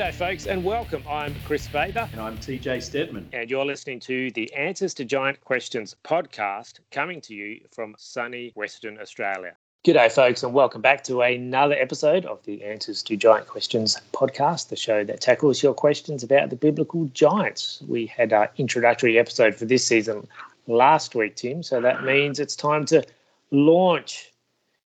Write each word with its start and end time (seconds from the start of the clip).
G'day, 0.00 0.14
folks, 0.14 0.46
and 0.46 0.64
welcome. 0.64 1.02
I'm 1.06 1.34
Kris 1.44 1.66
Faber. 1.66 2.08
And 2.12 2.22
I'm 2.22 2.38
TJ 2.38 2.82
Steadman. 2.82 3.28
And 3.34 3.50
you're 3.50 3.66
listening 3.66 4.00
to 4.00 4.30
the 4.30 4.50
Answers 4.54 4.94
to 4.94 5.04
Giant 5.04 5.38
Questions 5.42 5.94
podcast 6.04 6.78
coming 6.90 7.20
to 7.20 7.34
you 7.34 7.60
from 7.70 7.94
sunny 7.98 8.50
Western 8.54 8.98
Australia. 8.98 9.52
G'day, 9.84 10.10
folks, 10.10 10.42
and 10.42 10.54
welcome 10.54 10.80
back 10.80 11.04
to 11.04 11.20
another 11.20 11.74
episode 11.74 12.24
of 12.24 12.42
the 12.44 12.64
Answers 12.64 13.02
to 13.02 13.16
Giant 13.18 13.46
Questions 13.46 13.98
podcast, 14.14 14.70
the 14.70 14.76
show 14.76 15.04
that 15.04 15.20
tackles 15.20 15.62
your 15.62 15.74
questions 15.74 16.22
about 16.22 16.48
the 16.48 16.56
biblical 16.56 17.04
giants. 17.12 17.82
We 17.86 18.06
had 18.06 18.32
our 18.32 18.50
introductory 18.56 19.18
episode 19.18 19.54
for 19.54 19.66
this 19.66 19.84
season 19.86 20.26
last 20.66 21.14
week, 21.14 21.36
Tim, 21.36 21.62
so 21.62 21.78
that 21.82 22.04
means 22.04 22.40
it's 22.40 22.56
time 22.56 22.86
to 22.86 23.04
launch 23.50 24.32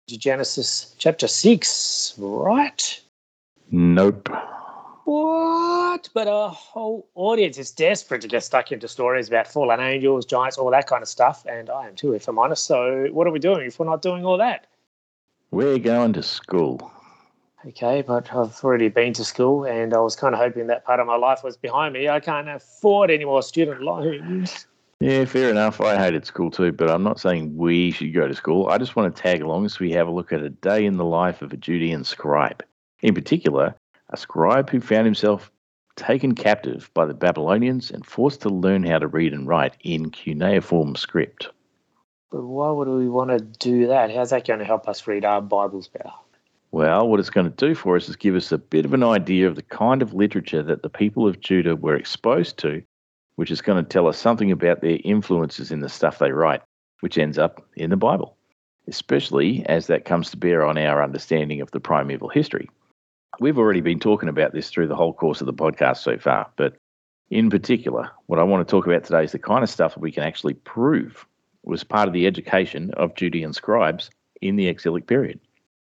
Genesis 0.07 0.95
chapter 0.99 1.27
6, 1.27 2.15
right? 2.17 3.01
Nope. 3.73 4.29
What? 5.11 6.09
But 6.15 6.29
a 6.29 6.51
whole 6.51 7.09
audience 7.17 7.59
is 7.59 7.73
desperate 7.73 8.21
to 8.21 8.29
get 8.29 8.45
stuck 8.45 8.71
into 8.71 8.87
stories 8.87 9.27
about 9.27 9.49
fallen 9.49 9.81
angels, 9.81 10.25
giants, 10.25 10.57
all 10.57 10.71
that 10.71 10.87
kind 10.87 11.03
of 11.03 11.09
stuff. 11.09 11.45
And 11.47 11.69
I 11.69 11.89
am 11.89 11.97
too, 11.97 12.13
if 12.13 12.29
I'm 12.29 12.39
honest. 12.39 12.65
So, 12.65 13.09
what 13.11 13.27
are 13.27 13.33
we 13.33 13.41
doing 13.41 13.67
if 13.67 13.81
we're 13.81 13.87
not 13.87 14.03
doing 14.03 14.25
all 14.25 14.39
that? 14.39 14.69
We're 15.51 15.81
going 15.81 16.13
to 16.13 16.23
school. 16.23 16.93
Okay, 17.67 18.03
but 18.03 18.33
I've 18.33 18.63
already 18.63 18.89
been 18.89 19.13
to 19.15 19.25
school 19.25 19.65
and 19.65 19.93
I 19.95 19.99
was 19.99 20.15
kind 20.15 20.33
of 20.33 20.41
hoping 20.41 20.69
that 20.69 20.85
part 20.85 21.01
of 21.01 21.09
my 21.09 21.17
life 21.17 21.43
was 21.43 21.57
behind 21.57 21.93
me. 21.93 22.09
I 22.09 22.21
can't 22.21 22.49
afford 22.49 23.11
any 23.11 23.25
more 23.25 23.43
student 23.43 23.83
loans. 23.83 24.69
Yeah, 25.01 25.25
fair 25.25 25.51
enough. 25.51 25.81
I 25.81 25.97
hated 25.97 26.25
school 26.25 26.53
too, 26.53 26.71
but 26.71 26.89
I'm 26.89 27.03
not 27.03 27.19
saying 27.19 27.57
we 27.57 27.91
should 27.91 28.15
go 28.15 28.29
to 28.29 28.35
school. 28.37 28.69
I 28.69 28.79
just 28.79 28.95
want 28.95 29.17
to 29.17 29.21
tag 29.21 29.43
along 29.43 29.71
so 29.71 29.79
we 29.81 29.91
have 29.91 30.07
a 30.07 30.13
look 30.13 30.33
at 30.33 30.41
a 30.41 30.51
day 30.51 30.87
in 30.87 30.99
the 30.99 31.05
life 31.05 31.43
of 31.43 31.53
a 31.53 31.57
Judean 31.57 32.05
scribe. 32.05 32.63
In 33.03 33.13
particular, 33.13 33.75
a 34.11 34.17
scribe 34.17 34.71
who 34.71 34.81
found 34.81 35.07
himself 35.07 35.51
taken 35.97 36.35
captive 36.35 36.91
by 36.95 37.07
the 37.07 37.15
Babylonians 37.15 37.91
and 37.91 38.05
forced 38.05 38.43
to 38.43 38.49
learn 38.49 38.85
how 38.85 38.99
to 38.99 39.07
read 39.07 39.33
and 39.33 39.47
write 39.47 39.77
in 39.81 40.11
cuneiform 40.11 40.97
script. 40.97 41.49
But 42.31 42.43
why 42.43 42.71
would 42.71 42.89
we 42.89 43.09
want 43.09 43.31
to 43.31 43.39
do 43.39 43.89
that? 43.89 44.15
How's 44.15 44.31
that 44.31 44.47
going 44.47 44.61
to 44.61 44.65
help 44.65 44.89
us 44.89 45.07
read 45.07 45.25
our 45.25 45.43
Bibles 45.43 45.89
better? 45.89 46.13
Well, 46.73 47.09
what 47.09 47.19
it's 47.19 47.31
going 47.31 47.51
to 47.51 47.67
do 47.67 47.75
for 47.75 47.97
us 47.97 48.09
is 48.09 48.15
give 48.15 48.37
us 48.37 48.53
a 48.53 48.59
bit 48.59 48.85
of 48.85 48.95
an 48.95 49.03
idea 49.03 49.49
of 49.49 49.57
the 49.57 49.63
kind 49.63 50.03
of 50.03 50.15
literature 50.15 50.63
that 50.63 50.83
the 50.83 50.89
people 50.89 51.27
of 51.27 51.41
Judah 51.41 51.75
were 51.75 51.97
exposed 51.97 52.59
to, 52.59 52.83
which 53.35 53.51
is 53.51 53.61
going 53.61 53.83
to 53.83 53.89
tell 53.89 54.07
us 54.07 54.17
something 54.17 54.53
about 54.53 54.81
their 54.81 54.99
influences 55.03 55.73
in 55.73 55.81
the 55.81 55.89
stuff 55.89 56.19
they 56.19 56.31
write, 56.31 56.63
which 57.01 57.19
ends 57.19 57.39
up 57.39 57.67
in 57.75 57.91
the 57.91 57.97
Bible, 57.97 58.37
especially 58.87 59.67
as 59.67 59.89
that 59.89 60.05
comes 60.05 60.31
to 60.31 60.37
bear 60.37 60.65
on 60.65 60.79
our 60.79 61.03
understanding 61.03 61.61
of 61.61 61.73
the 61.73 61.81
primeval 61.81 62.29
history. 62.29 62.71
We've 63.39 63.59
already 63.59 63.81
been 63.81 64.01
talking 64.01 64.29
about 64.29 64.53
this 64.53 64.71
through 64.71 64.89
the 64.89 64.97
whole 64.97 65.13
course 65.15 65.41
of 65.41 65.47
the 65.47 65.55
podcast 65.55 65.99
so 65.99 66.19
far, 66.19 66.51
but 66.57 66.77
in 67.31 67.49
particular, 67.49 68.11
what 68.27 68.41
I 68.41 68.43
want 68.43 68.67
to 68.67 68.71
talk 68.71 68.87
about 68.87 69.05
today 69.05 69.25
is 69.25 69.33
the 69.33 69.39
kind 69.39 69.63
of 69.63 69.71
stuff 69.71 69.95
that 69.95 70.01
we 70.01 70.11
can 70.11 70.25
actually 70.25 70.55
prove 70.55 71.25
was 71.63 71.85
part 71.85 72.09
of 72.09 72.15
the 72.15 72.27
education 72.27 72.91
of 72.95 73.15
Judean 73.15 73.53
scribes 73.53 74.11
in 74.43 74.57
the 74.57 74.67
exilic 74.67 75.07
period. 75.07 75.39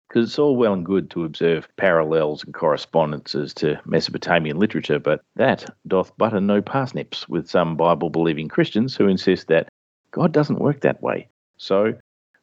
Because 0.08 0.30
it's 0.30 0.38
all 0.38 0.56
well 0.56 0.72
and 0.72 0.84
good 0.84 1.10
to 1.10 1.24
observe 1.24 1.68
parallels 1.76 2.42
and 2.42 2.54
correspondences 2.54 3.52
to 3.54 3.78
Mesopotamian 3.84 4.58
literature, 4.58 4.98
but 4.98 5.22
that 5.36 5.66
doth 5.86 6.16
butter 6.16 6.40
no 6.40 6.62
parsnips 6.62 7.28
with 7.28 7.48
some 7.48 7.76
Bible 7.76 8.08
believing 8.08 8.48
Christians 8.48 8.96
who 8.96 9.06
insist 9.06 9.48
that 9.48 9.68
God 10.10 10.32
doesn't 10.32 10.60
work 10.60 10.80
that 10.80 11.02
way. 11.02 11.28
So 11.58 11.94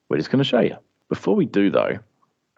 we're 0.09 0.17
just 0.17 0.29
going 0.29 0.43
to 0.43 0.49
show 0.49 0.59
you. 0.59 0.77
Before 1.09 1.35
we 1.35 1.45
do, 1.45 1.71
though, 1.71 1.97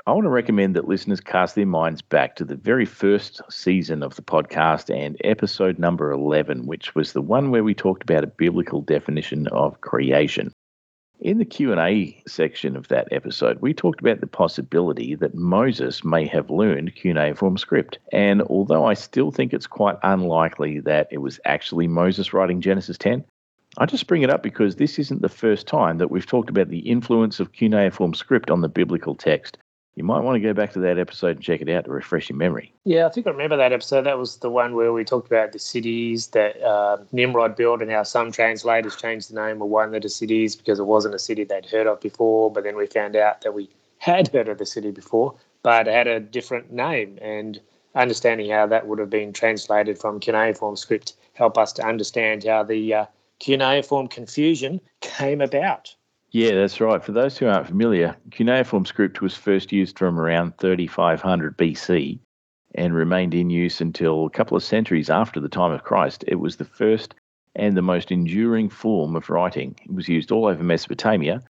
I 0.07 0.11
want 0.11 0.23
to 0.23 0.29
recommend 0.29 0.73
that 0.77 0.87
listeners 0.87 1.19
cast 1.19 1.55
their 1.55 1.65
minds 1.65 2.01
back 2.01 2.37
to 2.37 2.45
the 2.45 2.55
very 2.55 2.85
first 2.85 3.41
season 3.49 4.01
of 4.01 4.15
the 4.15 4.21
podcast 4.21 4.89
and 4.89 5.17
episode 5.25 5.77
number 5.79 6.13
11, 6.13 6.65
which 6.65 6.95
was 6.95 7.11
the 7.11 7.21
one 7.21 7.51
where 7.51 7.65
we 7.65 7.73
talked 7.73 8.03
about 8.03 8.23
a 8.23 8.27
biblical 8.27 8.79
definition 8.79 9.49
of 9.49 9.81
creation. 9.81 10.53
In 11.19 11.39
the 11.39 11.45
Q&A 11.45 12.23
section 12.25 12.77
of 12.77 12.87
that 12.87 13.09
episode, 13.11 13.59
we 13.59 13.73
talked 13.73 13.99
about 13.99 14.21
the 14.21 14.27
possibility 14.27 15.13
that 15.15 15.35
Moses 15.35 16.05
may 16.05 16.25
have 16.25 16.49
learned 16.49 16.95
cuneiform 16.95 17.57
script. 17.57 17.99
And 18.13 18.41
although 18.43 18.85
I 18.85 18.93
still 18.93 19.31
think 19.31 19.51
it's 19.51 19.67
quite 19.67 19.97
unlikely 20.03 20.79
that 20.79 21.09
it 21.11 21.17
was 21.17 21.37
actually 21.43 21.89
Moses 21.89 22.31
writing 22.31 22.61
Genesis 22.61 22.97
10, 22.97 23.25
I 23.77 23.85
just 23.85 24.07
bring 24.07 24.21
it 24.21 24.29
up 24.29 24.41
because 24.41 24.77
this 24.77 24.99
isn't 24.99 25.21
the 25.21 25.27
first 25.27 25.67
time 25.67 25.97
that 25.97 26.11
we've 26.11 26.25
talked 26.25 26.49
about 26.49 26.69
the 26.69 26.87
influence 26.89 27.41
of 27.41 27.51
cuneiform 27.51 28.13
script 28.13 28.49
on 28.49 28.61
the 28.61 28.69
biblical 28.69 29.13
text 29.13 29.57
you 29.97 30.03
might 30.03 30.19
want 30.19 30.35
to 30.35 30.39
go 30.39 30.53
back 30.53 30.71
to 30.73 30.79
that 30.79 30.99
episode 30.99 31.37
and 31.37 31.41
check 31.41 31.59
it 31.59 31.67
out 31.69 31.85
to 31.85 31.91
refresh 31.91 32.29
your 32.29 32.37
memory. 32.37 32.71
Yeah, 32.83 33.07
I 33.07 33.09
think 33.09 33.25
I 33.25 33.31
remember 33.31 33.57
that 33.57 33.73
episode. 33.73 34.03
That 34.03 34.19
was 34.19 34.37
the 34.37 34.49
one 34.51 34.75
where 34.75 34.93
we 34.93 35.03
talked 35.03 35.25
about 35.25 35.53
the 35.53 35.59
cities 35.59 36.27
that 36.27 36.61
uh, 36.61 36.97
Nimrod 37.11 37.55
built 37.55 37.81
and 37.81 37.89
how 37.89 38.03
some 38.03 38.31
translators 38.31 38.95
changed 38.95 39.31
the 39.31 39.43
name 39.43 39.59
of 39.59 39.69
one 39.69 39.95
of 39.95 40.03
the 40.03 40.09
cities 40.09 40.55
because 40.55 40.77
it 40.77 40.85
wasn't 40.85 41.15
a 41.15 41.19
city 41.19 41.43
they'd 41.43 41.65
heard 41.65 41.87
of 41.87 41.99
before. 41.99 42.51
But 42.51 42.63
then 42.63 42.75
we 42.75 42.85
found 42.85 43.15
out 43.15 43.41
that 43.41 43.55
we 43.55 43.71
had 43.97 44.27
heard 44.27 44.47
of 44.47 44.59
the 44.59 44.67
city 44.67 44.91
before, 44.91 45.33
but 45.63 45.87
it 45.87 45.93
had 45.95 46.05
a 46.05 46.19
different 46.19 46.71
name. 46.71 47.17
And 47.19 47.59
understanding 47.95 48.51
how 48.51 48.67
that 48.67 48.85
would 48.85 48.99
have 48.99 49.09
been 49.09 49.33
translated 49.33 49.97
from 49.97 50.19
cuneiform 50.19 50.75
script 50.75 51.15
help 51.33 51.57
us 51.57 51.73
to 51.73 51.83
understand 51.83 52.43
how 52.43 52.61
the 52.61 52.93
uh, 52.93 53.05
cuneiform 53.39 54.07
confusion 54.07 54.79
came 55.01 55.41
about. 55.41 55.95
Yeah, 56.31 56.55
that's 56.55 56.81
right. 56.81 57.03
For 57.03 57.13
those 57.13 57.37
who 57.37 57.47
aren't 57.47 57.67
familiar, 57.67 58.15
cuneiform 58.31 58.85
script 58.85 59.21
was 59.21 59.35
first 59.35 59.71
used 59.71 59.97
from 59.97 60.19
around 60.19 60.57
3500 60.57 61.57
BC 61.57 62.19
and 62.75 62.93
remained 62.93 63.33
in 63.33 63.49
use 63.49 63.79
until 63.79 64.25
a 64.25 64.29
couple 64.29 64.57
of 64.57 64.63
centuries 64.63 65.09
after 65.09 65.39
the 65.39 65.49
time 65.49 65.71
of 65.71 65.83
Christ. 65.83 66.25
It 66.27 66.35
was 66.35 66.57
the 66.57 66.65
first 66.65 67.15
and 67.55 67.75
the 67.75 67.81
most 67.81 68.11
enduring 68.11 68.69
form 68.69 69.15
of 69.15 69.29
writing. 69.29 69.75
It 69.83 69.93
was 69.93 70.09
used 70.09 70.31
all 70.31 70.45
over 70.45 70.63
Mesopotamia, 70.63 71.41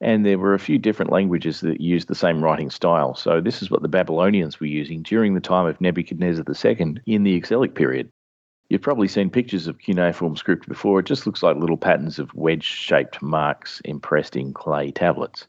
and 0.00 0.24
there 0.24 0.38
were 0.38 0.54
a 0.54 0.58
few 0.58 0.78
different 0.78 1.10
languages 1.10 1.60
that 1.60 1.80
used 1.80 2.06
the 2.06 2.14
same 2.14 2.44
writing 2.44 2.70
style. 2.70 3.14
So, 3.14 3.40
this 3.40 3.62
is 3.62 3.70
what 3.70 3.82
the 3.82 3.88
Babylonians 3.88 4.60
were 4.60 4.66
using 4.66 5.02
during 5.02 5.34
the 5.34 5.40
time 5.40 5.66
of 5.66 5.80
Nebuchadnezzar 5.80 6.44
II 6.46 6.98
in 7.06 7.22
the 7.24 7.34
exilic 7.34 7.74
period. 7.74 8.10
You've 8.68 8.82
probably 8.82 9.08
seen 9.08 9.30
pictures 9.30 9.68
of 9.68 9.78
cuneiform 9.78 10.36
script 10.36 10.68
before. 10.68 11.00
It 11.00 11.06
just 11.06 11.26
looks 11.26 11.42
like 11.42 11.56
little 11.56 11.76
patterns 11.76 12.18
of 12.18 12.34
wedge 12.34 12.64
shaped 12.64 13.22
marks 13.22 13.80
impressed 13.84 14.34
in 14.34 14.52
clay 14.52 14.90
tablets. 14.90 15.46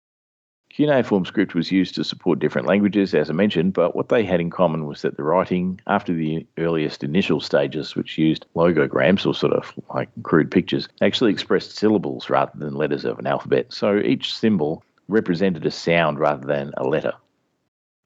Cuneiform 0.69 1.25
script 1.25 1.55
was 1.55 1.71
used 1.71 1.95
to 1.95 2.03
support 2.03 2.37
different 2.37 2.67
languages, 2.67 3.15
as 3.15 3.31
I 3.31 3.33
mentioned, 3.33 3.73
but 3.73 3.95
what 3.95 4.09
they 4.09 4.23
had 4.23 4.39
in 4.39 4.51
common 4.51 4.85
was 4.85 5.01
that 5.01 5.17
the 5.17 5.23
writing, 5.23 5.81
after 5.87 6.13
the 6.13 6.45
earliest 6.59 7.03
initial 7.03 7.39
stages, 7.39 7.95
which 7.95 8.19
used 8.19 8.45
logograms 8.55 9.25
or 9.25 9.33
sort 9.33 9.53
of 9.53 9.73
like 9.95 10.09
crude 10.21 10.51
pictures, 10.51 10.87
actually 11.01 11.31
expressed 11.31 11.75
syllables 11.75 12.29
rather 12.29 12.51
than 12.53 12.75
letters 12.75 13.05
of 13.05 13.17
an 13.17 13.25
alphabet. 13.25 13.73
So 13.73 13.97
each 13.97 14.35
symbol 14.35 14.83
represented 15.07 15.65
a 15.65 15.71
sound 15.71 16.19
rather 16.19 16.45
than 16.45 16.73
a 16.77 16.83
letter. 16.83 17.13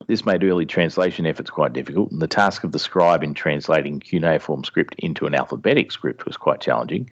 This 0.08 0.26
made 0.26 0.44
early 0.44 0.66
translation 0.66 1.26
efforts 1.26 1.50
quite 1.50 1.74
difficult, 1.74 2.12
and 2.12 2.22
the 2.22 2.28
task 2.28 2.64
of 2.64 2.72
the 2.72 2.80
scribe 2.80 3.24
in 3.24 3.34
translating 3.34 4.00
cuneiform 4.00 4.64
script 4.64 4.96
into 4.98 5.26
an 5.26 5.36
alphabetic 5.36 5.92
script 5.92 6.26
was 6.26 6.38
quite 6.38 6.62
challenging, 6.62 7.10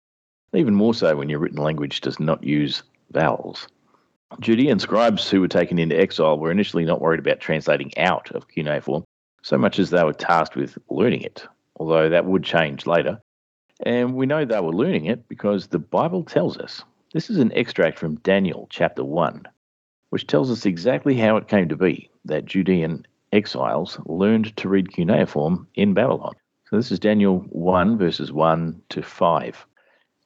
even 0.54 0.74
more 0.74 0.94
so 0.94 1.16
when 1.16 1.28
your 1.28 1.38
written 1.38 1.62
language 1.62 2.00
does 2.00 2.20
not 2.20 2.44
use 2.44 2.82
vowels. 3.12 3.66
Judean 4.40 4.78
scribes 4.78 5.30
who 5.30 5.40
were 5.40 5.48
taken 5.48 5.78
into 5.78 5.98
exile 5.98 6.38
were 6.38 6.50
initially 6.50 6.84
not 6.84 7.00
worried 7.00 7.20
about 7.20 7.40
translating 7.40 7.96
out 7.98 8.30
of 8.32 8.48
cuneiform 8.48 9.04
so 9.42 9.58
much 9.58 9.78
as 9.78 9.90
they 9.90 10.02
were 10.02 10.12
tasked 10.12 10.56
with 10.56 10.78
learning 10.88 11.20
it, 11.20 11.46
although 11.76 12.08
that 12.08 12.24
would 12.24 12.42
change 12.42 12.86
later. 12.86 13.20
And 13.84 14.14
we 14.14 14.24
know 14.24 14.44
they 14.44 14.60
were 14.60 14.72
learning 14.72 15.04
it 15.04 15.28
because 15.28 15.66
the 15.66 15.78
Bible 15.78 16.24
tells 16.24 16.56
us. 16.56 16.82
This 17.12 17.28
is 17.28 17.36
an 17.36 17.52
extract 17.52 17.98
from 17.98 18.16
Daniel 18.16 18.66
chapter 18.70 19.04
1, 19.04 19.46
which 20.10 20.26
tells 20.26 20.50
us 20.50 20.66
exactly 20.66 21.14
how 21.14 21.36
it 21.36 21.48
came 21.48 21.68
to 21.68 21.76
be 21.76 22.10
that 22.24 22.46
Judean 22.46 23.06
exiles 23.32 23.98
learned 24.06 24.56
to 24.56 24.68
read 24.68 24.92
cuneiform 24.92 25.66
in 25.74 25.94
Babylon. 25.94 26.34
So 26.70 26.76
this 26.76 26.92
is 26.92 26.98
Daniel 26.98 27.40
1, 27.50 27.98
verses 27.98 28.32
1 28.32 28.82
to 28.90 29.02
5. 29.02 29.66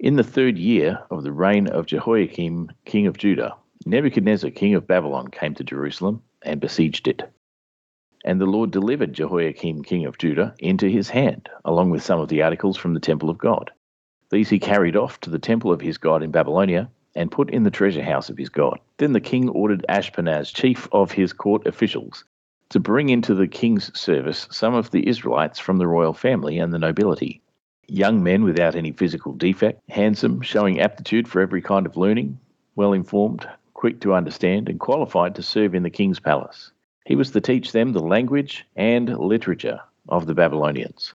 In 0.00 0.16
the 0.16 0.22
third 0.22 0.58
year 0.58 1.00
of 1.10 1.22
the 1.22 1.32
reign 1.32 1.66
of 1.66 1.86
Jehoiakim, 1.86 2.70
king 2.84 3.06
of 3.06 3.18
Judah, 3.18 3.56
Nebuchadnezzar, 3.86 4.50
king 4.50 4.74
of 4.74 4.86
Babylon, 4.86 5.28
came 5.28 5.54
to 5.54 5.64
Jerusalem 5.64 6.22
and 6.42 6.60
besieged 6.60 7.08
it. 7.08 7.22
And 8.24 8.40
the 8.40 8.46
Lord 8.46 8.70
delivered 8.70 9.12
Jehoiakim, 9.12 9.82
king 9.82 10.04
of 10.04 10.18
Judah, 10.18 10.54
into 10.58 10.88
his 10.88 11.08
hand, 11.08 11.48
along 11.64 11.90
with 11.90 12.02
some 12.02 12.20
of 12.20 12.28
the 12.28 12.42
articles 12.42 12.76
from 12.76 12.94
the 12.94 13.00
temple 13.00 13.30
of 13.30 13.38
God. 13.38 13.70
These 14.30 14.50
he 14.50 14.58
carried 14.58 14.96
off 14.96 15.18
to 15.20 15.30
the 15.30 15.38
temple 15.38 15.72
of 15.72 15.80
his 15.80 15.98
God 15.98 16.22
in 16.22 16.30
Babylonia 16.30 16.90
and 17.14 17.30
put 17.30 17.50
in 17.50 17.62
the 17.62 17.70
treasure 17.70 18.02
house 18.02 18.30
of 18.30 18.38
his 18.38 18.48
God. 18.48 18.78
Then 18.98 19.12
the 19.12 19.20
king 19.20 19.48
ordered 19.48 19.84
Ashpenaz, 19.88 20.52
chief 20.52 20.88
of 20.92 21.12
his 21.12 21.32
court 21.32 21.66
officials, 21.66 22.24
to 22.70 22.80
bring 22.80 23.08
into 23.08 23.34
the 23.34 23.48
king's 23.48 23.96
service 23.98 24.46
some 24.50 24.74
of 24.74 24.90
the 24.90 25.06
Israelites 25.08 25.58
from 25.58 25.78
the 25.78 25.86
royal 25.86 26.12
family 26.12 26.58
and 26.58 26.72
the 26.72 26.78
nobility. 26.78 27.40
Young 27.86 28.22
men 28.22 28.44
without 28.44 28.74
any 28.74 28.92
physical 28.92 29.32
defect, 29.32 29.80
handsome, 29.88 30.42
showing 30.42 30.80
aptitude 30.80 31.26
for 31.26 31.40
every 31.40 31.62
kind 31.62 31.86
of 31.86 31.96
learning, 31.96 32.38
well 32.76 32.92
informed, 32.92 33.48
quick 33.72 34.00
to 34.00 34.12
understand, 34.12 34.68
and 34.68 34.78
qualified 34.78 35.34
to 35.34 35.42
serve 35.42 35.74
in 35.74 35.82
the 35.82 35.90
king's 35.90 36.20
palace. 36.20 36.72
He 37.06 37.16
was 37.16 37.30
to 37.30 37.40
teach 37.40 37.72
them 37.72 37.92
the 37.92 38.00
language 38.00 38.66
and 38.76 39.18
literature 39.18 39.80
of 40.10 40.26
the 40.26 40.34
Babylonians. 40.34 41.14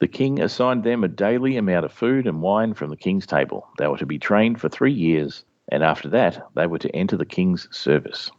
The 0.00 0.08
king 0.08 0.40
assigned 0.40 0.82
them 0.82 1.04
a 1.04 1.08
daily 1.08 1.58
amount 1.58 1.84
of 1.84 1.92
food 1.92 2.26
and 2.26 2.40
wine 2.40 2.72
from 2.72 2.88
the 2.88 2.96
king's 2.96 3.26
table. 3.26 3.68
They 3.76 3.86
were 3.86 3.98
to 3.98 4.06
be 4.06 4.18
trained 4.18 4.58
for 4.58 4.70
three 4.70 4.94
years, 4.94 5.44
and 5.68 5.82
after 5.82 6.08
that, 6.08 6.48
they 6.54 6.66
were 6.66 6.78
to 6.78 6.96
enter 6.96 7.18
the 7.18 7.26
king's 7.26 7.68
service. 7.70 8.30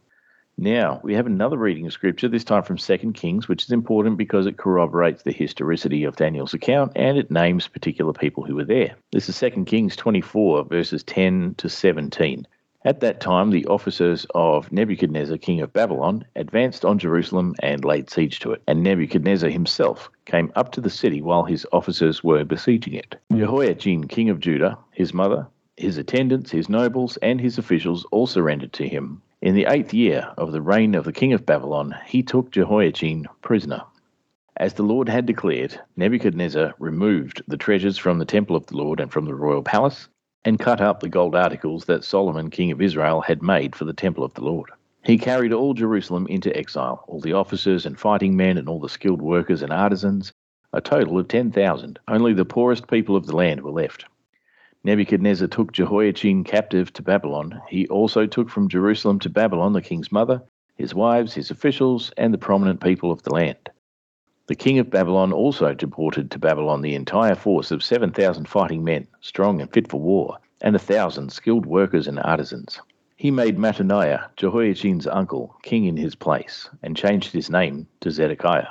Now, 0.58 1.00
we 1.04 1.14
have 1.14 1.26
another 1.26 1.56
reading 1.56 1.86
of 1.86 1.92
scripture, 1.92 2.26
this 2.26 2.42
time 2.42 2.64
from 2.64 2.78
2 2.78 3.12
Kings, 3.12 3.48
which 3.48 3.62
is 3.62 3.70
important 3.70 4.18
because 4.18 4.46
it 4.46 4.56
corroborates 4.56 5.22
the 5.22 5.32
historicity 5.32 6.02
of 6.02 6.16
Daniel's 6.16 6.52
account 6.52 6.92
and 6.96 7.16
it 7.16 7.30
names 7.30 7.68
particular 7.68 8.12
people 8.12 8.44
who 8.44 8.56
were 8.56 8.64
there. 8.64 8.96
This 9.12 9.28
is 9.28 9.38
2 9.38 9.64
Kings 9.64 9.94
24, 9.94 10.64
verses 10.64 11.04
10 11.04 11.54
to 11.58 11.68
17. 11.68 12.44
At 12.84 12.98
that 12.98 13.20
time, 13.20 13.50
the 13.50 13.66
officers 13.66 14.26
of 14.34 14.72
Nebuchadnezzar, 14.72 15.38
king 15.38 15.60
of 15.60 15.72
Babylon, 15.72 16.24
advanced 16.34 16.84
on 16.84 16.98
Jerusalem 16.98 17.54
and 17.60 17.84
laid 17.84 18.10
siege 18.10 18.40
to 18.40 18.50
it. 18.50 18.62
And 18.66 18.82
Nebuchadnezzar 18.82 19.50
himself 19.50 20.10
came 20.24 20.50
up 20.56 20.72
to 20.72 20.80
the 20.80 20.90
city 20.90 21.22
while 21.22 21.44
his 21.44 21.64
officers 21.72 22.24
were 22.24 22.44
besieging 22.44 22.94
it. 22.94 23.14
Jehoiachin, 23.32 24.08
king 24.08 24.30
of 24.30 24.40
Judah, 24.40 24.78
his 24.90 25.14
mother, 25.14 25.46
his 25.76 25.96
attendants, 25.96 26.50
his 26.50 26.68
nobles, 26.68 27.16
and 27.18 27.40
his 27.40 27.56
officials 27.56 28.04
all 28.10 28.26
surrendered 28.26 28.72
to 28.72 28.88
him. 28.88 29.22
In 29.40 29.54
the 29.54 29.66
eighth 29.68 29.94
year 29.94 30.32
of 30.36 30.50
the 30.50 30.60
reign 30.60 30.96
of 30.96 31.04
the 31.04 31.12
king 31.12 31.32
of 31.32 31.46
Babylon, 31.46 31.94
he 32.06 32.24
took 32.24 32.50
Jehoiachin 32.50 33.26
prisoner. 33.42 33.82
As 34.56 34.74
the 34.74 34.82
Lord 34.82 35.08
had 35.08 35.24
declared, 35.26 35.80
Nebuchadnezzar 35.96 36.74
removed 36.80 37.42
the 37.46 37.56
treasures 37.56 37.96
from 37.96 38.18
the 38.18 38.24
temple 38.24 38.56
of 38.56 38.66
the 38.66 38.76
Lord 38.76 38.98
and 38.98 39.10
from 39.12 39.24
the 39.26 39.36
royal 39.36 39.62
palace 39.62 40.08
and 40.44 40.58
cut 40.58 40.80
up 40.80 41.00
the 41.00 41.08
gold 41.08 41.34
articles 41.34 41.84
that 41.84 42.04
Solomon, 42.04 42.50
king 42.50 42.72
of 42.72 42.82
Israel, 42.82 43.20
had 43.20 43.42
made 43.42 43.76
for 43.76 43.84
the 43.84 43.92
temple 43.92 44.24
of 44.24 44.34
the 44.34 44.44
Lord. 44.44 44.70
He 45.04 45.18
carried 45.18 45.52
all 45.52 45.74
Jerusalem 45.74 46.26
into 46.28 46.56
exile, 46.56 47.04
all 47.08 47.20
the 47.20 47.32
officers 47.32 47.86
and 47.86 47.98
fighting 47.98 48.36
men, 48.36 48.58
and 48.58 48.68
all 48.68 48.80
the 48.80 48.88
skilled 48.88 49.22
workers 49.22 49.62
and 49.62 49.72
artisans, 49.72 50.32
a 50.72 50.80
total 50.80 51.18
of 51.18 51.28
10,000. 51.28 51.98
Only 52.08 52.32
the 52.32 52.44
poorest 52.44 52.88
people 52.88 53.16
of 53.16 53.26
the 53.26 53.36
land 53.36 53.62
were 53.62 53.70
left. 53.70 54.04
Nebuchadnezzar 54.84 55.48
took 55.48 55.72
Jehoiachin 55.72 56.44
captive 56.44 56.92
to 56.94 57.02
Babylon. 57.02 57.60
He 57.68 57.86
also 57.88 58.26
took 58.26 58.48
from 58.48 58.68
Jerusalem 58.68 59.18
to 59.20 59.30
Babylon 59.30 59.72
the 59.72 59.82
king's 59.82 60.10
mother, 60.10 60.42
his 60.76 60.94
wives, 60.94 61.34
his 61.34 61.50
officials, 61.50 62.12
and 62.16 62.34
the 62.34 62.38
prominent 62.38 62.80
people 62.80 63.12
of 63.12 63.22
the 63.22 63.32
land. 63.32 63.70
The 64.48 64.56
king 64.56 64.78
of 64.80 64.90
Babylon 64.90 65.32
also 65.32 65.72
deported 65.72 66.30
to 66.30 66.38
Babylon 66.38 66.82
the 66.82 66.96
entire 66.96 67.36
force 67.36 67.70
of 67.70 67.82
7,000 67.82 68.48
fighting 68.48 68.82
men, 68.82 69.06
strong 69.20 69.60
and 69.60 69.72
fit 69.72 69.88
for 69.88 70.00
war, 70.00 70.38
and 70.60 70.74
a 70.74 70.80
thousand 70.80 71.30
skilled 71.30 71.64
workers 71.64 72.08
and 72.08 72.18
artisans. 72.18 72.80
He 73.16 73.30
made 73.30 73.56
Mattaniah, 73.56 74.24
Jehoiachin's 74.36 75.06
uncle, 75.06 75.54
king 75.62 75.84
in 75.84 75.96
his 75.96 76.16
place, 76.16 76.68
and 76.82 76.96
changed 76.96 77.32
his 77.32 77.50
name 77.50 77.86
to 78.00 78.10
Zedekiah. 78.10 78.66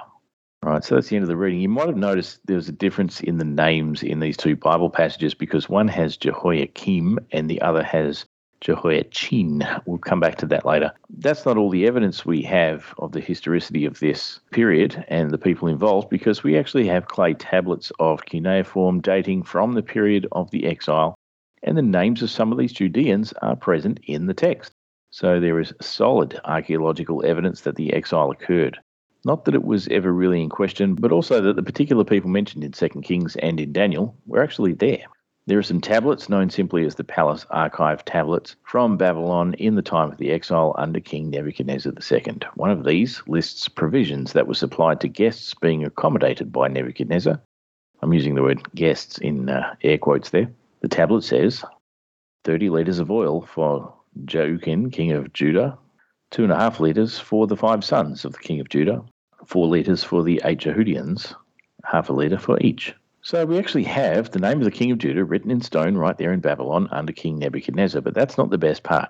Right, 0.64 0.84
so 0.84 0.96
that's 0.96 1.08
the 1.08 1.16
end 1.16 1.24
of 1.24 1.30
the 1.30 1.38
reading. 1.38 1.62
You 1.62 1.70
might 1.70 1.88
have 1.88 1.98
noticed 1.98 2.42
there's 2.46 2.70
a 2.70 2.74
difference 2.74 3.22
in 3.22 3.38
the 3.38 3.46
names 3.46 4.04
in 4.04 4.20
these 4.20 4.38
two 4.38 4.56
Bible 4.56 4.90
passages 4.90 5.34
because 5.34 5.70
one 5.70 5.88
has 5.88 6.18
Jehoiakim 6.18 7.18
and 7.32 7.50
the 7.50 7.62
other 7.62 7.82
has 7.82 8.26
Jehoiachin. 8.62 9.68
We'll 9.86 9.98
come 9.98 10.20
back 10.20 10.38
to 10.38 10.46
that 10.48 10.66
later. 10.66 10.92
That's 11.10 11.46
not 11.46 11.58
all 11.58 11.70
the 11.70 11.88
evidence 11.88 12.26
we 12.26 12.42
have 12.44 12.94
of 13.00 13.12
the 13.12 13.20
historicity 13.20 13.86
of 13.86 14.00
this 14.00 14.40
period 14.52 15.04
and 15.08 15.32
the 15.32 15.38
people 15.38 15.68
involved 15.68 16.10
because 16.10 16.44
we 16.44 16.58
actually 16.58 16.88
have 16.88 17.08
clay 17.08 17.34
tablets 17.34 17.92
of 18.00 18.26
cuneiform 18.26 19.02
dating 19.02 19.44
from 19.44 19.74
the 19.74 19.84
period 19.84 20.28
of 20.32 20.50
the 20.52 20.66
exile, 20.66 21.16
and 21.64 21.78
the 21.78 21.82
names 21.82 22.22
of 22.22 22.30
some 22.30 22.52
of 22.52 22.58
these 22.58 22.72
Judeans 22.72 23.34
are 23.42 23.56
present 23.56 24.00
in 24.06 24.28
the 24.28 24.34
text. 24.34 24.72
So 25.10 25.40
there 25.40 25.60
is 25.60 25.74
solid 25.82 26.40
archaeological 26.46 27.26
evidence 27.26 27.62
that 27.62 27.76
the 27.76 27.92
exile 27.94 28.32
occurred. 28.32 28.80
Not 29.26 29.46
that 29.46 29.56
it 29.56 29.64
was 29.64 29.88
ever 29.90 30.12
really 30.12 30.42
in 30.42 30.50
question, 30.50 30.96
but 30.96 31.12
also 31.12 31.42
that 31.42 31.56
the 31.56 31.64
particular 31.64 32.04
people 32.04 32.30
mentioned 32.30 32.64
in 32.64 32.72
2 32.72 32.88
Kings 33.02 33.36
and 33.36 33.60
in 33.60 33.74
Daniel 33.74 34.16
were 34.26 34.42
actually 34.42 34.74
there. 34.74 35.04
There 35.48 35.58
are 35.58 35.64
some 35.64 35.82
tablets 35.82 36.30
known 36.30 36.52
simply 36.52 36.86
as 36.86 36.96
the 36.96 37.04
Palace 37.04 37.48
Archive 37.50 38.06
tablets 38.06 38.56
from 38.64 38.96
Babylon 38.96 39.56
in 39.56 39.74
the 39.74 39.82
time 39.82 40.12
of 40.12 40.18
the 40.18 40.32
exile 40.32 40.76
under 40.78 41.00
King 41.00 41.32
Nebuchadnezzar 41.32 41.94
II. 42.12 42.40
One 42.54 42.70
of 42.70 42.86
these 42.86 43.24
lists 43.26 43.68
provisions 43.68 44.34
that 44.34 44.48
were 44.48 44.54
supplied 44.54 45.02
to 45.02 45.08
guests 45.08 45.56
being 45.56 45.84
accommodated 45.84 46.52
by 46.52 46.68
Nebuchadnezzar. 46.68 47.42
I'm 48.04 48.14
using 48.14 48.36
the 48.36 48.44
word 48.44 48.62
guests 48.76 49.18
in 49.18 49.50
uh, 49.50 49.76
air 49.82 49.98
quotes 49.98 50.30
there. 50.30 50.52
The 50.82 50.88
tablet 50.88 51.24
says 51.24 51.66
30 52.44 52.70
litres 52.70 53.00
of 53.00 53.10
oil 53.10 53.42
for 53.42 53.94
Joachim, 54.28 54.92
king 54.92 55.12
of 55.12 55.34
Judah, 55.34 55.76
two 56.30 56.44
and 56.44 56.52
a 56.52 56.58
half 56.58 56.80
litres 56.80 57.18
for 57.18 57.48
the 57.48 57.58
five 57.58 57.84
sons 57.84 58.26
of 58.26 58.34
the 58.34 58.40
king 58.40 58.60
of 58.60 58.70
Judah, 58.70 59.04
four 59.46 59.68
litres 59.68 60.04
for 60.04 60.22
the 60.22 60.40
eight 60.46 60.60
Jehudians, 60.60 61.34
half 61.84 62.10
a 62.10 62.14
litre 62.14 62.38
for 62.38 62.60
each. 62.62 62.94
So 63.32 63.46
we 63.46 63.58
actually 63.58 63.86
have 63.86 64.30
the 64.30 64.40
name 64.40 64.58
of 64.58 64.66
the 64.66 64.72
king 64.72 64.92
of 64.92 64.98
Judah 64.98 65.24
written 65.24 65.52
in 65.52 65.62
stone 65.62 65.96
right 65.96 66.18
there 66.18 66.34
in 66.34 66.42
Babylon 66.42 66.90
under 66.92 67.14
King 67.14 67.40
Nebuchadnezzar, 67.40 68.02
but 68.02 68.14
that's 68.14 68.38
not 68.38 68.50
the 68.50 68.58
best 68.58 68.84
part. 68.84 69.10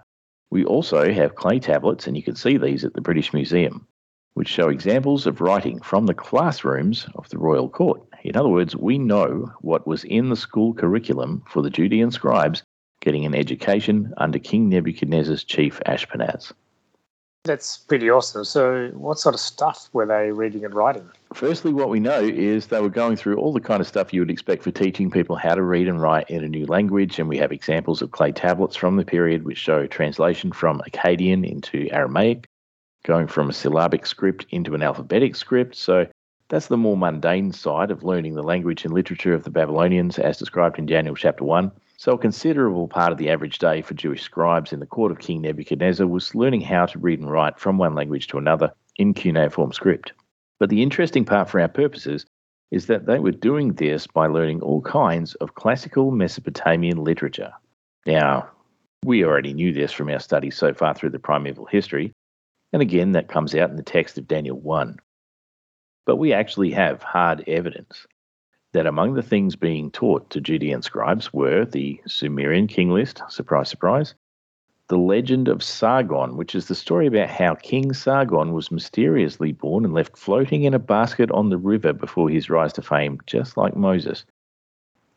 We 0.52 0.64
also 0.64 1.12
have 1.12 1.34
clay 1.34 1.58
tablets, 1.58 2.06
and 2.06 2.16
you 2.16 2.22
can 2.22 2.36
see 2.36 2.58
these 2.58 2.86
at 2.86 2.94
the 2.94 3.02
British 3.02 3.34
Museum, 3.34 3.88
which 4.36 4.48
show 4.48 4.70
examples 4.70 5.26
of 5.26 5.42
writing 5.42 5.82
from 5.82 6.06
the 6.06 6.14
classrooms 6.14 7.08
of 7.16 7.30
the 7.30 7.40
royal 7.40 7.68
court. 7.68 8.04
In 8.24 8.38
other 8.38 8.48
words, 8.48 8.76
we 8.76 9.00
know 9.00 9.52
what 9.62 9.88
was 9.88 10.04
in 10.04 10.30
the 10.30 10.36
school 10.36 10.76
curriculum 10.76 11.42
for 11.48 11.64
the 11.64 11.72
Judean 11.72 12.12
scribes 12.12 12.62
getting 13.00 13.26
an 13.26 13.34
education 13.34 14.14
under 14.18 14.38
King 14.38 14.70
Nebuchadnezzar's 14.70 15.44
chief 15.44 15.82
Ashpenaz. 15.88 16.54
That's 17.44 17.78
pretty 17.78 18.08
awesome. 18.08 18.46
So, 18.46 18.90
what 18.94 19.18
sort 19.18 19.34
of 19.34 19.42
stuff 19.42 19.90
were 19.94 20.06
they 20.06 20.32
reading 20.32 20.64
and 20.64 20.76
writing? 20.76 21.10
Firstly, 21.34 21.74
what 21.74 21.90
we 21.90 22.00
know 22.00 22.22
is 22.22 22.68
they 22.68 22.80
were 22.80 22.90
going 22.90 23.16
through 23.16 23.38
all 23.38 23.52
the 23.52 23.60
kind 23.60 23.82
of 23.82 23.88
stuff 23.88 24.14
you 24.14 24.22
would 24.22 24.30
expect 24.30 24.62
for 24.62 24.70
teaching 24.70 25.10
people 25.10 25.36
how 25.36 25.56
to 25.56 25.64
read 25.64 25.88
and 25.88 26.00
write 26.00 26.30
in 26.30 26.44
a 26.44 26.48
new 26.48 26.68
language. 26.68 27.18
And 27.18 27.28
we 27.28 27.40
have 27.40 27.52
examples 27.52 28.04
of 28.04 28.12
clay 28.12 28.32
tablets 28.32 28.76
from 28.76 28.98
the 28.98 29.06
period 29.06 29.44
which 29.44 29.58
show 29.58 29.88
translation 29.88 30.52
from 30.52 30.82
Akkadian 30.82 31.50
into 31.50 31.90
Aramaic, 31.92 32.46
going 33.06 33.26
from 33.26 33.50
a 33.50 33.54
syllabic 33.54 34.06
script 34.06 34.46
into 34.52 34.76
an 34.76 34.84
alphabetic 34.84 35.36
script. 35.36 35.76
So, 35.76 36.06
that's 36.50 36.68
the 36.68 36.78
more 36.78 36.98
mundane 36.98 37.54
side 37.54 37.90
of 37.90 38.04
learning 38.04 38.36
the 38.36 38.44
language 38.44 38.86
and 38.86 38.94
literature 38.94 39.34
of 39.34 39.46
the 39.46 39.50
Babylonians 39.50 40.20
as 40.20 40.38
described 40.38 40.78
in 40.78 40.86
Daniel 40.86 41.16
chapter 41.16 41.44
1. 41.44 41.72
So, 42.02 42.14
a 42.14 42.18
considerable 42.18 42.88
part 42.88 43.12
of 43.12 43.20
the 43.20 43.30
average 43.30 43.60
day 43.60 43.84
for 43.84 43.94
Jewish 43.94 44.24
scribes 44.24 44.74
in 44.74 44.80
the 44.80 44.88
court 44.88 45.12
of 45.12 45.20
King 45.20 45.42
Nebuchadnezzar 45.42 46.08
was 46.08 46.34
learning 46.34 46.62
how 46.62 46.88
to 46.88 46.98
read 46.98 47.20
and 47.20 47.30
write 47.30 47.60
from 47.60 47.78
one 47.78 47.94
language 47.94 48.26
to 48.30 48.40
another 48.40 48.74
in 48.98 49.14
cuneiform 49.14 49.72
script. 49.72 50.12
But 50.60 50.72
the 50.72 50.82
interesting 50.82 51.26
part 51.26 51.48
for 51.48 51.60
our 51.62 51.68
purposes 51.68 52.26
is 52.72 52.88
that 52.88 53.06
they 53.06 53.20
were 53.20 53.30
doing 53.30 53.74
this 53.74 54.08
by 54.08 54.26
learning 54.26 54.64
all 54.64 54.82
kinds 54.82 55.36
of 55.36 55.54
classical 55.54 56.10
Mesopotamian 56.10 57.04
literature. 57.04 57.54
Now, 58.08 58.50
we 59.06 59.24
already 59.24 59.54
knew 59.54 59.72
this 59.72 59.92
from 59.92 60.10
our 60.10 60.20
studies 60.20 60.58
so 60.58 60.74
far 60.74 60.96
through 60.96 61.12
the 61.12 61.20
primeval 61.20 61.68
history, 61.68 62.14
and 62.74 62.82
again, 62.82 63.12
that 63.12 63.28
comes 63.28 63.54
out 63.54 63.70
in 63.70 63.76
the 63.76 63.84
text 63.84 64.18
of 64.18 64.28
Daniel 64.28 64.60
1. 64.60 64.98
But 66.08 66.16
we 66.16 66.34
actually 66.34 66.72
have 66.72 67.04
hard 67.04 67.44
evidence 67.46 68.08
that 68.74 68.88
among 68.88 69.14
the 69.14 69.24
things 69.24 69.56
being 69.56 69.92
taught 69.92 70.30
to 70.30 70.42
Judean 70.42 70.82
scribes 70.82 71.34
were 71.34 71.66
the 71.66 72.02
Sumerian 72.08 72.68
king 72.68 72.90
list, 72.90 73.22
surprise, 73.30 73.70
surprise, 73.70 74.16
the 74.88 74.98
legend 74.98 75.48
of 75.48 75.64
Sargon, 75.64 76.36
which 76.36 76.54
is 76.54 76.68
the 76.68 76.76
story 76.76 77.08
about 77.08 77.30
how 77.30 77.56
King 77.56 77.94
Sargon 77.94 78.52
was 78.52 78.72
mysteriously 78.72 79.54
born 79.54 79.86
and 79.86 79.94
left 79.94 80.18
floating 80.18 80.64
in 80.64 80.74
a 80.74 80.80
basket 80.80 81.32
on 81.32 81.50
the 81.50 81.58
river 81.58 81.94
before 81.94 82.30
his 82.30 82.50
rise 82.50 82.74
to 82.74 82.82
fame, 82.82 83.20
just 83.26 83.56
like 83.56 83.76
Moses. 83.76 84.26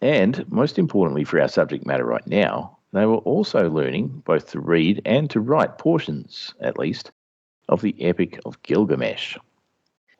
And 0.00 0.44
most 0.50 0.78
importantly 0.78 1.24
for 1.24 1.40
our 1.40 1.48
subject 1.48 1.86
matter 1.86 2.04
right 2.04 2.26
now, 2.26 2.78
they 2.92 3.06
were 3.06 3.16
also 3.16 3.68
learning 3.68 4.22
both 4.24 4.52
to 4.52 4.60
read 4.60 5.02
and 5.04 5.28
to 5.30 5.40
write 5.40 5.78
portions, 5.78 6.54
at 6.60 6.78
least, 6.78 7.10
of 7.68 7.82
the 7.82 7.96
Epic 8.00 8.38
of 8.44 8.62
Gilgamesh. 8.62 9.36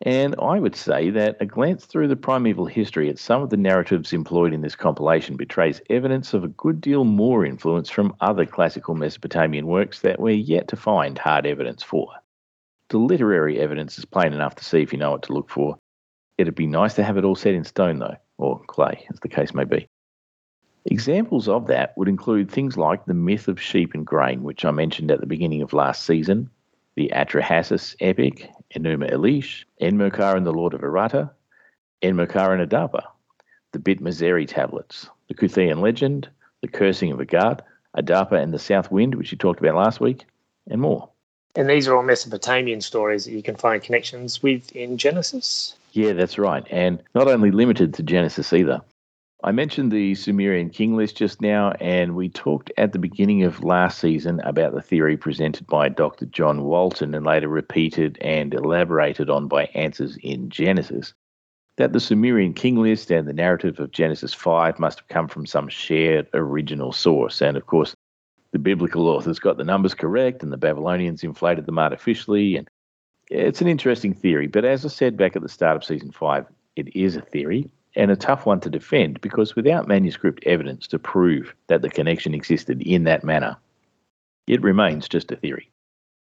And 0.03 0.35
I 0.41 0.59
would 0.59 0.75
say 0.75 1.11
that 1.11 1.37
a 1.41 1.47
glance 1.47 1.87
through 1.87 2.09
the 2.09 2.17
primeval 2.17 2.67
history 2.67 3.09
at 3.09 3.19
some 3.19 3.43
of 3.43 3.51
the 3.51 3.57
narratives 3.57 4.13
employed 4.13 4.53
in 4.53 4.61
this 4.61 4.75
compilation 4.75 5.37
betrays 5.37 5.81
evidence 5.89 6.35
of 6.35 6.45
a 6.45 6.49
good 6.49 6.81
deal 6.81 7.05
more 7.05 7.45
influence 7.45 7.89
from 7.89 8.15
other 8.21 8.45
classical 8.45 8.95
Mesopotamian 8.95 9.67
works 9.67 10.01
that 10.01 10.21
we're 10.21 10.35
yet 10.35 10.69
to 10.69 10.77
find 10.77 11.17
hard 11.17 11.47
evidence 11.47 11.83
for. 11.83 12.09
The 12.89 12.99
literary 12.99 13.61
evidence 13.61 13.99
is 13.99 14.05
plain 14.05 14.33
enough 14.33 14.57
to 14.57 14.65
see 14.65 14.83
if 14.83 14.93
you 14.93 14.99
know 14.99 15.13
what 15.13 15.23
to 15.25 15.33
look 15.33 15.49
for. 15.49 15.79
It'd 16.37 16.55
be 16.55 16.67
nice 16.67 16.95
to 16.95 17.05
have 17.05 17.17
it 17.17 17.25
all 17.25 17.37
set 17.37 17.55
in 17.55 17.65
stone, 17.65 18.01
though, 18.01 18.17
or 18.37 18.61
clay, 18.67 19.07
as 19.11 19.21
the 19.21 19.29
case 19.29 19.55
may 19.55 19.65
be. 19.65 19.89
Examples 20.87 21.49
of 21.49 21.69
that 21.69 21.97
would 21.97 22.09
include 22.09 22.51
things 22.51 22.77
like 22.77 23.07
the 23.07 23.15
myth 23.15 23.49
of 23.49 23.61
sheep 23.61 23.95
and 23.95 24.05
grain, 24.05 24.43
which 24.43 24.65
I 24.65 24.71
mentioned 24.71 25.11
at 25.11 25.21
the 25.21 25.27
beginning 25.27 25.63
of 25.63 25.73
last 25.73 26.05
season, 26.05 26.51
the 26.95 27.11
Atrahasis 27.15 27.97
epic, 28.01 28.51
Enuma 28.75 29.11
Elish, 29.11 29.65
Enmerkar 29.81 30.37
and 30.37 30.47
the 30.47 30.53
Lord 30.53 30.75
of 30.75 30.81
Aratta, 30.81 31.31
Enmerkar 32.03 32.59
and 32.59 32.69
Adapa, 32.69 33.03
the 33.73 33.79
Bitmazeri 33.79 34.47
tablets, 34.47 35.09
the 35.29 35.35
Kuthian 35.35 35.81
legend, 35.81 36.29
the 36.61 36.69
Cursing 36.69 37.13
of 37.13 37.21
Agad, 37.21 37.63
Adapa 37.97 38.41
and 38.43 38.53
the 38.53 38.59
South 38.59 38.91
Wind, 38.91 39.15
which 39.15 39.33
you 39.33 39.39
talked 39.39 39.61
about 39.61 39.77
last 39.77 40.01
week, 40.01 40.27
and 40.69 40.81
more. 40.81 41.09
And 41.57 41.71
these 41.71 41.87
are 41.87 41.97
all 41.97 42.03
Mesopotamian 42.03 42.81
stories 42.81 43.25
that 43.25 43.33
you 43.33 43.43
can 43.43 43.55
find 43.55 43.81
connections 43.83 44.43
with 44.43 44.75
in 44.75 44.99
Genesis? 44.99 45.77
Yeah, 45.93 46.13
that's 46.13 46.37
right. 46.37 46.67
And 46.71 47.01
not 47.15 47.29
only 47.29 47.53
limited 47.53 47.95
to 47.95 48.03
Genesis 48.03 48.53
either. 48.53 48.81
I 49.45 49.53
mentioned 49.53 49.93
the 49.93 50.15
Sumerian 50.15 50.71
king 50.71 50.97
list 50.97 51.19
just 51.19 51.43
now, 51.43 51.73
and 51.73 52.17
we 52.17 52.31
talked 52.31 52.73
at 52.79 52.93
the 52.93 52.99
beginning 52.99 53.43
of 53.43 53.63
last 53.63 53.99
season 53.99 54.41
about 54.41 54.73
the 54.73 54.81
theory 54.81 55.19
presented 55.19 55.67
by 55.67 55.91
Dr. 55.91 56.25
John 56.25 56.65
Walton 56.65 57.15
and 57.15 57.27
later 57.27 57.49
repeated 57.49 58.17
and 58.23 58.55
elaborated 58.55 59.29
on 59.29 59.47
by 59.47 59.67
Answers 59.75 60.17
in 60.23 60.49
Genesis 60.49 61.13
that 61.77 61.93
the 61.93 62.01
Sumerian 62.01 62.55
king 62.55 62.77
list 62.77 63.11
and 63.11 63.29
the 63.29 63.35
narrative 63.35 63.79
of 63.81 63.91
Genesis 63.91 64.33
5 64.33 64.79
must 64.79 65.01
have 65.01 65.09
come 65.09 65.29
from 65.29 65.45
some 65.45 65.69
shared 65.69 66.27
original 66.33 66.91
source. 66.91 67.43
And 67.43 67.59
of 67.59 67.67
course, 67.67 67.95
the 68.53 68.59
biblical 68.59 69.09
authors 69.09 69.39
got 69.39 69.59
the 69.59 69.65
numbers 69.65 69.93
correct, 69.93 70.43
and 70.43 70.55
the 70.55 70.57
Babylonians 70.57 71.23
inflated 71.23 71.67
them 71.67 71.79
artificially. 71.79 72.57
And 72.57 72.67
it's 73.29 73.61
an 73.61 73.69
interesting 73.69 74.15
theory, 74.15 74.47
but 74.47 74.65
as 74.65 74.87
I 74.87 74.89
said 74.89 75.19
back 75.19 75.37
at 75.37 75.43
the 75.43 75.51
start 75.51 75.77
of 75.77 75.85
season 75.85 76.13
5, 76.13 76.47
it 76.77 76.97
is 76.97 77.15
a 77.17 77.21
theory 77.21 77.69
and 77.97 78.11
a 78.11 78.17
tough 78.17 78.47
one 78.47 78.61
to 78.61 78.71
defend 78.71 79.21
because 79.21 79.57
without 79.57 79.89
manuscript 79.89 80.43
evidence 80.45 80.87
to 80.89 80.99
prove 80.99 81.55
that 81.69 81.83
the 81.83 81.89
connection 81.89 82.35
existed 82.35 82.83
in 82.83 83.05
that 83.05 83.25
manner, 83.25 83.57
it 84.47 84.63
remains 84.63 85.09
just 85.09 85.33
a 85.33 85.37
theory. 85.37 85.71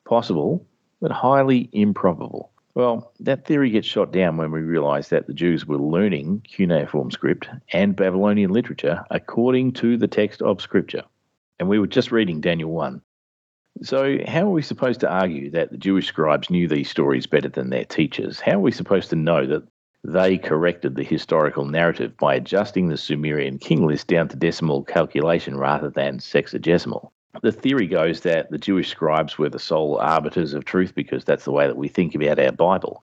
Possible, 0.05 0.65
but 1.01 1.11
highly 1.11 1.69
improbable. 1.73 2.51
Well, 2.73 3.11
that 3.21 3.45
theory 3.45 3.71
gets 3.71 3.87
shot 3.87 4.11
down 4.11 4.37
when 4.37 4.51
we 4.51 4.61
realise 4.61 5.09
that 5.09 5.25
the 5.25 5.33
Jews 5.33 5.65
were 5.65 5.77
learning 5.77 6.45
cuneiform 6.47 7.09
script 7.09 7.49
and 7.73 7.95
Babylonian 7.95 8.51
literature 8.51 9.03
according 9.09 9.73
to 9.73 9.97
the 9.97 10.07
text 10.07 10.41
of 10.43 10.61
Scripture. 10.61 11.03
And 11.59 11.67
we 11.67 11.79
were 11.79 11.87
just 11.87 12.11
reading 12.11 12.39
Daniel 12.39 12.69
1. 12.69 13.01
So, 13.81 14.17
how 14.27 14.41
are 14.41 14.51
we 14.51 14.61
supposed 14.61 14.99
to 14.99 15.09
argue 15.09 15.49
that 15.51 15.71
the 15.71 15.77
Jewish 15.77 16.07
scribes 16.07 16.49
knew 16.49 16.67
these 16.67 16.89
stories 16.89 17.27
better 17.27 17.49
than 17.49 17.69
their 17.69 17.85
teachers? 17.85 18.39
How 18.39 18.53
are 18.53 18.59
we 18.59 18.71
supposed 18.71 19.09
to 19.09 19.15
know 19.15 19.45
that 19.47 19.63
they 20.03 20.37
corrected 20.37 20.95
the 20.95 21.03
historical 21.03 21.65
narrative 21.65 22.15
by 22.17 22.35
adjusting 22.35 22.87
the 22.87 22.97
Sumerian 22.97 23.57
king 23.57 23.85
list 23.85 24.07
down 24.07 24.27
to 24.29 24.37
decimal 24.37 24.83
calculation 24.83 25.57
rather 25.57 25.89
than 25.89 26.19
sexagesimal. 26.19 27.11
The 27.41 27.51
theory 27.51 27.87
goes 27.87 28.21
that 28.21 28.49
the 28.49 28.57
Jewish 28.57 28.89
scribes 28.89 29.37
were 29.37 29.49
the 29.49 29.59
sole 29.59 29.97
arbiters 29.97 30.53
of 30.53 30.65
truth 30.65 30.95
because 30.95 31.23
that's 31.23 31.45
the 31.45 31.51
way 31.51 31.67
that 31.67 31.77
we 31.77 31.87
think 31.87 32.15
about 32.15 32.39
our 32.39 32.51
Bible. 32.51 33.03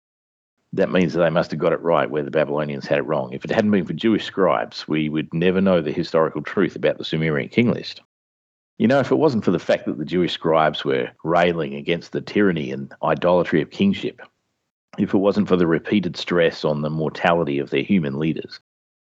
That 0.71 0.91
means 0.91 1.13
that 1.13 1.19
they 1.19 1.29
must 1.29 1.51
have 1.51 1.59
got 1.59 1.73
it 1.73 1.81
right 1.81 2.09
where 2.09 2.23
the 2.23 2.31
Babylonians 2.31 2.87
had 2.87 2.97
it 2.97 3.03
wrong. 3.03 3.31
If 3.33 3.45
it 3.45 3.51
hadn't 3.51 3.71
been 3.71 3.85
for 3.85 3.93
Jewish 3.93 4.25
scribes, 4.25 4.87
we 4.87 5.07
would 5.07 5.31
never 5.33 5.61
know 5.61 5.81
the 5.81 5.91
historical 5.91 6.41
truth 6.41 6.75
about 6.75 6.97
the 6.97 7.05
Sumerian 7.05 7.49
king 7.49 7.71
list. 7.71 8.01
You 8.79 8.87
know, 8.87 8.99
if 8.99 9.11
it 9.11 9.15
wasn't 9.15 9.45
for 9.45 9.51
the 9.51 9.59
fact 9.59 9.85
that 9.85 9.99
the 9.99 10.05
Jewish 10.05 10.33
scribes 10.33 10.83
were 10.83 11.11
railing 11.23 11.75
against 11.75 12.11
the 12.11 12.21
tyranny 12.21 12.71
and 12.71 12.91
idolatry 13.03 13.61
of 13.61 13.69
kingship, 13.69 14.19
if 14.97 15.13
it 15.13 15.17
wasn't 15.17 15.47
for 15.47 15.55
the 15.55 15.67
repeated 15.67 16.17
stress 16.17 16.63
on 16.63 16.81
the 16.81 16.89
mortality 16.89 17.59
of 17.59 17.69
their 17.69 17.83
human 17.83 18.19
leaders, 18.19 18.59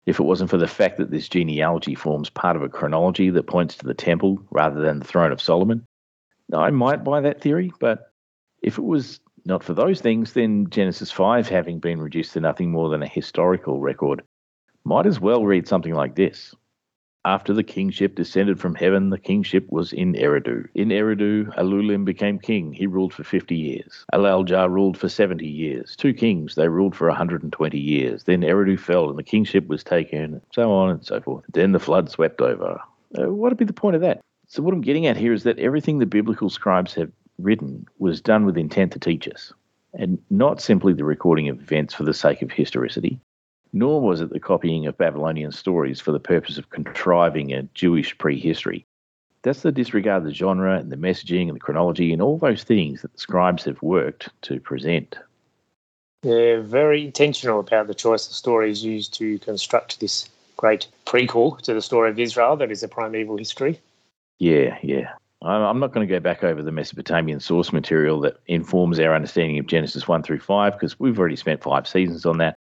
if 0.06 0.20
it 0.20 0.24
wasn't 0.24 0.50
for 0.50 0.58
the 0.58 0.68
fact 0.68 0.98
that 0.98 1.12
this 1.12 1.28
genealogy 1.28 1.96
forms 1.96 2.30
part 2.30 2.56
of 2.56 2.62
a 2.64 2.70
chronology 2.70 3.30
that 3.30 3.48
points 3.48 3.76
to 3.76 3.86
the 3.86 3.94
temple 3.94 4.42
rather 4.52 4.80
than 4.80 5.00
the 5.00 5.06
throne 5.06 5.32
of 5.32 5.42
Solomon, 5.42 5.86
I 6.54 6.70
might 6.70 7.04
buy 7.04 7.22
that 7.22 7.42
theory, 7.42 7.72
but 7.80 8.12
if 8.62 8.78
it 8.78 8.84
was 8.84 9.20
not 9.46 9.64
for 9.64 9.74
those 9.74 10.02
things, 10.02 10.34
then 10.34 10.70
Genesis 10.70 11.12
5, 11.12 11.48
having 11.48 11.80
been 11.80 12.02
reduced 12.02 12.34
to 12.34 12.40
nothing 12.40 12.72
more 12.72 12.90
than 12.90 13.04
a 13.04 13.08
historical 13.08 13.80
record, 13.80 14.22
might 14.84 15.06
as 15.06 15.20
well 15.20 15.46
read 15.46 15.68
something 15.68 15.94
like 15.94 16.16
this. 16.16 16.54
After 17.28 17.54
the 17.54 17.62
kingship 17.62 18.16
descended 18.16 18.58
from 18.58 18.74
heaven, 18.74 19.10
the 19.10 19.20
kingship 19.20 19.70
was 19.70 19.92
in 19.92 20.14
Eridu. 20.14 20.70
In 20.76 20.92
Eridu, 20.92 21.54
Alulim 21.58 22.06
became 22.06 22.40
king. 22.40 22.72
He 22.72 22.88
ruled 22.88 23.14
for 23.14 23.26
50 23.26 23.54
years. 23.54 24.06
Alaljar 24.14 24.70
ruled 24.70 24.98
for 24.98 25.10
70 25.10 25.46
years. 25.46 25.98
Two 25.98 26.14
kings, 26.14 26.56
they 26.56 26.70
ruled 26.70 26.96
for 26.96 27.10
120 27.10 27.78
years. 27.78 28.24
Then 28.24 28.44
Eridu 28.44 28.80
fell 28.80 29.10
and 29.10 29.20
the 29.20 29.24
kingship 29.24 29.68
was 29.68 29.84
taken, 29.84 30.36
and 30.36 30.42
so 30.54 30.72
on 30.72 30.90
and 30.90 31.06
so 31.06 31.20
forth. 31.20 31.44
Then 31.52 31.74
the 31.74 31.82
flood 31.82 32.10
swept 32.10 32.40
over. 32.40 32.80
Uh, 33.20 33.30
what 33.34 33.52
would 33.52 33.58
be 33.58 33.66
the 33.66 33.74
point 33.74 33.98
of 33.98 34.02
that? 34.04 34.22
So, 34.48 34.64
what 34.64 34.74
I'm 34.74 34.80
getting 34.80 35.06
at 35.06 35.18
here 35.18 35.34
is 35.34 35.44
that 35.44 35.60
everything 35.60 36.00
the 36.00 36.06
biblical 36.06 36.50
scribes 36.50 36.94
have 36.94 37.12
written 37.40 37.88
was 38.00 38.22
done 38.22 38.46
with 38.46 38.58
intent 38.58 38.94
to 38.94 39.00
teach 39.00 39.28
us, 39.28 39.52
and 39.94 40.18
not 40.30 40.62
simply 40.62 40.94
the 40.94 41.04
recording 41.04 41.50
of 41.50 41.60
events 41.60 41.94
for 41.94 42.06
the 42.06 42.14
sake 42.14 42.42
of 42.42 42.54
historicity 42.54 43.20
nor 43.74 44.02
was 44.02 44.22
it 44.22 44.30
the 44.30 44.40
copying 44.40 44.86
of 44.86 44.98
Babylonian 44.98 45.52
stories 45.52 46.00
for 46.00 46.12
the 46.12 46.20
purpose 46.20 46.58
of 46.58 46.70
contriving 46.70 47.54
a 47.54 47.64
Jewish 47.74 48.18
prehistory. 48.18 48.86
That's 49.44 49.62
the 49.62 49.72
disregard 49.72 50.24
of 50.24 50.28
the 50.28 50.34
genre 50.34 50.78
and 50.78 50.92
the 50.92 50.98
messaging 50.98 51.48
and 51.48 51.56
the 51.56 51.60
chronology 51.60 52.12
and 52.12 52.22
all 52.22 52.38
those 52.38 52.64
things 52.64 53.02
that 53.02 53.14
the 53.14 53.20
scribes 53.20 53.64
have 53.66 53.82
worked 53.82 54.30
to 54.44 54.60
present. 54.60 55.18
They're 56.24 56.62
very 56.62 57.06
intentional 57.06 57.60
about 57.60 57.88
the 57.88 57.94
choice 57.94 58.28
of 58.28 58.34
stories 58.34 58.84
used 58.84 59.14
to 59.16 59.40
construct 59.40 60.00
this 60.00 60.28
great 60.58 60.88
prequel 61.06 61.62
to 61.62 61.74
the 61.74 61.82
story 61.82 62.10
of 62.10 62.20
Israel 62.20 62.58
that 62.58 62.72
is 62.72 62.84
a 62.84 62.88
primeval 62.88 63.38
history. 63.38 63.80
Yeah, 64.40 64.78
yeah. 64.82 65.14
I'm 65.44 65.80
not 65.80 65.94
going 65.94 66.08
to 66.08 66.12
go 66.12 66.20
back 66.20 66.44
over 66.44 66.64
the 66.64 66.72
Mesopotamian 66.72 67.40
source 67.40 67.72
material 67.72 68.20
that 68.22 68.38
informs 68.48 69.00
our 69.00 69.14
understanding 69.14 69.60
of 69.60 69.68
Genesis 69.68 70.08
1 70.08 70.24
through 70.24 70.40
5 70.40 70.74
because 70.74 71.00
we've 71.00 71.20
already 71.20 71.36
spent 71.36 71.62
five 71.62 71.88
seasons 71.88 72.26
on 72.26 72.40
that. 72.40 72.56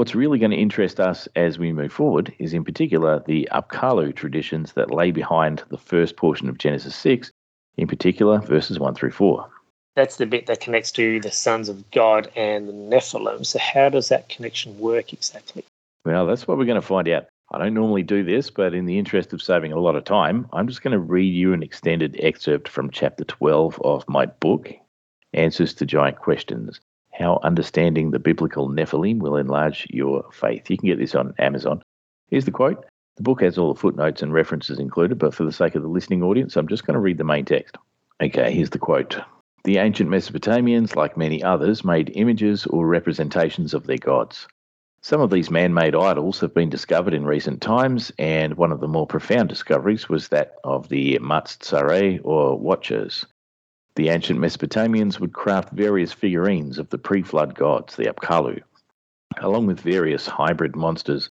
What's 0.00 0.14
really 0.14 0.38
going 0.38 0.52
to 0.52 0.56
interest 0.56 0.98
us 0.98 1.28
as 1.36 1.58
we 1.58 1.74
move 1.74 1.92
forward 1.92 2.34
is, 2.38 2.54
in 2.54 2.64
particular, 2.64 3.22
the 3.26 3.46
Apkallu 3.52 4.16
traditions 4.16 4.72
that 4.72 4.90
lay 4.90 5.10
behind 5.10 5.62
the 5.68 5.76
first 5.76 6.16
portion 6.16 6.48
of 6.48 6.56
Genesis 6.56 6.96
6, 6.96 7.30
in 7.76 7.86
particular, 7.86 8.38
verses 8.38 8.78
1 8.78 8.94
through 8.94 9.10
4. 9.10 9.46
That's 9.96 10.16
the 10.16 10.24
bit 10.24 10.46
that 10.46 10.62
connects 10.62 10.90
to 10.92 11.20
the 11.20 11.30
sons 11.30 11.68
of 11.68 11.90
God 11.90 12.32
and 12.34 12.66
the 12.66 12.72
Nephilim. 12.72 13.44
So, 13.44 13.58
how 13.58 13.90
does 13.90 14.08
that 14.08 14.30
connection 14.30 14.78
work 14.78 15.12
exactly? 15.12 15.66
Well, 16.06 16.26
that's 16.26 16.48
what 16.48 16.56
we're 16.56 16.64
going 16.64 16.80
to 16.80 16.86
find 16.86 17.06
out. 17.06 17.26
I 17.52 17.58
don't 17.58 17.74
normally 17.74 18.02
do 18.02 18.24
this, 18.24 18.48
but 18.48 18.72
in 18.72 18.86
the 18.86 18.98
interest 18.98 19.34
of 19.34 19.42
saving 19.42 19.74
a 19.74 19.80
lot 19.80 19.96
of 19.96 20.04
time, 20.04 20.48
I'm 20.54 20.66
just 20.66 20.80
going 20.80 20.92
to 20.92 20.98
read 20.98 21.34
you 21.34 21.52
an 21.52 21.62
extended 21.62 22.16
excerpt 22.20 22.68
from 22.68 22.88
chapter 22.88 23.24
12 23.24 23.78
of 23.82 24.08
my 24.08 24.24
book, 24.24 24.72
Answers 25.34 25.74
to 25.74 25.84
Giant 25.84 26.16
Questions 26.16 26.80
how 27.12 27.40
Understanding 27.42 28.10
the 28.10 28.18
Biblical 28.18 28.68
Nephilim 28.68 29.18
Will 29.18 29.36
Enlarge 29.36 29.86
Your 29.90 30.24
Faith. 30.32 30.70
You 30.70 30.78
can 30.78 30.88
get 30.88 30.98
this 30.98 31.14
on 31.14 31.34
Amazon. 31.38 31.82
Here's 32.28 32.44
the 32.44 32.50
quote. 32.50 32.84
The 33.16 33.22
book 33.22 33.42
has 33.42 33.58
all 33.58 33.74
the 33.74 33.80
footnotes 33.80 34.22
and 34.22 34.32
references 34.32 34.78
included, 34.78 35.18
but 35.18 35.34
for 35.34 35.44
the 35.44 35.52
sake 35.52 35.74
of 35.74 35.82
the 35.82 35.88
listening 35.88 36.22
audience, 36.22 36.56
I'm 36.56 36.68
just 36.68 36.86
going 36.86 36.94
to 36.94 37.00
read 37.00 37.18
the 37.18 37.24
main 37.24 37.44
text. 37.44 37.76
Okay, 38.22 38.52
here's 38.52 38.70
the 38.70 38.78
quote. 38.78 39.18
The 39.64 39.76
ancient 39.76 40.08
Mesopotamians, 40.08 40.96
like 40.96 41.16
many 41.16 41.42
others, 41.42 41.84
made 41.84 42.12
images 42.14 42.66
or 42.66 42.86
representations 42.86 43.74
of 43.74 43.86
their 43.86 43.98
gods. 43.98 44.48
Some 45.02 45.20
of 45.20 45.30
these 45.30 45.50
man 45.50 45.74
made 45.74 45.94
idols 45.94 46.40
have 46.40 46.54
been 46.54 46.70
discovered 46.70 47.14
in 47.14 47.24
recent 47.24 47.60
times, 47.60 48.12
and 48.18 48.54
one 48.54 48.72
of 48.72 48.80
the 48.80 48.88
more 48.88 49.06
profound 49.06 49.48
discoveries 49.48 50.08
was 50.08 50.28
that 50.28 50.56
of 50.64 50.88
the 50.88 51.18
Matsare 51.18 52.20
or 52.22 52.58
Watchers, 52.58 53.26
the 53.96 54.08
ancient 54.08 54.38
Mesopotamians 54.38 55.18
would 55.18 55.32
craft 55.32 55.72
various 55.72 56.12
figurines 56.12 56.78
of 56.78 56.88
the 56.90 56.98
pre 56.98 57.22
flood 57.22 57.54
gods, 57.54 57.96
the 57.96 58.06
Apkallu, 58.06 58.62
along 59.38 59.66
with 59.66 59.80
various 59.80 60.26
hybrid 60.26 60.76
monsters, 60.76 61.28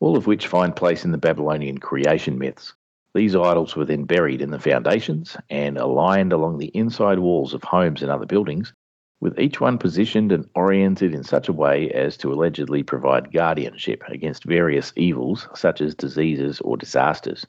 all 0.00 0.16
of 0.16 0.26
which 0.26 0.46
find 0.46 0.74
place 0.74 1.04
in 1.04 1.12
the 1.12 1.18
Babylonian 1.18 1.78
creation 1.78 2.38
myths. 2.38 2.74
These 3.14 3.36
idols 3.36 3.74
were 3.76 3.84
then 3.84 4.04
buried 4.04 4.40
in 4.40 4.50
the 4.50 4.58
foundations 4.58 5.36
and 5.48 5.78
aligned 5.78 6.32
along 6.32 6.58
the 6.58 6.70
inside 6.74 7.18
walls 7.18 7.54
of 7.54 7.64
homes 7.64 8.02
and 8.02 8.10
other 8.10 8.26
buildings, 8.26 8.72
with 9.20 9.38
each 9.38 9.60
one 9.60 9.78
positioned 9.78 10.32
and 10.32 10.48
oriented 10.54 11.14
in 11.14 11.22
such 11.22 11.48
a 11.48 11.52
way 11.52 11.90
as 11.90 12.16
to 12.18 12.32
allegedly 12.32 12.82
provide 12.82 13.32
guardianship 13.32 14.02
against 14.08 14.44
various 14.44 14.92
evils 14.96 15.48
such 15.54 15.80
as 15.80 15.94
diseases 15.94 16.60
or 16.60 16.76
disasters. 16.76 17.46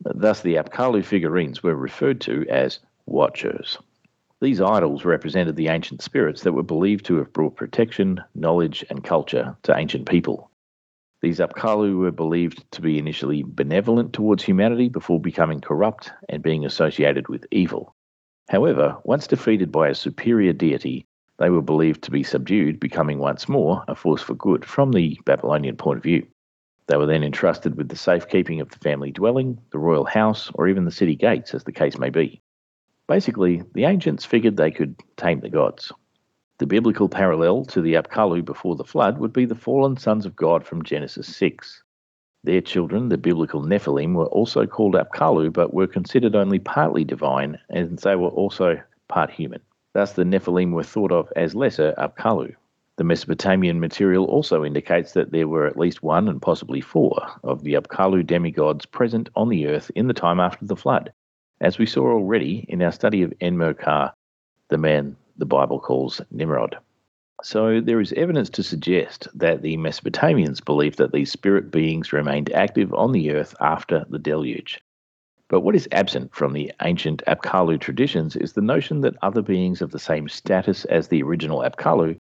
Thus, 0.00 0.40
the 0.40 0.56
Apkallu 0.56 1.04
figurines 1.04 1.62
were 1.62 1.76
referred 1.76 2.20
to 2.22 2.46
as 2.48 2.80
watchers. 3.06 3.78
These 4.40 4.60
idols 4.60 5.04
represented 5.04 5.56
the 5.56 5.68
ancient 5.68 6.02
spirits 6.02 6.42
that 6.42 6.52
were 6.52 6.62
believed 6.62 7.06
to 7.06 7.16
have 7.16 7.32
brought 7.32 7.56
protection, 7.56 8.22
knowledge, 8.34 8.84
and 8.90 9.02
culture 9.02 9.56
to 9.62 9.76
ancient 9.76 10.08
people. 10.08 10.50
These 11.22 11.38
Apkallu 11.38 11.96
were 11.96 12.10
believed 12.10 12.70
to 12.72 12.82
be 12.82 12.98
initially 12.98 13.42
benevolent 13.42 14.12
towards 14.12 14.42
humanity 14.42 14.90
before 14.90 15.18
becoming 15.18 15.60
corrupt 15.62 16.12
and 16.28 16.42
being 16.42 16.66
associated 16.66 17.28
with 17.28 17.46
evil. 17.50 17.94
However, 18.50 18.98
once 19.04 19.26
defeated 19.26 19.72
by 19.72 19.88
a 19.88 19.94
superior 19.94 20.52
deity, 20.52 21.06
they 21.38 21.48
were 21.48 21.62
believed 21.62 22.02
to 22.04 22.10
be 22.10 22.22
subdued, 22.22 22.78
becoming 22.78 23.18
once 23.18 23.48
more 23.48 23.82
a 23.88 23.94
force 23.94 24.20
for 24.20 24.34
good 24.34 24.64
from 24.64 24.92
the 24.92 25.18
Babylonian 25.24 25.76
point 25.76 25.96
of 25.96 26.02
view. 26.02 26.26
They 26.86 26.98
were 26.98 27.06
then 27.06 27.24
entrusted 27.24 27.76
with 27.76 27.88
the 27.88 27.96
safekeeping 27.96 28.60
of 28.60 28.68
the 28.68 28.78
family 28.78 29.10
dwelling, 29.10 29.58
the 29.70 29.78
royal 29.78 30.04
house, 30.04 30.50
or 30.54 30.68
even 30.68 30.84
the 30.84 30.90
city 30.90 31.16
gates, 31.16 31.54
as 31.54 31.64
the 31.64 31.72
case 31.72 31.96
may 31.96 32.10
be. 32.10 32.42
Basically, 33.06 33.62
the 33.74 33.84
ancients 33.84 34.24
figured 34.24 34.56
they 34.56 34.70
could 34.70 34.96
tame 35.16 35.40
the 35.40 35.50
gods. 35.50 35.92
The 36.58 36.66
biblical 36.66 37.08
parallel 37.08 37.66
to 37.66 37.82
the 37.82 37.94
Apkallu 37.94 38.42
before 38.42 38.76
the 38.76 38.84
flood 38.84 39.18
would 39.18 39.32
be 39.32 39.44
the 39.44 39.54
fallen 39.54 39.98
sons 39.98 40.24
of 40.24 40.34
God 40.34 40.64
from 40.64 40.82
Genesis 40.82 41.36
6. 41.36 41.82
Their 42.44 42.62
children, 42.62 43.10
the 43.10 43.18
biblical 43.18 43.62
Nephilim, 43.62 44.14
were 44.14 44.26
also 44.26 44.66
called 44.66 44.94
Apkallu 44.94 45.52
but 45.52 45.74
were 45.74 45.86
considered 45.86 46.34
only 46.34 46.58
partly 46.58 47.04
divine 47.04 47.58
and 47.68 47.98
they 47.98 48.16
were 48.16 48.28
also 48.28 48.80
part 49.08 49.30
human. 49.30 49.60
Thus, 49.92 50.14
the 50.14 50.24
Nephilim 50.24 50.72
were 50.72 50.82
thought 50.82 51.12
of 51.12 51.30
as 51.36 51.54
lesser 51.54 51.92
Apkallu. 51.98 52.54
The 52.96 53.04
Mesopotamian 53.04 53.80
material 53.80 54.24
also 54.26 54.64
indicates 54.64 55.12
that 55.12 55.30
there 55.30 55.48
were 55.48 55.66
at 55.66 55.76
least 55.76 56.02
one 56.02 56.28
and 56.28 56.40
possibly 56.40 56.80
four 56.80 57.20
of 57.42 57.64
the 57.64 57.74
Apkallu 57.74 58.24
demigods 58.24 58.86
present 58.86 59.28
on 59.36 59.50
the 59.50 59.66
earth 59.66 59.90
in 59.94 60.06
the 60.06 60.14
time 60.14 60.40
after 60.40 60.64
the 60.64 60.76
flood, 60.76 61.12
as 61.64 61.78
we 61.78 61.86
saw 61.86 62.06
already 62.06 62.66
in 62.68 62.82
our 62.82 62.92
study 62.92 63.22
of 63.22 63.32
Enmerkar, 63.40 64.12
the 64.68 64.76
man 64.76 65.16
the 65.38 65.46
Bible 65.46 65.80
calls 65.80 66.20
Nimrod. 66.30 66.76
So 67.42 67.80
there 67.80 68.00
is 68.00 68.12
evidence 68.12 68.50
to 68.50 68.62
suggest 68.62 69.28
that 69.34 69.62
the 69.62 69.78
Mesopotamians 69.78 70.62
believed 70.62 70.98
that 70.98 71.12
these 71.12 71.32
spirit 71.32 71.70
beings 71.70 72.12
remained 72.12 72.52
active 72.52 72.92
on 72.92 73.12
the 73.12 73.32
earth 73.32 73.54
after 73.60 74.04
the 74.10 74.18
deluge. 74.18 74.82
But 75.48 75.60
what 75.60 75.74
is 75.74 75.88
absent 75.90 76.34
from 76.34 76.52
the 76.52 76.70
ancient 76.82 77.22
Apkallu 77.26 77.80
traditions 77.80 78.36
is 78.36 78.52
the 78.52 78.60
notion 78.60 79.00
that 79.00 79.16
other 79.22 79.42
beings 79.42 79.80
of 79.80 79.90
the 79.90 79.98
same 79.98 80.28
status 80.28 80.84
as 80.84 81.08
the 81.08 81.22
original 81.22 81.60
Apkallu 81.60 82.16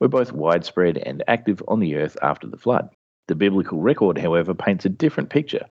were 0.00 0.08
both 0.08 0.32
widespread 0.32 0.98
and 0.98 1.22
active 1.28 1.62
on 1.68 1.78
the 1.78 1.94
earth 1.94 2.16
after 2.20 2.48
the 2.48 2.58
flood. 2.58 2.90
The 3.28 3.36
biblical 3.36 3.80
record, 3.80 4.18
however, 4.18 4.54
paints 4.54 4.84
a 4.84 4.88
different 4.88 5.30
picture, 5.30 5.66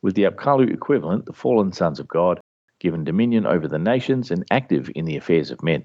with 0.00 0.14
the 0.14 0.24
Apkallu 0.24 0.72
equivalent, 0.72 1.26
the 1.26 1.34
fallen 1.34 1.72
sons 1.72 2.00
of 2.00 2.08
God, 2.08 2.40
given 2.80 3.04
dominion 3.04 3.46
over 3.46 3.68
the 3.68 3.78
nations 3.78 4.30
and 4.30 4.44
active 4.50 4.90
in 4.96 5.04
the 5.04 5.16
affairs 5.16 5.50
of 5.50 5.62
men. 5.62 5.84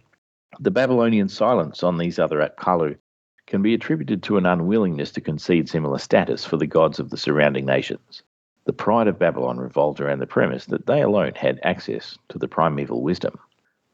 The 0.60 0.72
Babylonian 0.72 1.30
silence 1.30 1.84
on 1.84 1.98
these 1.98 2.18
other 2.18 2.40
Apkallu 2.40 2.98
can 3.46 3.62
be 3.62 3.74
attributed 3.74 4.24
to 4.24 4.38
an 4.38 4.46
unwillingness 4.46 5.12
to 5.12 5.22
concede 5.22 5.70
similar 5.70 6.00
status 6.00 6.46
for 6.46 6.58
the 6.58 6.66
gods 6.66 7.00
of 7.00 7.10
the 7.12 7.18
surrounding 7.18 7.66
nations. 7.66 8.24
The 8.64 8.74
pride 8.74 9.08
of 9.08 9.20
Babylon 9.20 9.58
revolved 9.58 10.02
around 10.02 10.20
the 10.20 10.28
premise 10.28 10.66
that 10.66 10.88
they 10.88 11.02
alone 11.02 11.34
had 11.36 11.60
access 11.62 12.18
to 12.30 12.40
the 12.40 12.48
primeval 12.48 13.04
wisdom. 13.04 13.38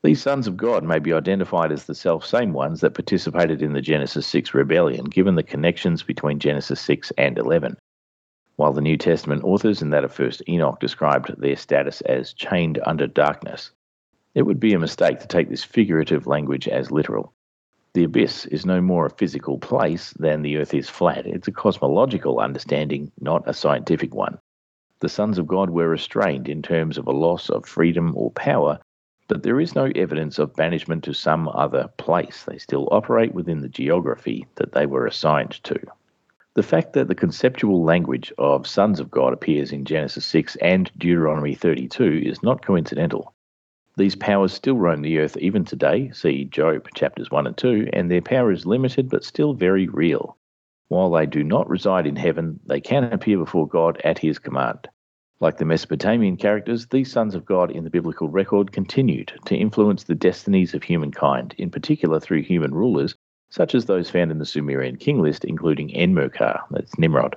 These 0.03 0.21
sons 0.21 0.47
of 0.47 0.55
God 0.55 0.83
may 0.83 0.99
be 0.99 1.13
identified 1.13 1.71
as 1.71 1.85
the 1.85 1.93
self 1.95 2.25
same 2.25 2.53
ones 2.53 2.81
that 2.81 2.93
participated 2.93 3.61
in 3.61 3.73
the 3.73 3.81
Genesis 3.81 4.25
6 4.27 4.53
rebellion, 4.53 5.05
given 5.05 5.35
the 5.35 5.43
connections 5.43 6.03
between 6.03 6.39
Genesis 6.39 6.79
6 6.81 7.11
and 7.17 7.37
11. 7.37 7.77
While 8.61 8.73
the 8.73 8.81
New 8.81 8.95
Testament 8.95 9.43
authors 9.43 9.81
and 9.81 9.91
that 9.91 10.03
of 10.03 10.15
1st 10.15 10.43
Enoch 10.47 10.79
described 10.79 11.33
their 11.41 11.55
status 11.55 12.01
as 12.01 12.31
chained 12.31 12.79
under 12.85 13.07
darkness, 13.07 13.71
it 14.35 14.43
would 14.43 14.59
be 14.59 14.73
a 14.73 14.79
mistake 14.79 15.19
to 15.21 15.27
take 15.27 15.49
this 15.49 15.63
figurative 15.63 16.27
language 16.27 16.67
as 16.67 16.91
literal. 16.91 17.33
The 17.95 18.03
abyss 18.03 18.45
is 18.45 18.63
no 18.63 18.79
more 18.79 19.07
a 19.07 19.09
physical 19.09 19.57
place 19.57 20.11
than 20.19 20.43
the 20.43 20.57
earth 20.57 20.75
is 20.75 20.87
flat. 20.87 21.25
It's 21.25 21.47
a 21.47 21.51
cosmological 21.51 22.39
understanding, 22.39 23.11
not 23.19 23.41
a 23.47 23.53
scientific 23.55 24.13
one 24.13 24.37
the 24.99 25.09
sons 25.09 25.39
of 25.39 25.47
God 25.47 25.71
were 25.71 25.89
restrained 25.89 26.47
in 26.47 26.61
terms 26.61 26.99
of 26.99 27.07
a 27.07 27.11
loss 27.11 27.49
of 27.49 27.65
freedom 27.65 28.13
or 28.15 28.29
power, 28.29 28.77
but 29.27 29.41
there 29.41 29.59
is 29.59 29.73
no 29.73 29.91
evidence 29.95 30.37
of 30.37 30.55
banishment 30.55 31.03
to 31.05 31.13
some 31.13 31.49
other 31.49 31.89
place. 31.97 32.43
They 32.43 32.59
still 32.59 32.87
operate 32.91 33.33
within 33.33 33.61
the 33.61 33.69
geography 33.69 34.45
that 34.57 34.73
they 34.73 34.85
were 34.85 35.07
assigned 35.07 35.63
to. 35.63 35.79
The 36.53 36.63
fact 36.63 36.91
that 36.93 37.07
the 37.07 37.15
conceptual 37.15 37.81
language 37.81 38.33
of 38.37 38.67
sons 38.67 38.99
of 38.99 39.09
God 39.09 39.31
appears 39.31 39.71
in 39.71 39.85
Genesis 39.85 40.25
6 40.25 40.57
and 40.57 40.91
Deuteronomy 40.97 41.55
32 41.55 42.23
is 42.25 42.43
not 42.43 42.65
coincidental. 42.65 43.33
These 43.95 44.17
powers 44.17 44.51
still 44.51 44.75
roam 44.75 45.01
the 45.01 45.19
earth 45.19 45.37
even 45.37 45.63
today, 45.63 46.11
see 46.11 46.43
Job 46.43 46.89
chapters 46.93 47.31
1 47.31 47.47
and 47.47 47.55
2, 47.55 47.91
and 47.93 48.11
their 48.11 48.21
power 48.21 48.51
is 48.51 48.65
limited 48.65 49.09
but 49.09 49.23
still 49.23 49.53
very 49.53 49.87
real. 49.87 50.35
While 50.89 51.11
they 51.11 51.25
do 51.25 51.41
not 51.41 51.69
reside 51.69 52.05
in 52.05 52.17
heaven, 52.17 52.59
they 52.65 52.81
can 52.81 53.05
appear 53.05 53.37
before 53.37 53.65
God 53.65 54.01
at 54.03 54.19
his 54.19 54.37
command. 54.37 54.89
Like 55.39 55.55
the 55.57 55.63
Mesopotamian 55.63 56.35
characters, 56.35 56.87
these 56.87 57.09
sons 57.09 57.33
of 57.33 57.45
God 57.45 57.71
in 57.71 57.85
the 57.85 57.89
biblical 57.89 58.27
record 58.27 58.73
continued 58.73 59.31
to 59.45 59.55
influence 59.55 60.03
the 60.03 60.15
destinies 60.15 60.73
of 60.73 60.83
humankind, 60.83 61.55
in 61.57 61.71
particular 61.71 62.19
through 62.19 62.41
human 62.41 62.73
rulers, 62.73 63.15
such 63.51 63.75
as 63.75 63.85
those 63.85 64.09
found 64.09 64.31
in 64.31 64.39
the 64.39 64.45
Sumerian 64.45 64.95
king 64.95 65.21
list, 65.21 65.45
including 65.45 65.89
Enmerkar, 65.89 66.61
that's 66.71 66.97
Nimrod. 66.97 67.35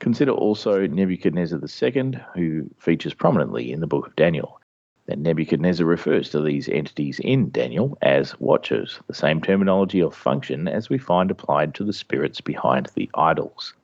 Consider 0.00 0.32
also 0.32 0.86
Nebuchadnezzar 0.86 1.60
II, 1.60 2.18
who 2.34 2.68
features 2.78 3.14
prominently 3.14 3.70
in 3.70 3.80
the 3.80 3.86
book 3.86 4.06
of 4.06 4.16
Daniel. 4.16 4.58
And 5.08 5.22
Nebuchadnezzar 5.22 5.86
refers 5.86 6.30
to 6.30 6.40
these 6.40 6.68
entities 6.70 7.20
in 7.20 7.50
Daniel 7.50 7.98
as 8.02 8.38
watchers, 8.40 8.98
the 9.06 9.14
same 9.14 9.40
terminology 9.40 10.02
or 10.02 10.10
function 10.10 10.66
as 10.66 10.88
we 10.88 10.96
find 10.96 11.30
applied 11.30 11.74
to 11.74 11.84
the 11.84 11.92
spirits 11.92 12.40
behind 12.40 12.88
the 12.94 13.10
idols. 13.14 13.74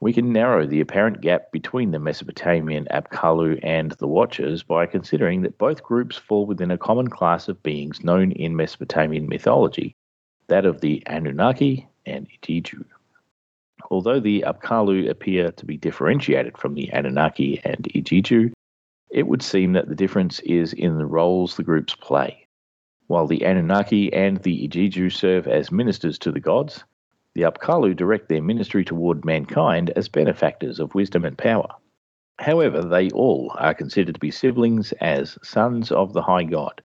We 0.00 0.12
can 0.12 0.32
narrow 0.32 0.66
the 0.66 0.80
apparent 0.80 1.20
gap 1.20 1.50
between 1.50 1.90
the 1.90 1.98
Mesopotamian 1.98 2.86
Apkallu 2.92 3.58
and 3.64 3.90
the 3.92 4.06
Watchers 4.06 4.62
by 4.62 4.86
considering 4.86 5.42
that 5.42 5.58
both 5.58 5.82
groups 5.82 6.16
fall 6.16 6.46
within 6.46 6.70
a 6.70 6.78
common 6.78 7.08
class 7.08 7.48
of 7.48 7.60
beings 7.64 8.04
known 8.04 8.30
in 8.30 8.54
Mesopotamian 8.54 9.28
mythology, 9.28 9.96
that 10.48 10.66
of 10.66 10.80
the 10.80 11.02
Anunnaki 11.06 11.88
and 12.06 12.26
Igiju. 12.42 12.84
Although 13.90 14.20
the 14.20 14.44
Apkallu 14.46 15.08
appear 15.08 15.52
to 15.52 15.64
be 15.64 15.76
differentiated 15.76 16.58
from 16.58 16.74
the 16.74 16.90
Anunnaki 16.92 17.60
and 17.64 17.84
Igiju, 17.94 18.52
it 19.10 19.26
would 19.26 19.42
seem 19.42 19.72
that 19.72 19.88
the 19.88 19.94
difference 19.94 20.40
is 20.40 20.72
in 20.72 20.98
the 20.98 21.06
roles 21.06 21.56
the 21.56 21.62
groups 21.62 21.94
play. 21.94 22.46
While 23.06 23.26
the 23.26 23.44
Anunnaki 23.44 24.12
and 24.12 24.38
the 24.38 24.68
Igiju 24.68 25.10
serve 25.10 25.46
as 25.46 25.72
ministers 25.72 26.18
to 26.18 26.32
the 26.32 26.40
gods, 26.40 26.84
the 27.34 27.42
Apkallu 27.42 27.94
direct 27.96 28.28
their 28.28 28.42
ministry 28.42 28.84
toward 28.84 29.24
mankind 29.24 29.90
as 29.96 30.08
benefactors 30.08 30.80
of 30.80 30.94
wisdom 30.94 31.24
and 31.24 31.38
power. 31.38 31.68
However, 32.38 32.82
they 32.82 33.10
all 33.10 33.54
are 33.56 33.74
considered 33.74 34.14
to 34.14 34.20
be 34.20 34.30
siblings 34.30 34.92
as 35.00 35.38
sons 35.42 35.90
of 35.90 36.12
the 36.12 36.22
High 36.22 36.44
God. 36.44 36.82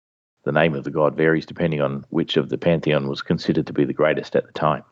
The 0.48 0.52
name 0.52 0.74
of 0.74 0.84
the 0.84 0.90
god 0.90 1.14
varies 1.14 1.44
depending 1.44 1.82
on 1.82 2.06
which 2.08 2.38
of 2.38 2.48
the 2.48 2.56
pantheon 2.56 3.06
was 3.06 3.20
considered 3.20 3.66
to 3.66 3.74
be 3.74 3.84
the 3.84 3.92
greatest 3.92 4.34
at 4.34 4.46
the 4.46 4.52
time. 4.52 4.82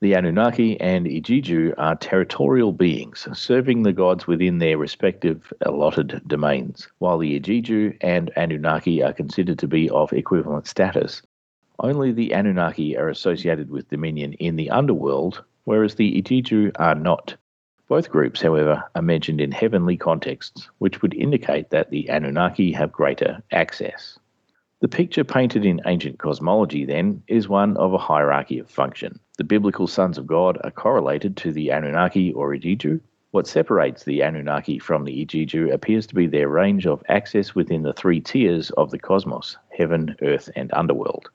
The 0.00 0.12
Anunnaki 0.14 0.80
and 0.80 1.06
Ijiju 1.06 1.74
are 1.76 1.96
territorial 1.96 2.70
beings, 2.70 3.26
serving 3.32 3.82
the 3.82 3.92
gods 3.92 4.28
within 4.28 4.58
their 4.58 4.78
respective 4.78 5.52
allotted 5.62 6.22
domains, 6.28 6.86
while 6.98 7.18
the 7.18 7.40
Ijiju 7.40 7.96
and 8.00 8.30
Anunnaki 8.36 9.02
are 9.02 9.12
considered 9.12 9.58
to 9.58 9.66
be 9.66 9.90
of 9.90 10.12
equivalent 10.12 10.68
status. 10.68 11.20
Only 11.80 12.12
the 12.12 12.32
Anunnaki 12.32 12.96
are 12.96 13.08
associated 13.08 13.72
with 13.72 13.90
dominion 13.90 14.34
in 14.34 14.54
the 14.54 14.70
underworld, 14.70 15.42
whereas 15.64 15.96
the 15.96 16.22
Ijiju 16.22 16.70
are 16.78 16.94
not. 16.94 17.34
Both 17.88 18.08
groups, 18.08 18.40
however, 18.40 18.84
are 18.94 19.02
mentioned 19.02 19.40
in 19.40 19.50
heavenly 19.50 19.96
contexts, 19.96 20.70
which 20.78 21.02
would 21.02 21.14
indicate 21.14 21.70
that 21.70 21.90
the 21.90 22.08
Anunnaki 22.08 22.70
have 22.70 22.92
greater 22.92 23.42
access. 23.50 24.16
The 24.86 24.96
picture 24.96 25.24
painted 25.24 25.64
in 25.64 25.80
ancient 25.84 26.20
cosmology, 26.20 26.84
then, 26.84 27.24
is 27.26 27.48
one 27.48 27.76
of 27.76 27.92
a 27.92 27.98
hierarchy 27.98 28.60
of 28.60 28.70
function. 28.70 29.18
The 29.36 29.42
biblical 29.42 29.88
sons 29.88 30.16
of 30.16 30.28
God 30.28 30.58
are 30.62 30.70
correlated 30.70 31.36
to 31.38 31.50
the 31.50 31.72
Anunnaki 31.72 32.32
or 32.32 32.54
Igiju. 32.54 33.00
What 33.32 33.48
separates 33.48 34.04
the 34.04 34.22
Anunnaki 34.22 34.78
from 34.78 35.02
the 35.02 35.26
Igiju 35.26 35.72
appears 35.72 36.06
to 36.06 36.14
be 36.14 36.28
their 36.28 36.48
range 36.48 36.86
of 36.86 37.02
access 37.08 37.52
within 37.52 37.82
the 37.82 37.94
three 37.94 38.20
tiers 38.20 38.70
of 38.76 38.92
the 38.92 38.98
cosmos 39.00 39.56
heaven, 39.70 40.14
earth, 40.22 40.50
and 40.54 40.72
underworld. 40.72 41.30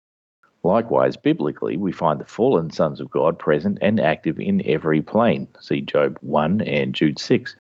Likewise, 0.63 1.17
biblically, 1.17 1.75
we 1.75 1.91
find 1.91 2.21
the 2.21 2.25
fallen 2.25 2.71
sons 2.71 3.01
of 3.01 3.11
God 3.11 3.37
present 3.37 3.79
and 3.81 3.99
active 3.99 4.39
in 4.39 4.65
every 4.65 5.01
plane. 5.01 5.49
See 5.59 5.81
Job 5.81 6.17
1 6.21 6.61
and 6.61 6.95
Jude 6.95 7.19
6 7.19 7.57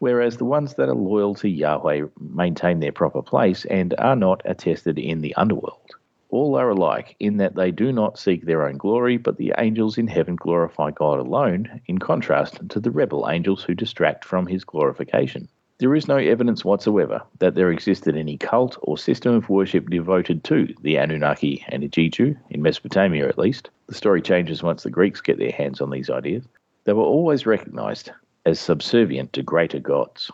whereas 0.00 0.38
the 0.38 0.44
ones 0.44 0.74
that 0.74 0.88
are 0.88 0.94
loyal 0.94 1.34
to 1.36 1.48
Yahweh 1.48 2.06
maintain 2.18 2.80
their 2.80 2.90
proper 2.90 3.22
place 3.22 3.64
and 3.66 3.94
are 3.98 4.16
not 4.16 4.42
attested 4.44 4.98
in 4.98 5.20
the 5.20 5.34
underworld. 5.36 5.90
All 6.30 6.56
are 6.56 6.70
alike 6.70 7.16
in 7.20 7.36
that 7.36 7.54
they 7.54 7.70
do 7.70 7.92
not 7.92 8.18
seek 8.18 8.44
their 8.44 8.66
own 8.66 8.76
glory, 8.76 9.16
but 9.18 9.36
the 9.36 9.52
angels 9.58 9.98
in 9.98 10.06
heaven 10.06 10.36
glorify 10.36 10.90
God 10.90 11.18
alone, 11.18 11.80
in 11.86 11.98
contrast 11.98 12.60
to 12.70 12.80
the 12.80 12.90
rebel 12.90 13.28
angels 13.28 13.62
who 13.62 13.74
distract 13.74 14.24
from 14.24 14.46
his 14.46 14.64
glorification. 14.64 15.48
There 15.78 15.94
is 15.94 16.08
no 16.08 16.16
evidence 16.16 16.64
whatsoever 16.64 17.22
that 17.38 17.54
there 17.54 17.72
existed 17.72 18.16
any 18.16 18.36
cult 18.36 18.78
or 18.82 18.96
system 18.96 19.34
of 19.34 19.48
worship 19.48 19.90
devoted 19.90 20.44
to 20.44 20.72
the 20.82 20.96
Anunnaki 20.96 21.64
and 21.68 21.82
Igiju, 21.82 22.36
in 22.50 22.62
Mesopotamia 22.62 23.28
at 23.28 23.38
least. 23.38 23.70
The 23.86 23.94
story 23.94 24.22
changes 24.22 24.62
once 24.62 24.82
the 24.82 24.90
Greeks 24.90 25.20
get 25.20 25.38
their 25.38 25.52
hands 25.52 25.80
on 25.80 25.90
these 25.90 26.10
ideas. 26.10 26.44
They 26.84 26.92
were 26.92 27.02
always 27.02 27.44
recognized 27.44 28.12
as 28.46 28.60
subservient 28.60 29.32
to 29.32 29.42
greater 29.42 29.78
gods. 29.78 30.30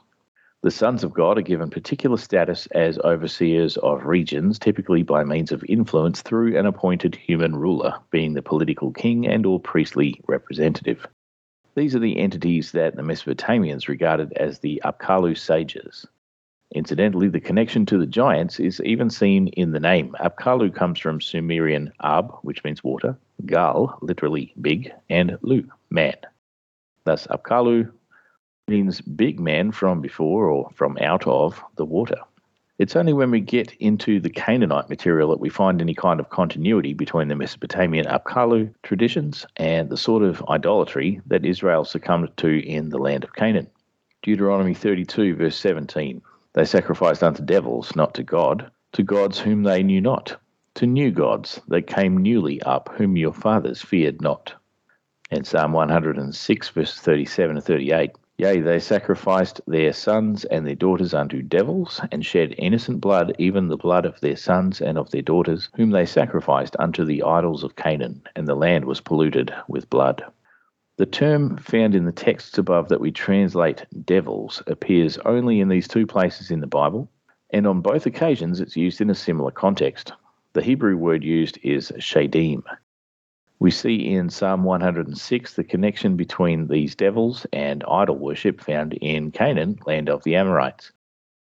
The 0.63 0.71
sons 0.71 1.05
of 1.05 1.13
God 1.13 1.39
are 1.39 1.43
given 1.43 1.71
particular 1.71 2.17
status 2.17 2.67
as 2.73 2.99
overseers 2.99 3.77
of 3.77 4.05
regions, 4.05 4.59
typically 4.59 5.03
by 5.03 5.23
means 5.23 5.53
of 5.53 5.65
influence 5.69 6.23
through 6.23 6.59
an 6.59 6.67
appointed 6.67 7.15
human 7.15 7.55
ruler, 7.55 7.95
being 8.11 8.35
the 8.35 8.43
political 8.43 8.91
king 8.91 9.27
and 9.27 9.47
or 9.47 9.61
priestly 9.61 10.21
representative. 10.27 11.07
These 11.77 11.95
are 11.95 12.01
the 12.01 12.19
entities 12.19 12.73
that 12.73 12.97
the 12.97 13.03
Mesopotamians 13.03 13.87
regarded 13.87 14.33
as 14.33 14.59
the 14.59 14.81
Apkallu 14.85 15.37
sages. 15.37 16.07
Incidentally, 16.75 17.29
the 17.29 17.39
connection 17.39 17.87
to 17.87 17.99
the 17.99 18.07
giants 18.07 18.59
is 18.59 18.81
even 18.81 19.09
seen 19.09 19.49
in 19.49 19.71
the 19.71 19.79
name. 19.79 20.17
Apkallu 20.19 20.75
comes 20.75 20.99
from 20.99 21.21
Sumerian 21.21 21.93
ab, 22.03 22.33
which 22.43 22.65
means 22.65 22.83
water, 22.83 23.17
gal, 23.45 23.99
literally 24.03 24.53
big, 24.61 24.91
and 25.09 25.39
lu, 25.43 25.69
man. 25.91 26.17
Thus, 27.07 27.29
Apkallu 27.29 27.93
means 28.67 29.01
big 29.01 29.39
man 29.39 29.71
from 29.71 30.01
before 30.01 30.51
or 30.51 30.71
from 30.75 30.99
out 31.01 31.25
of 31.25 31.63
the 31.77 31.85
water. 31.85 32.19
It's 32.81 32.97
only 32.97 33.13
when 33.13 33.31
we 33.31 33.39
get 33.39 33.73
into 33.75 34.19
the 34.19 34.29
Canaanite 34.29 34.91
material 34.91 35.31
that 35.31 35.39
we 35.39 35.49
find 35.49 35.81
any 35.81 35.95
kind 35.95 36.19
of 36.19 36.31
continuity 36.31 36.95
between 36.95 37.29
the 37.29 37.37
Mesopotamian 37.37 38.07
Apkallu 38.07 38.75
traditions 38.83 39.47
and 39.57 39.89
the 39.89 39.97
sort 39.97 40.25
of 40.25 40.45
idolatry 40.49 41.21
that 41.27 41.47
Israel 41.47 41.85
succumbed 41.85 42.37
to 42.39 42.59
in 42.69 42.89
the 42.89 42.99
land 42.99 43.23
of 43.23 43.35
Canaan. 43.35 43.71
Deuteronomy 44.23 44.75
32, 44.75 45.37
verse 45.37 45.57
17 45.57 46.21
They 46.55 46.65
sacrificed 46.65 47.23
unto 47.23 47.45
devils, 47.45 47.95
not 47.95 48.15
to 48.15 48.25
God, 48.25 48.69
to 48.95 49.05
gods 49.05 49.39
whom 49.39 49.63
they 49.63 49.85
knew 49.85 50.01
not, 50.01 50.41
to 50.75 50.87
new 50.87 51.13
gods 51.13 51.61
that 51.69 51.87
came 51.87 52.17
newly 52.17 52.61
up, 52.63 52.91
whom 52.97 53.17
your 53.17 53.33
fathers 53.33 53.81
feared 53.81 54.21
not. 54.21 54.55
And 55.31 55.47
Psalm 55.47 55.73
106, 55.73 56.69
verse 56.69 57.01
37 57.01 57.57
and 57.57 57.65
38 57.65 58.13
Yea, 58.39 58.61
they 58.61 58.79
sacrificed 58.79 59.63
their 59.67 59.95
sons 59.95 60.45
and 60.45 60.67
their 60.67 60.75
daughters 60.75 61.15
unto 61.15 61.41
devils, 61.41 62.03
and 62.13 62.25
shed 62.25 62.55
innocent 62.59 63.01
blood, 63.01 63.35
even 63.39 63.69
the 63.69 63.79
blood 63.79 64.05
of 64.05 64.21
their 64.21 64.37
sons 64.37 64.83
and 64.83 64.99
of 64.99 65.11
their 65.11 65.23
daughters, 65.23 65.71
whom 65.75 65.91
they 65.91 66.05
sacrificed 66.05 66.77
unto 66.79 67.03
the 67.03 67.23
idols 67.23 67.65
of 67.65 67.77
Canaan, 67.77 68.23
and 68.37 68.47
the 68.47 68.55
land 68.55 68.85
was 68.85 69.01
polluted 69.01 69.55
with 69.69 69.89
blood. 69.89 70.23
The 70.99 71.07
term 71.07 71.57
found 71.57 71.95
in 71.95 72.05
the 72.05 72.13
texts 72.13 72.59
above 72.59 72.91
that 72.91 73.01
we 73.01 73.11
translate 73.11 73.87
devils 74.05 74.63
appears 74.67 75.17
only 75.25 75.61
in 75.61 75.69
these 75.69 75.89
two 75.89 76.07
places 76.07 76.51
in 76.51 76.61
the 76.61 76.67
Bible, 76.67 77.11
and 77.51 77.67
on 77.67 77.81
both 77.81 78.05
occasions 78.05 78.61
it's 78.61 78.77
used 78.77 79.01
in 79.01 79.09
a 79.09 79.15
similar 79.15 79.51
context. 79.51 80.13
The 80.53 80.63
Hebrew 80.63 80.99
word 80.99 81.25
used 81.25 81.59
is 81.63 81.91
shadim, 81.99 82.65
we 83.59 83.71
see 83.71 84.15
in 84.15 84.29
Psalm 84.29 84.65
106 84.65 85.55
the 85.55 85.65
connection 85.65 86.17
between 86.17 86.69
these 86.69 86.95
devils 86.95 87.47
and 87.53 87.83
idol 87.91 88.19
worship 88.19 88.61
found 88.61 88.95
in 88.95 89.31
Canaan, 89.31 89.79
land 89.87 90.09
of 90.11 90.23
the 90.25 90.37
Amorites. 90.37 90.93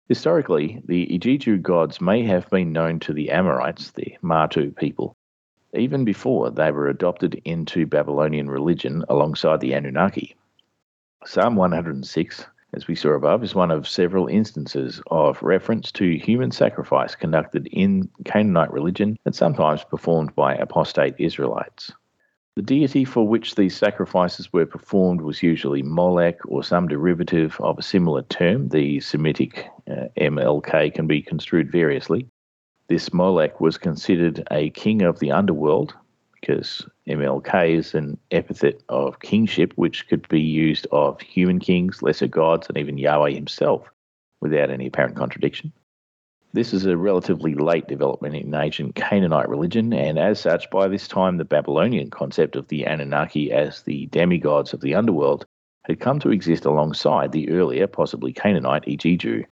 Historically, 0.08 0.80
the 0.84 1.06
Igiju 1.08 1.60
gods 1.60 2.00
may 2.00 2.22
have 2.22 2.48
been 2.50 2.72
known 2.72 3.00
to 3.00 3.12
the 3.12 3.30
Amorites, 3.30 3.90
the 3.90 4.16
Martu 4.22 4.74
people, 4.76 5.16
even 5.74 6.04
before 6.04 6.50
they 6.50 6.70
were 6.70 6.86
adopted 6.88 7.40
into 7.44 7.86
Babylonian 7.86 8.48
religion 8.48 9.04
alongside 9.08 9.60
the 9.60 9.74
Anunnaki. 9.74 10.36
Psalm 11.24 11.56
106, 11.56 12.46
as 12.76 12.86
we 12.86 12.94
saw 12.94 13.10
above, 13.10 13.42
is 13.42 13.54
one 13.54 13.70
of 13.70 13.88
several 13.88 14.26
instances 14.26 15.00
of 15.10 15.42
reference 15.42 15.90
to 15.92 16.18
human 16.18 16.50
sacrifice 16.50 17.14
conducted 17.14 17.66
in 17.72 18.08
Canaanite 18.26 18.70
religion 18.70 19.18
and 19.24 19.34
sometimes 19.34 19.82
performed 19.82 20.34
by 20.36 20.54
apostate 20.54 21.14
Israelites. 21.18 21.90
The 22.54 22.62
deity 22.62 23.04
for 23.04 23.26
which 23.26 23.54
these 23.54 23.74
sacrifices 23.74 24.52
were 24.52 24.66
performed 24.66 25.22
was 25.22 25.42
usually 25.42 25.82
Molech 25.82 26.38
or 26.46 26.62
some 26.62 26.86
derivative 26.86 27.56
of 27.60 27.78
a 27.78 27.82
similar 27.82 28.22
term. 28.22 28.68
The 28.68 29.00
Semitic 29.00 29.66
uh, 29.90 30.08
MLK 30.18 30.94
can 30.94 31.06
be 31.06 31.22
construed 31.22 31.72
variously. 31.72 32.28
This 32.88 33.12
Molech 33.12 33.60
was 33.60 33.78
considered 33.78 34.46
a 34.50 34.70
king 34.70 35.02
of 35.02 35.18
the 35.18 35.32
underworld 35.32 35.94
because 36.46 36.86
MLK 37.08 37.76
is 37.76 37.94
an 37.94 38.18
epithet 38.30 38.80
of 38.88 39.18
kingship 39.18 39.72
which 39.74 40.08
could 40.08 40.28
be 40.28 40.40
used 40.40 40.86
of 40.92 41.20
human 41.20 41.58
kings, 41.58 42.02
lesser 42.02 42.28
gods, 42.28 42.68
and 42.68 42.78
even 42.78 42.98
Yahweh 42.98 43.32
himself 43.32 43.90
without 44.40 44.70
any 44.70 44.86
apparent 44.86 45.16
contradiction. 45.16 45.72
This 46.52 46.72
is 46.72 46.86
a 46.86 46.96
relatively 46.96 47.54
late 47.54 47.88
development 47.88 48.36
in 48.36 48.54
ancient 48.54 48.94
Canaanite 48.94 49.48
religion, 49.48 49.92
and 49.92 50.18
as 50.18 50.38
such, 50.38 50.70
by 50.70 50.86
this 50.86 51.08
time, 51.08 51.36
the 51.36 51.44
Babylonian 51.44 52.10
concept 52.10 52.54
of 52.54 52.68
the 52.68 52.86
Anunnaki 52.86 53.50
as 53.50 53.82
the 53.82 54.06
demigods 54.06 54.72
of 54.72 54.80
the 54.80 54.94
underworld 54.94 55.46
had 55.84 56.00
come 56.00 56.20
to 56.20 56.30
exist 56.30 56.64
alongside 56.64 57.32
the 57.32 57.50
earlier, 57.50 57.88
possibly 57.88 58.32
Canaanite 58.32 58.84
Igiju. 58.84 59.44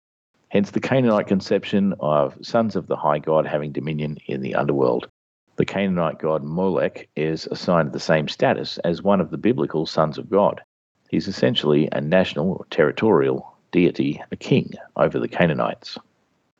Hence, 0.50 0.70
the 0.70 0.80
Canaanite 0.80 1.26
conception 1.26 1.94
of 2.00 2.36
sons 2.42 2.76
of 2.76 2.86
the 2.86 2.96
high 2.96 3.18
god 3.18 3.46
having 3.46 3.72
dominion 3.72 4.18
in 4.26 4.42
the 4.42 4.54
underworld. 4.54 5.08
The 5.56 5.66
Canaanite 5.66 6.18
god 6.18 6.42
Molech 6.42 7.08
is 7.14 7.46
assigned 7.50 7.92
the 7.92 8.00
same 8.00 8.26
status 8.26 8.78
as 8.78 9.02
one 9.02 9.20
of 9.20 9.30
the 9.30 9.36
biblical 9.36 9.84
sons 9.84 10.16
of 10.16 10.30
God. 10.30 10.62
He's 11.10 11.28
essentially 11.28 11.90
a 11.92 12.00
national 12.00 12.52
or 12.52 12.66
territorial 12.70 13.54
deity, 13.70 14.22
a 14.32 14.36
king 14.36 14.72
over 14.96 15.18
the 15.18 15.28
Canaanites. 15.28 15.98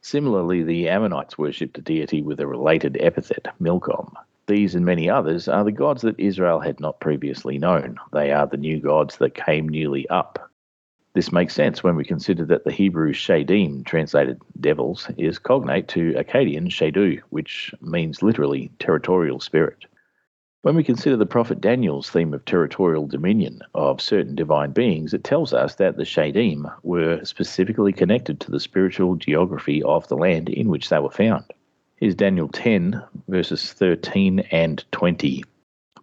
Similarly, 0.03 0.63
the 0.63 0.91
Ammonites 0.91 1.39
worshipped 1.39 1.79
a 1.79 1.81
deity 1.81 2.21
with 2.21 2.39
a 2.39 2.47
related 2.47 2.99
epithet, 3.01 3.49
Milcom. 3.59 4.15
These 4.47 4.75
and 4.75 4.85
many 4.85 5.09
others 5.09 5.49
are 5.49 5.65
the 5.65 5.73
gods 5.73 6.03
that 6.03 6.21
Israel 6.21 6.61
had 6.61 6.79
not 6.79 7.01
previously 7.01 7.59
known. 7.59 7.97
They 8.13 8.31
are 8.33 8.47
the 8.47 8.57
new 8.59 8.79
gods 8.79 9.17
that 9.19 9.35
came 9.35 9.69
newly 9.69 10.07
up. 10.11 10.51
This 11.15 11.31
makes 11.31 11.55
sense 11.55 11.85
when 11.85 11.97
we 11.97 12.05
consider 12.05 12.45
that 12.47 12.65
the 12.65 12.73
Hebrew 12.73 13.13
Shadim, 13.13 13.85
translated 13.85 14.41
devils, 14.59 15.11
is 15.19 15.39
cognate 15.39 15.89
to 15.89 16.15
Akkadian 16.15 16.69
Shadu, 16.69 17.21
which 17.29 17.75
means 17.83 18.23
literally 18.23 18.71
territorial 18.79 19.39
spirit. 19.39 19.85
When 20.63 20.75
we 20.75 20.85
consider 20.85 21.17
the 21.17 21.27
prophet 21.27 21.61
Daniel's 21.61 22.09
theme 22.09 22.33
of 22.33 22.45
territorial 22.45 23.07
dominion 23.07 23.61
of 23.75 24.01
certain 24.01 24.35
divine 24.35 24.71
beings, 24.71 25.13
it 25.13 25.25
tells 25.25 25.53
us 25.53 25.75
that 25.75 25.97
the 25.97 26.05
Shadim 26.05 26.73
were 26.83 27.23
specifically 27.25 27.93
connected 27.93 28.41
to 28.41 28.51
the 28.51 28.61
spiritual 28.61 29.17
geography 29.17 29.83
of 29.83 30.09
the 30.09 30.17
land 30.17 30.49
in 30.49 30.69
which 30.69 30.89
they 30.89 30.99
were 30.99 31.11
found. 31.11 31.45
Here's 31.97 32.15
Daniel 32.15 32.49
10, 32.49 33.03
verses 33.29 33.73
13 33.75 34.41
and 34.51 34.85
20. 34.93 35.45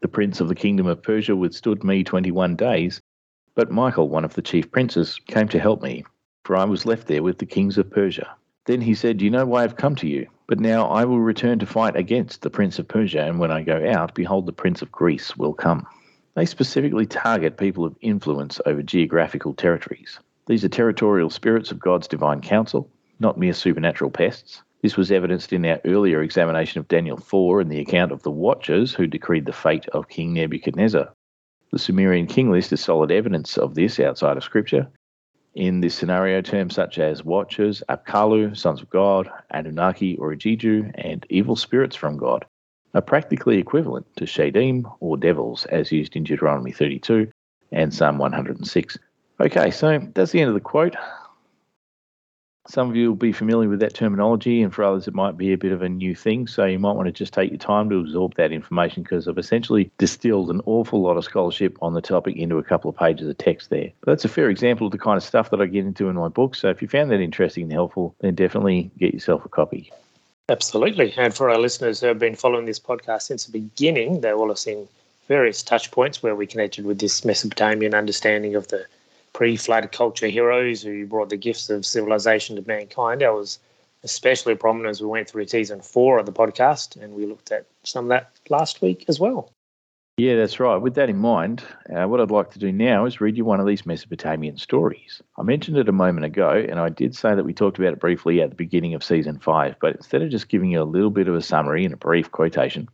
The 0.02 0.08
prince 0.08 0.40
of 0.40 0.50
the 0.50 0.56
kingdom 0.56 0.88
of 0.88 1.02
Persia 1.02 1.36
withstood 1.36 1.84
me 1.84 2.04
21 2.04 2.56
days, 2.56 3.02
but 3.60 3.70
Michael, 3.70 4.08
one 4.08 4.24
of 4.24 4.36
the 4.36 4.42
chief 4.42 4.72
princes, 4.72 5.20
came 5.28 5.50
to 5.50 5.60
help 5.60 5.82
me, 5.82 6.06
for 6.46 6.56
I 6.56 6.64
was 6.64 6.86
left 6.86 7.08
there 7.08 7.22
with 7.22 7.40
the 7.40 7.46
kings 7.46 7.78
of 7.78 7.92
Persia. 7.92 8.30
Then 8.68 8.80
he 8.80 8.96
said, 8.96 9.22
You 9.22 9.30
know 9.30 9.46
why 9.46 9.66
I've 9.66 9.76
come 9.76 9.96
to 9.96 10.08
you? 10.08 10.28
But 10.48 10.62
now 10.62 10.88
I 10.88 11.04
will 11.04 11.20
return 11.20 11.60
to 11.60 11.66
fight 11.66 11.98
against 11.98 12.42
the 12.42 12.50
prince 12.50 12.80
of 12.80 12.88
Persia, 12.88 13.22
and 13.22 13.38
when 13.38 13.52
I 13.52 13.64
go 13.64 13.86
out, 13.92 14.16
behold, 14.16 14.46
the 14.46 14.54
prince 14.54 14.82
of 14.82 14.94
Greece 14.94 15.36
will 15.36 15.54
come. 15.54 15.86
They 16.36 16.46
specifically 16.46 17.06
target 17.06 17.58
people 17.58 17.84
of 17.84 17.98
influence 18.00 18.62
over 18.66 18.82
geographical 18.82 19.54
territories. 19.54 20.20
These 20.46 20.64
are 20.64 20.70
territorial 20.70 21.30
spirits 21.30 21.70
of 21.70 21.80
God's 21.80 22.08
divine 22.08 22.40
counsel, 22.40 22.90
not 23.20 23.38
mere 23.38 23.52
supernatural 23.52 24.10
pests. 24.10 24.64
This 24.84 24.96
was 24.96 25.12
evidenced 25.12 25.52
in 25.52 25.66
our 25.66 25.82
earlier 25.84 26.22
examination 26.22 26.80
of 26.80 26.88
Daniel 26.88 27.18
4 27.18 27.60
and 27.60 27.70
the 27.70 27.82
account 27.82 28.14
of 28.14 28.24
the 28.24 28.32
Watchers 28.32 28.94
who 28.94 29.06
decreed 29.06 29.46
the 29.46 29.52
fate 29.52 29.90
of 29.90 30.08
King 30.08 30.32
Nebuchadnezzar. 30.32 31.10
The 31.72 31.80
Sumerian 31.80 32.28
king 32.28 32.52
list 32.52 32.74
is 32.74 32.82
solid 32.82 33.12
evidence 33.12 33.58
of 33.58 33.76
this 33.76 34.00
outside 34.00 34.38
of 34.38 34.44
Scripture, 34.44 34.88
in 35.56 35.82
this 35.82 35.96
scenario, 35.96 36.42
terms 36.42 36.76
such 36.76 37.00
as 37.00 37.26
watchers, 37.26 37.84
Apkallu, 37.90 38.56
sons 38.56 38.82
of 38.82 38.90
God, 38.90 39.30
Anunnaki 39.52 40.16
or 40.18 40.34
Igiju, 40.34 40.92
and 40.96 41.26
evil 41.30 41.56
spirits 41.56 41.96
from 41.96 42.18
God 42.18 42.46
are 42.94 43.02
practically 43.02 43.58
equivalent 43.58 44.06
to 44.16 44.26
Shadim 44.26 44.90
or 45.00 45.18
devils 45.18 45.66
as 45.66 45.92
used 45.92 46.16
in 46.16 46.24
Deuteronomy 46.24 46.72
32 46.72 47.32
and 47.72 47.94
Psalm 47.94 48.18
106. 48.18 48.98
Okay, 49.40 49.72
so 49.72 50.00
that's 50.14 50.32
the 50.32 50.42
end 50.42 50.50
of 50.50 50.54
the 50.54 50.62
quote. 50.62 50.96
Some 52.70 52.88
of 52.88 52.96
you 52.96 53.08
will 53.10 53.16
be 53.16 53.32
familiar 53.32 53.68
with 53.68 53.80
that 53.80 53.96
terminology, 53.96 54.62
and 54.62 54.72
for 54.72 54.84
others, 54.84 55.08
it 55.08 55.16
might 55.16 55.36
be 55.36 55.54
a 55.54 55.58
bit 55.58 55.72
of 55.72 55.82
a 55.82 55.90
new 55.90 56.14
thing. 56.14 56.46
So 56.46 56.66
you 56.66 56.78
might 56.78 56.92
want 56.92 57.08
to 57.08 57.12
just 57.12 57.34
take 57.34 57.50
your 57.50 57.58
time 57.58 57.90
to 57.90 57.98
absorb 57.98 58.36
that 58.36 58.52
information 58.52 59.02
because 59.02 59.28
I've 59.28 59.40
essentially 59.40 59.90
distilled 59.98 60.52
an 60.52 60.62
awful 60.68 61.02
lot 61.02 61.18
of 61.18 61.24
scholarship 61.24 61.80
on 61.82 61.96
the 61.96 62.02
topic 62.02 62.36
into 62.38 62.60
a 62.60 62.64
couple 62.64 62.88
of 62.88 62.96
pages 62.96 63.28
of 63.28 63.36
text 63.40 63.72
there. 63.72 63.90
But 64.02 64.12
that's 64.12 64.26
a 64.26 64.30
fair 64.30 64.52
example 64.52 64.86
of 64.86 64.92
the 64.92 65.00
kind 65.00 65.18
of 65.18 65.24
stuff 65.24 65.50
that 65.50 65.60
I 65.60 65.66
get 65.66 65.84
into 65.84 66.10
in 66.10 66.16
my 66.16 66.28
book. 66.28 66.54
So 66.54 66.70
if 66.70 66.80
you 66.84 66.88
found 66.88 67.10
that 67.10 67.22
interesting 67.22 67.64
and 67.64 67.74
helpful, 67.74 68.14
then 68.20 68.36
definitely 68.36 68.92
get 69.00 69.16
yourself 69.16 69.44
a 69.46 69.50
copy. 69.50 69.92
Absolutely. 70.48 71.16
And 71.18 71.34
for 71.34 71.50
our 71.50 71.58
listeners 71.58 72.02
who 72.02 72.06
have 72.06 72.20
been 72.20 72.36
following 72.36 72.66
this 72.66 72.80
podcast 72.80 73.24
since 73.24 73.46
the 73.46 73.52
beginning, 73.52 74.22
they 74.22 74.34
will 74.34 74.50
have 74.50 74.60
seen 74.60 74.88
various 75.28 75.64
touch 75.64 75.90
points 75.90 76.22
where 76.22 76.36
we 76.36 76.46
connected 76.46 76.86
with 76.86 77.00
this 77.00 77.26
Mesopotamian 77.26 77.96
understanding 77.96 78.54
of 78.54 78.68
the 78.68 78.86
pre-flood 79.40 79.90
culture 79.94 80.28
heroes 80.28 80.82
who 80.82 81.06
brought 81.06 81.30
the 81.30 81.38
gifts 81.38 81.70
of 81.70 81.86
civilization 81.86 82.58
to 82.58 82.68
mankind. 82.68 83.22
That 83.22 83.34
was 83.34 83.58
especially 84.04 84.54
prominent 84.54 84.90
as 84.90 85.00
we 85.00 85.08
went 85.08 85.30
through 85.30 85.48
season 85.48 85.80
four 85.80 86.20
of 86.20 86.26
the 86.26 86.34
podcast, 86.34 87.02
and 87.02 87.14
we 87.14 87.26
looked 87.26 87.50
at 87.50 87.66
some 87.84 88.04
of 88.04 88.10
that 88.10 88.32
last 88.50 88.82
week 88.82 89.06
as 89.08 89.18
well. 89.18 89.54
Yeah, 90.18 90.36
that's 90.36 90.60
right. 90.60 90.76
With 90.76 90.96
that 90.96 91.10
in 91.10 91.20
mind, 91.20 91.64
uh, 91.90 92.06
what 92.06 92.20
I'd 92.20 92.32
like 92.32 92.52
to 92.52 92.60
do 92.60 92.74
now 92.74 93.06
is 93.06 93.22
read 93.22 93.38
you 93.38 93.46
one 93.46 93.62
of 93.62 93.66
these 93.66 93.86
Mesopotamian 93.86 94.58
stories. 94.58 95.22
I 95.38 95.44
mentioned 95.44 95.78
it 95.78 95.88
a 95.88 95.94
moment 95.94 96.26
ago, 96.26 96.66
and 96.70 96.78
I 96.78 96.90
did 96.90 97.16
say 97.16 97.34
that 97.34 97.46
we 97.46 97.54
talked 97.54 97.80
about 97.80 97.94
it 97.94 98.02
briefly 98.02 98.42
at 98.42 98.50
the 98.50 98.58
beginning 98.58 98.94
of 98.94 99.06
season 99.06 99.40
five, 99.40 99.78
but 99.80 99.96
instead 99.96 100.22
of 100.22 100.32
just 100.32 100.50
giving 100.50 100.72
you 100.72 100.82
a 100.82 100.84
little 100.84 101.12
bit 101.12 101.30
of 101.30 101.36
a 101.36 101.42
summary 101.42 101.86
and 101.86 101.94
a 101.94 101.98
brief 101.98 102.30
quotation, 102.30 102.90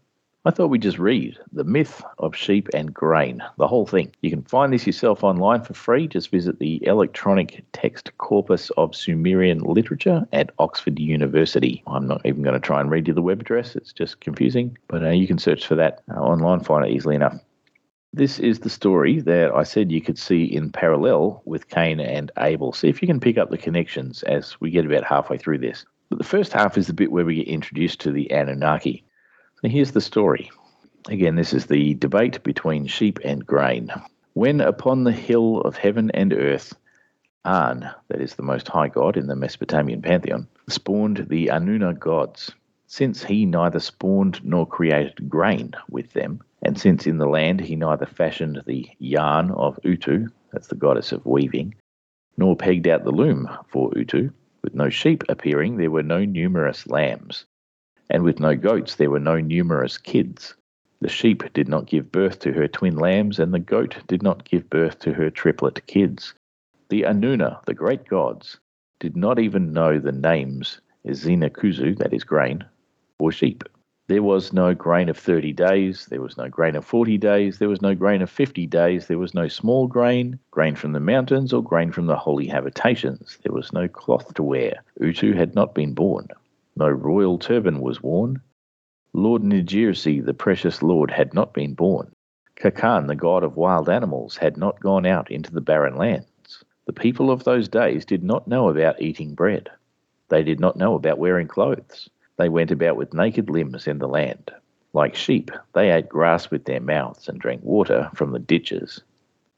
I 0.47 0.51
thought 0.51 0.67
we'd 0.67 0.83
just 0.83 0.99
read 0.99 1.39
The 1.53 1.63
Myth 1.63 2.03
of 2.19 2.35
Sheep 2.35 2.69
and 2.71 2.93
Grain, 2.93 3.41
the 3.57 3.67
whole 3.67 3.87
thing. 3.87 4.11
You 4.21 4.29
can 4.29 4.43
find 4.43 4.71
this 4.71 4.85
yourself 4.85 5.23
online 5.23 5.63
for 5.63 5.73
free. 5.73 6.07
Just 6.07 6.29
visit 6.29 6.59
the 6.59 6.85
Electronic 6.85 7.65
Text 7.73 8.15
Corpus 8.19 8.69
of 8.77 8.95
Sumerian 8.95 9.61
Literature 9.61 10.27
at 10.33 10.51
Oxford 10.59 10.99
University. 10.99 11.81
I'm 11.87 12.05
not 12.07 12.21
even 12.25 12.43
going 12.43 12.53
to 12.53 12.59
try 12.59 12.79
and 12.79 12.91
read 12.91 13.07
you 13.07 13.15
the 13.15 13.23
web 13.23 13.41
address, 13.41 13.75
it's 13.75 13.91
just 13.91 14.19
confusing, 14.19 14.77
but 14.87 15.03
uh, 15.03 15.09
you 15.09 15.25
can 15.25 15.39
search 15.39 15.65
for 15.65 15.73
that 15.77 16.03
uh, 16.11 16.19
online, 16.19 16.59
find 16.59 16.85
it 16.85 16.91
easily 16.91 17.15
enough. 17.15 17.39
This 18.13 18.37
is 18.37 18.59
the 18.59 18.69
story 18.69 19.21
that 19.21 19.51
I 19.51 19.63
said 19.63 19.91
you 19.91 19.99
could 19.99 20.19
see 20.19 20.43
in 20.43 20.71
parallel 20.71 21.41
with 21.45 21.69
Cain 21.69 21.99
and 21.99 22.31
Abel. 22.37 22.71
See 22.71 22.87
if 22.87 23.01
you 23.01 23.07
can 23.07 23.19
pick 23.19 23.39
up 23.39 23.49
the 23.49 23.57
connections 23.57 24.21
as 24.21 24.61
we 24.61 24.69
get 24.69 24.85
about 24.85 25.05
halfway 25.05 25.39
through 25.39 25.57
this. 25.57 25.85
But 26.09 26.19
the 26.19 26.23
first 26.23 26.53
half 26.53 26.77
is 26.77 26.85
the 26.85 26.93
bit 26.93 27.11
where 27.11 27.25
we 27.25 27.37
get 27.37 27.47
introduced 27.47 27.99
to 28.01 28.11
the 28.11 28.31
Anunnaki. 28.31 29.03
Here's 29.67 29.93
the 29.93 30.01
story. 30.01 30.51
Again, 31.09 31.35
this 31.35 31.51
is 31.51 31.65
the 31.65 31.95
debate 31.95 32.43
between 32.43 32.85
sheep 32.85 33.19
and 33.25 33.43
grain. 33.43 33.89
When 34.33 34.61
upon 34.61 35.03
the 35.03 35.11
hill 35.11 35.61
of 35.61 35.75
heaven 35.75 36.11
and 36.13 36.33
earth, 36.33 36.75
An, 37.43 37.89
that 38.09 38.21
is 38.21 38.35
the 38.35 38.43
Most 38.43 38.67
High 38.67 38.89
God 38.89 39.17
in 39.17 39.25
the 39.25 39.35
Mesopotamian 39.35 40.03
pantheon, 40.03 40.47
spawned 40.69 41.25
the 41.29 41.47
Anuna 41.47 41.97
gods, 41.97 42.51
since 42.85 43.23
he 43.23 43.47
neither 43.47 43.79
spawned 43.79 44.39
nor 44.45 44.67
created 44.67 45.29
grain 45.29 45.71
with 45.89 46.13
them, 46.13 46.41
and 46.61 46.79
since 46.79 47.07
in 47.07 47.17
the 47.17 47.27
land 47.27 47.59
he 47.59 47.75
neither 47.75 48.05
fashioned 48.05 48.61
the 48.67 48.87
yarn 48.99 49.49
of 49.49 49.79
Uttu, 49.83 50.27
that's 50.53 50.67
the 50.67 50.75
goddess 50.75 51.11
of 51.11 51.25
weaving, 51.25 51.73
nor 52.37 52.55
pegged 52.55 52.87
out 52.87 53.03
the 53.03 53.11
loom 53.11 53.49
for 53.67 53.89
Uttu, 53.93 54.31
with 54.61 54.75
no 54.75 54.89
sheep 54.89 55.23
appearing, 55.27 55.77
there 55.77 55.91
were 55.91 56.03
no 56.03 56.23
numerous 56.23 56.85
lambs, 56.85 57.45
and 58.09 58.23
with 58.23 58.39
no 58.39 58.55
goats, 58.55 58.95
there 58.95 59.09
were 59.09 59.19
no 59.19 59.39
numerous 59.39 59.97
kids. 59.97 60.55
The 61.01 61.09
sheep 61.09 61.43
did 61.53 61.67
not 61.67 61.87
give 61.87 62.11
birth 62.11 62.39
to 62.39 62.53
her 62.53 62.67
twin 62.67 62.95
lambs, 62.95 63.39
and 63.39 63.53
the 63.53 63.59
goat 63.59 63.97
did 64.07 64.23
not 64.23 64.45
give 64.45 64.69
birth 64.69 64.99
to 64.99 65.13
her 65.13 65.29
triplet 65.29 65.85
kids. 65.87 66.33
The 66.89 67.03
Anuna, 67.03 67.63
the 67.65 67.73
great 67.73 68.07
gods, 68.07 68.59
did 68.99 69.17
not 69.17 69.39
even 69.39 69.73
know 69.73 69.99
the 69.99 70.11
names 70.11 70.81
Zinakuzu, 71.07 71.97
that 71.97 72.13
is 72.13 72.23
grain, 72.23 72.65
or 73.19 73.31
sheep. 73.31 73.63
There 74.07 74.23
was 74.23 74.53
no 74.53 74.75
grain 74.75 75.09
of 75.09 75.17
30 75.17 75.51
days, 75.53 76.05
there 76.05 76.21
was 76.21 76.37
no 76.37 76.47
grain 76.47 76.75
of 76.75 76.85
40 76.85 77.17
days, 77.17 77.57
there 77.57 77.69
was 77.69 77.81
no 77.81 77.95
grain 77.95 78.21
of 78.21 78.29
50 78.29 78.67
days, 78.67 79.07
there 79.07 79.17
was 79.17 79.33
no 79.33 79.47
small 79.47 79.87
grain, 79.87 80.39
grain 80.51 80.75
from 80.75 80.91
the 80.91 80.99
mountains, 80.99 81.51
or 81.53 81.63
grain 81.63 81.91
from 81.91 82.05
the 82.05 82.15
holy 82.15 82.47
habitations. 82.47 83.39
There 83.43 83.53
was 83.53 83.73
no 83.73 83.87
cloth 83.87 84.33
to 84.35 84.43
wear. 84.43 84.83
Uttu 85.01 85.35
had 85.35 85.55
not 85.55 85.73
been 85.73 85.93
born. 85.93 86.27
No 86.77 86.89
royal 86.89 87.37
turban 87.39 87.79
was 87.79 88.03
worn. 88.03 88.41
Lord 89.13 89.43
Nigirsi, 89.43 90.23
the 90.23 90.33
precious 90.33 90.81
lord, 90.83 91.09
had 91.09 91.33
not 91.33 91.53
been 91.53 91.73
born. 91.73 92.11
Kakan, 92.57 93.07
the 93.07 93.15
god 93.15 93.43
of 93.43 93.55
wild 93.55 93.89
animals, 93.89 94.35
had 94.37 94.57
not 94.57 94.81
gone 94.81 95.05
out 95.05 95.31
into 95.31 95.51
the 95.53 95.61
barren 95.61 95.95
lands. 95.95 96.63
The 96.85 96.93
people 96.93 97.31
of 97.31 97.45
those 97.45 97.69
days 97.69 98.03
did 98.03 98.23
not 98.23 98.47
know 98.47 98.69
about 98.69 99.01
eating 99.01 99.35
bread. 99.35 99.69
They 100.29 100.43
did 100.43 100.59
not 100.59 100.75
know 100.75 100.95
about 100.95 101.17
wearing 101.17 101.47
clothes. 101.47 102.09
They 102.37 102.49
went 102.49 102.71
about 102.71 102.97
with 102.97 103.13
naked 103.13 103.49
limbs 103.49 103.87
in 103.87 103.99
the 103.99 104.07
land. 104.07 104.51
Like 104.91 105.15
sheep, 105.15 105.51
they 105.73 105.91
ate 105.91 106.09
grass 106.09 106.51
with 106.51 106.65
their 106.65 106.81
mouths 106.81 107.29
and 107.29 107.39
drank 107.39 107.63
water 107.63 108.09
from 108.15 108.31
the 108.31 108.39
ditches. 108.39 109.01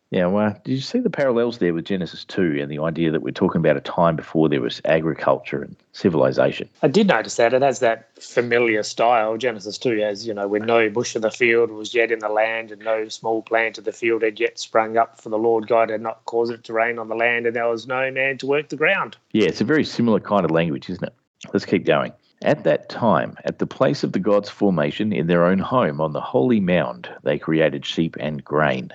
Now, 0.10 0.30
well, 0.30 0.58
did 0.64 0.72
you 0.72 0.80
see 0.80 1.00
the 1.00 1.10
parallels 1.10 1.58
there 1.58 1.74
with 1.74 1.84
Genesis 1.84 2.24
2 2.26 2.60
and 2.62 2.72
the 2.72 2.80
idea 2.80 3.12
that 3.12 3.22
we're 3.22 3.32
talking 3.32 3.60
about 3.60 3.76
a 3.76 3.82
time 3.82 4.16
before 4.16 4.48
there 4.48 4.62
was 4.62 4.82
agriculture 4.86 5.62
and 5.62 5.76
civilization? 5.92 6.70
I 6.82 6.88
did 6.88 7.08
notice 7.08 7.36
that. 7.36 7.54
It 7.54 7.62
has 7.62 7.80
that 7.80 8.08
familiar 8.22 8.84
style. 8.84 9.36
Genesis 9.36 9.78
2 9.78 10.00
has, 10.00 10.26
you 10.26 10.34
know, 10.34 10.48
when 10.48 10.66
no 10.66 10.90
bush 10.90 11.16
of 11.16 11.24
the 11.24 11.32
field 11.32 11.72
was 11.72 11.94
yet 11.94 12.10
in 12.10 12.20
the 12.20 12.30
land 12.30 12.72
and 12.72 12.82
no 12.82 13.10
small 13.10 13.42
plant 13.42 13.78
of 13.78 13.84
the 13.84 13.92
field 13.92 14.22
had 14.22 14.40
yet 14.40 14.58
sprung 14.58 14.96
up, 14.96 15.20
for 15.20 15.28
the 15.28 15.38
Lord 15.38 15.68
God 15.68 15.90
had 15.90 16.02
not 16.02 16.24
caused 16.24 16.54
it 16.54 16.64
to 16.66 16.74
rain 16.74 17.00
on 17.00 17.10
the 17.10 17.16
land, 17.16 17.46
and 17.46 17.56
there 17.56 17.68
was 17.68 17.86
no 17.86 18.10
man 18.10 18.38
to 18.38 18.48
work 18.48 18.70
the 18.70 18.78
ground. 18.78 19.18
Yeah, 19.34 19.48
it's 19.48 19.62
a 19.62 19.66
very 19.66 19.84
similar 19.84 20.22
kind 20.22 20.46
of 20.46 20.52
language, 20.52 20.90
isn't 20.90 21.04
it? 21.04 21.14
Let's 21.52 21.66
keep 21.66 21.86
going. 21.86 22.14
At 22.44 22.64
that 22.64 22.88
time, 22.88 23.36
at 23.44 23.60
the 23.60 23.68
place 23.68 24.04
of 24.04 24.14
the 24.14 24.20
gods' 24.20 24.48
formation 24.48 25.12
in 25.12 25.28
their 25.28 25.44
own 25.44 25.60
home 25.60 26.00
on 26.00 26.14
the 26.14 26.22
holy 26.22 26.62
mound, 26.62 27.10
they 27.24 27.38
created 27.38 27.86
sheep 27.86 28.16
and 28.20 28.42
grain. 28.46 28.92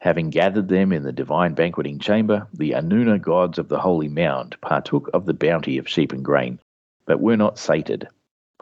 Having 0.00 0.30
gathered 0.30 0.68
them 0.68 0.92
in 0.92 1.02
the 1.02 1.12
divine 1.12 1.54
banqueting 1.54 1.98
chamber, 1.98 2.46
the 2.52 2.70
Anuna 2.70 3.20
gods 3.20 3.58
of 3.58 3.68
the 3.68 3.80
holy 3.80 4.08
mound 4.08 4.56
partook 4.60 5.10
of 5.12 5.26
the 5.26 5.34
bounty 5.34 5.76
of 5.76 5.88
sheep 5.88 6.12
and 6.12 6.24
grain, 6.24 6.60
but 7.04 7.20
were 7.20 7.36
not 7.36 7.58
sated. 7.58 8.06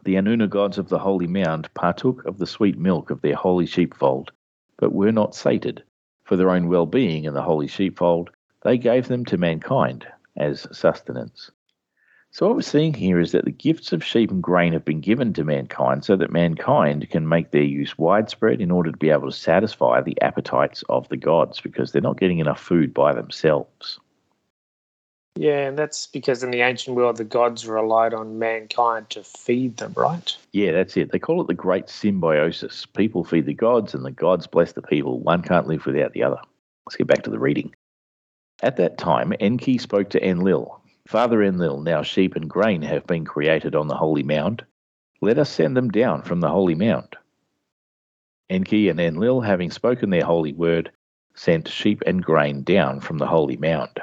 The 0.05 0.15
Anuna 0.15 0.49
gods 0.49 0.79
of 0.79 0.89
the 0.89 0.99
holy 0.99 1.27
mound 1.27 1.69
partook 1.75 2.25
of 2.25 2.39
the 2.39 2.47
sweet 2.47 2.79
milk 2.79 3.11
of 3.11 3.21
their 3.21 3.35
holy 3.35 3.67
sheepfold, 3.67 4.33
but 4.79 4.95
were 4.95 5.13
not 5.13 5.35
sated. 5.35 5.85
For 6.25 6.37
their 6.37 6.51
own 6.51 6.69
well 6.69 6.87
being 6.87 7.25
in 7.25 7.35
the 7.35 7.43
holy 7.43 7.69
sheepfold, 7.69 8.31
they 8.63 8.79
gave 8.79 9.07
them 9.07 9.25
to 9.27 9.37
mankind 9.37 10.07
as 10.37 10.67
sustenance. 10.73 11.51
So, 12.37 12.47
what 12.47 12.57
we're 12.57 12.61
seeing 12.61 12.93
here 12.93 13.19
is 13.19 13.33
that 13.33 13.47
the 13.47 13.51
gifts 13.51 13.95
of 13.95 14.05
sheep 14.05 14.31
and 14.31 14.43
grain 14.43 14.75
have 14.75 14.85
been 14.85 15.01
given 15.01 15.33
to 15.33 15.43
mankind 15.43 16.05
so 16.05 16.17
that 16.17 16.31
mankind 16.31 17.09
can 17.09 17.27
make 17.27 17.51
their 17.51 17.63
use 17.63 17.97
widespread 17.97 18.61
in 18.61 18.71
order 18.71 18.91
to 18.91 18.97
be 18.99 19.09
able 19.09 19.31
to 19.31 19.35
satisfy 19.35 20.03
the 20.03 20.21
appetites 20.21 20.85
of 20.91 21.09
the 21.09 21.17
gods 21.17 21.63
because 21.63 21.93
they're 21.93 22.03
not 22.03 22.21
getting 22.21 22.39
enough 22.39 22.61
food 22.61 22.93
by 22.93 23.15
themselves. 23.15 23.99
Yeah, 25.37 25.67
and 25.67 25.79
that's 25.79 26.09
because 26.09 26.43
in 26.43 26.51
the 26.51 26.61
ancient 26.61 26.95
world, 26.95 27.17
the 27.17 27.25
gods 27.25 27.67
relied 27.67 28.13
on 28.13 28.39
mankind 28.39 29.09
to 29.11 29.25
feed 29.25 29.79
them, 29.79 29.95
right? 29.97 30.37
Yeah, 30.53 30.73
that's 30.73 30.95
it. 30.99 31.13
They 31.13 31.19
call 31.19 31.41
it 31.41 31.47
the 31.47 31.55
great 31.55 31.89
symbiosis. 31.89 32.85
People 32.85 33.25
feed 33.25 33.47
the 33.47 33.55
gods, 33.55 33.95
and 33.95 34.05
the 34.05 34.11
gods 34.11 34.47
bless 34.47 34.73
the 34.73 34.83
people. 34.83 35.21
One 35.21 35.41
can't 35.41 35.69
live 35.69 35.87
without 35.87 36.13
the 36.13 36.25
other. 36.25 36.41
Let's 36.85 36.97
get 36.97 37.07
back 37.07 37.23
to 37.23 37.31
the 37.31 37.39
reading. 37.39 37.75
At 38.63 38.77
that 38.77 38.99
time, 38.99 39.33
Enki 39.41 39.79
spoke 39.79 40.11
to 40.11 40.23
Enlil, 40.23 40.83
Father 41.07 41.41
Enlil, 41.41 41.83
now 41.83 42.03
sheep 42.03 42.35
and 42.35 42.51
grain 42.51 42.83
have 42.83 43.07
been 43.07 43.25
created 43.25 43.77
on 43.77 43.87
the 43.87 43.95
holy 43.95 44.25
mound. 44.25 44.65
Let 45.21 45.39
us 45.39 45.49
send 45.49 45.77
them 45.77 45.89
down 45.89 46.23
from 46.23 46.41
the 46.41 46.49
holy 46.49 46.75
mound. 46.75 47.15
Enki 48.51 48.89
and 48.89 48.99
Enlil, 48.99 49.41
having 49.41 49.71
spoken 49.71 50.11
their 50.11 50.25
holy 50.25 50.53
word, 50.53 50.91
sent 51.35 51.69
sheep 51.69 52.03
and 52.07 52.25
grain 52.25 52.65
down 52.65 52.99
from 52.99 53.19
the 53.19 53.27
holy 53.27 53.57
mound. 53.57 54.01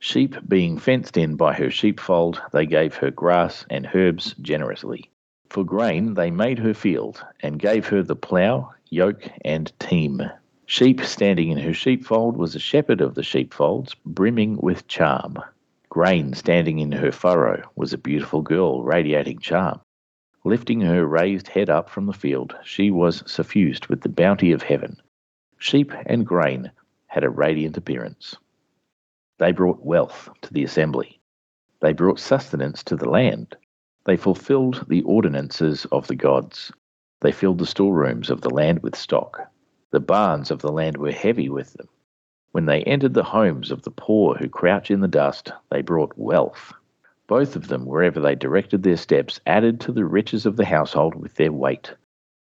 Sheep 0.00 0.36
being 0.48 0.78
fenced 0.78 1.16
in 1.16 1.36
by 1.36 1.54
her 1.54 1.70
sheepfold, 1.70 2.42
they 2.52 2.66
gave 2.66 2.96
her 2.96 3.12
grass 3.12 3.64
and 3.70 3.88
herbs 3.94 4.34
generously. 4.40 5.10
For 5.48 5.64
grain 5.64 6.14
they 6.14 6.32
made 6.32 6.58
her 6.58 6.74
field, 6.74 7.24
and 7.40 7.58
gave 7.58 7.86
her 7.86 8.02
the 8.02 8.16
plough, 8.16 8.74
yoke, 8.90 9.28
and 9.44 9.72
team. 9.78 10.22
Sheep 10.66 11.02
standing 11.02 11.50
in 11.50 11.58
her 11.58 11.72
sheepfold 11.72 12.36
was 12.36 12.56
a 12.56 12.60
shepherd 12.60 13.00
of 13.00 13.14
the 13.14 13.22
sheepfolds, 13.22 13.94
brimming 14.04 14.56
with 14.56 14.88
charm. 14.88 15.38
Grain 15.96 16.34
standing 16.34 16.78
in 16.78 16.92
her 16.92 17.10
furrow 17.10 17.70
was 17.74 17.94
a 17.94 17.96
beautiful 17.96 18.42
girl 18.42 18.82
radiating 18.82 19.38
charm. 19.38 19.80
Lifting 20.44 20.82
her 20.82 21.06
raised 21.06 21.48
head 21.48 21.70
up 21.70 21.88
from 21.88 22.04
the 22.04 22.12
field, 22.12 22.54
she 22.62 22.90
was 22.90 23.22
suffused 23.24 23.86
with 23.86 24.02
the 24.02 24.10
bounty 24.10 24.52
of 24.52 24.62
heaven. 24.62 25.00
Sheep 25.56 25.94
and 26.04 26.26
grain 26.26 26.70
had 27.06 27.24
a 27.24 27.30
radiant 27.30 27.78
appearance. 27.78 28.36
They 29.38 29.52
brought 29.52 29.86
wealth 29.86 30.28
to 30.42 30.52
the 30.52 30.64
assembly. 30.64 31.18
They 31.80 31.94
brought 31.94 32.20
sustenance 32.20 32.84
to 32.84 32.96
the 32.96 33.08
land. 33.08 33.56
They 34.04 34.18
fulfilled 34.18 34.84
the 34.88 35.00
ordinances 35.04 35.86
of 35.86 36.08
the 36.08 36.14
gods. 36.14 36.70
They 37.20 37.32
filled 37.32 37.56
the 37.56 37.64
storerooms 37.64 38.28
of 38.28 38.42
the 38.42 38.50
land 38.50 38.82
with 38.82 38.96
stock. 38.96 39.50
The 39.92 40.00
barns 40.00 40.50
of 40.50 40.60
the 40.60 40.72
land 40.72 40.98
were 40.98 41.12
heavy 41.12 41.48
with 41.48 41.72
them. 41.72 41.88
When 42.52 42.66
they 42.66 42.82
entered 42.84 43.14
the 43.14 43.22
homes 43.22 43.70
of 43.70 43.82
the 43.82 43.90
poor 43.90 44.34
who 44.36 44.48
crouch 44.48 44.90
in 44.90 45.00
the 45.00 45.08
dust, 45.08 45.52
they 45.70 45.82
brought 45.82 46.16
wealth. 46.16 46.72
Both 47.26 47.56
of 47.56 47.68
them, 47.68 47.84
wherever 47.84 48.20
they 48.20 48.34
directed 48.34 48.82
their 48.82 48.96
steps, 48.96 49.40
added 49.46 49.80
to 49.80 49.92
the 49.92 50.04
riches 50.04 50.46
of 50.46 50.56
the 50.56 50.64
household 50.64 51.14
with 51.14 51.34
their 51.34 51.52
weight. 51.52 51.92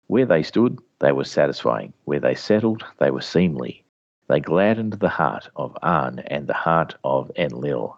Where 0.07 0.25
they 0.25 0.43
stood, 0.43 0.79
they 0.99 1.11
were 1.11 1.23
satisfying. 1.23 1.93
Where 2.03 2.19
they 2.19 2.35
settled, 2.35 2.85
they 2.99 3.09
were 3.09 3.21
seemly. 3.21 3.83
They 4.27 4.39
gladdened 4.39 4.93
the 4.93 5.09
heart 5.09 5.49
of 5.55 5.77
An 5.81 6.19
and 6.19 6.47
the 6.47 6.53
heart 6.53 6.95
of 7.03 7.31
Enlil. 7.35 7.97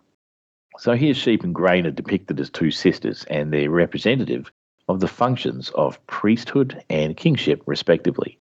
So 0.78 0.94
here 0.94 1.14
sheep 1.14 1.44
and 1.44 1.54
grain 1.54 1.86
are 1.86 1.92
depicted 1.92 2.40
as 2.40 2.50
two 2.50 2.72
sisters, 2.72 3.26
and 3.30 3.52
they're 3.52 3.70
representative 3.70 4.52
of 4.88 5.00
the 5.00 5.08
functions 5.08 5.70
of 5.72 6.06
priesthood 6.08 6.84
and 6.90 7.18
kingship, 7.18 7.62
respectively. 7.66 8.40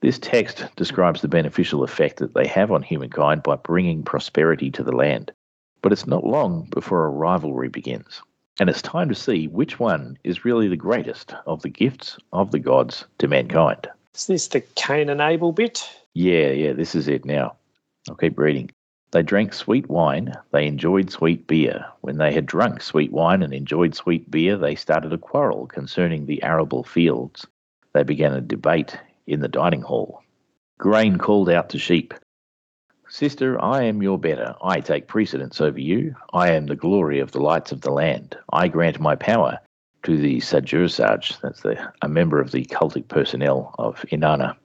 This 0.00 0.18
text 0.18 0.64
describes 0.76 1.22
the 1.22 1.28
beneficial 1.28 1.82
effect 1.82 2.18
that 2.18 2.34
they 2.34 2.46
have 2.46 2.70
on 2.70 2.82
humankind 2.82 3.42
by 3.42 3.56
bringing 3.56 4.02
prosperity 4.02 4.70
to 4.72 4.82
the 4.82 4.94
land. 4.94 5.32
But 5.80 5.92
it's 5.92 6.06
not 6.06 6.24
long 6.24 6.68
before 6.70 7.06
a 7.06 7.10
rivalry 7.10 7.68
begins. 7.68 8.20
And 8.60 8.68
it's 8.68 8.82
time 8.82 9.08
to 9.08 9.14
see 9.14 9.48
which 9.48 9.78
one 9.78 10.18
is 10.24 10.44
really 10.44 10.68
the 10.68 10.76
greatest 10.76 11.34
of 11.46 11.62
the 11.62 11.68
gifts 11.68 12.18
of 12.32 12.50
the 12.50 12.58
gods 12.58 13.04
to 13.18 13.28
mankind. 13.28 13.88
Is 14.14 14.26
this 14.26 14.48
the 14.48 14.60
Cain 14.60 15.08
and 15.08 15.20
Abel 15.20 15.52
bit? 15.52 15.88
Yeah, 16.14 16.50
yeah, 16.50 16.72
this 16.72 16.94
is 16.94 17.08
it 17.08 17.24
now. 17.24 17.56
I'll 18.08 18.16
keep 18.16 18.38
reading. 18.38 18.70
They 19.12 19.22
drank 19.22 19.54
sweet 19.54 19.88
wine, 19.88 20.34
they 20.52 20.66
enjoyed 20.66 21.10
sweet 21.10 21.46
beer. 21.46 21.86
When 22.00 22.18
they 22.18 22.32
had 22.32 22.44
drunk 22.44 22.82
sweet 22.82 23.12
wine 23.12 23.42
and 23.42 23.54
enjoyed 23.54 23.94
sweet 23.94 24.30
beer, 24.30 24.56
they 24.56 24.74
started 24.74 25.12
a 25.12 25.18
quarrel 25.18 25.66
concerning 25.66 26.26
the 26.26 26.42
arable 26.42 26.82
fields. 26.82 27.46
They 27.92 28.02
began 28.02 28.32
a 28.32 28.40
debate 28.40 28.98
in 29.26 29.40
the 29.40 29.48
dining 29.48 29.82
hall. 29.82 30.22
Grain 30.78 31.18
called 31.18 31.48
out 31.50 31.70
to 31.70 31.78
sheep, 31.78 32.14
Sister, 33.08 33.62
I 33.62 33.84
am 33.84 34.02
your 34.02 34.18
better. 34.18 34.56
I 34.62 34.80
take 34.80 35.06
precedence 35.06 35.60
over 35.60 35.78
you. 35.78 36.16
I 36.32 36.50
am 36.50 36.66
the 36.66 36.74
glory 36.74 37.20
of 37.20 37.30
the 37.30 37.40
lights 37.40 37.70
of 37.70 37.82
the 37.82 37.92
land. 37.92 38.36
I 38.52 38.66
grant 38.66 38.98
my 38.98 39.14
power 39.14 39.60
to 40.02 40.16
the 40.16 40.38
Sajursaj, 40.38 41.40
that's 41.40 41.62
the, 41.62 41.92
a 42.02 42.08
member 42.08 42.40
of 42.40 42.50
the 42.50 42.64
cultic 42.64 43.06
personnel 43.06 43.74
of 43.78 44.04
Inanna. 44.10 44.56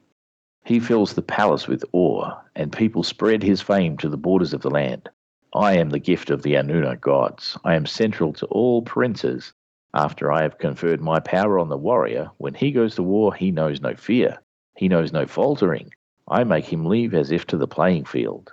He 0.65 0.80
fills 0.80 1.13
the 1.13 1.21
palace 1.21 1.67
with 1.67 1.86
awe, 1.93 2.32
and 2.56 2.71
people 2.71 3.04
spread 3.04 3.43
his 3.43 3.62
fame 3.62 3.95
to 3.97 4.10
the 4.10 4.17
borders 4.17 4.54
of 4.54 4.62
the 4.62 4.71
land. 4.71 5.08
I 5.54 5.78
am 5.78 5.89
the 5.89 6.00
gift 6.00 6.32
of 6.32 6.41
the 6.41 6.54
Anuna 6.54 7.00
gods. 7.00 7.58
I 7.63 7.76
am 7.76 7.86
central 7.86 8.34
to 8.34 8.47
all 8.47 8.82
princes. 8.82 9.54
After 9.93 10.32
I 10.32 10.41
have 10.41 10.58
conferred 10.58 11.02
my 11.02 11.19
power 11.19 11.60
on 11.60 11.69
the 11.69 11.78
warrior, 11.78 12.32
when 12.38 12.56
he 12.56 12.71
goes 12.71 12.95
to 12.95 13.04
war, 13.04 13.34
he 13.34 13.52
knows 13.52 13.82
no 13.82 13.95
fear. 13.95 14.39
He 14.82 14.89
knows 14.89 15.13
no 15.13 15.28
faltering. 15.28 15.94
I 16.28 16.44
make 16.44 16.65
him 16.65 16.88
leave 16.88 17.13
as 17.13 17.32
if 17.32 17.46
to 17.46 17.58
the 17.58 17.67
playing 17.67 18.06
field. 18.06 18.52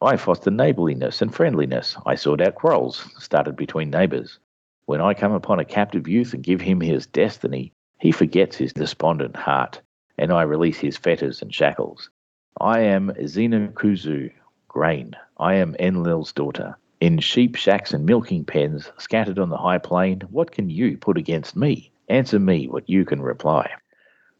I 0.00 0.16
foster 0.16 0.50
neighbourliness 0.50 1.20
and 1.20 1.34
friendliness. 1.34 1.94
I 2.06 2.14
sort 2.14 2.40
out 2.40 2.54
quarrels 2.54 3.06
started 3.18 3.54
between 3.54 3.90
neighbours. 3.90 4.38
When 4.86 5.02
I 5.02 5.12
come 5.12 5.32
upon 5.32 5.60
a 5.60 5.66
captive 5.66 6.08
youth 6.08 6.32
and 6.32 6.42
give 6.42 6.62
him 6.62 6.80
his 6.80 7.06
destiny, 7.06 7.74
he 8.00 8.12
forgets 8.12 8.56
his 8.56 8.72
despondent 8.72 9.36
heart, 9.36 9.82
and 10.16 10.32
I 10.32 10.40
release 10.40 10.78
his 10.78 10.96
fetters 10.96 11.42
and 11.42 11.54
shackles. 11.54 12.08
I 12.58 12.80
am 12.80 13.12
Ezina-Kusu, 13.20 14.30
grain. 14.68 15.16
I 15.36 15.56
am 15.56 15.76
Enlil's 15.78 16.32
daughter. 16.32 16.78
In 17.02 17.18
sheep 17.18 17.56
shacks 17.56 17.92
and 17.92 18.06
milking 18.06 18.46
pens, 18.46 18.90
scattered 18.96 19.38
on 19.38 19.50
the 19.50 19.58
high 19.58 19.76
plain, 19.76 20.22
what 20.30 20.50
can 20.50 20.70
you 20.70 20.96
put 20.96 21.18
against 21.18 21.56
me? 21.56 21.90
Answer 22.08 22.38
me 22.38 22.68
what 22.68 22.88
you 22.88 23.04
can 23.04 23.20
reply. 23.20 23.70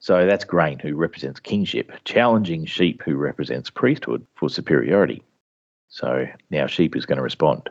So 0.00 0.26
that's 0.26 0.44
grain, 0.44 0.78
who 0.78 0.94
represents 0.94 1.40
kingship, 1.40 1.92
challenging 2.04 2.64
sheep, 2.66 3.02
who 3.04 3.16
represents 3.16 3.70
priesthood 3.70 4.24
for 4.36 4.48
superiority. 4.48 5.22
So 5.88 6.26
now 6.50 6.66
sheep 6.66 6.96
is 6.96 7.06
going 7.06 7.16
to 7.16 7.22
respond. 7.22 7.68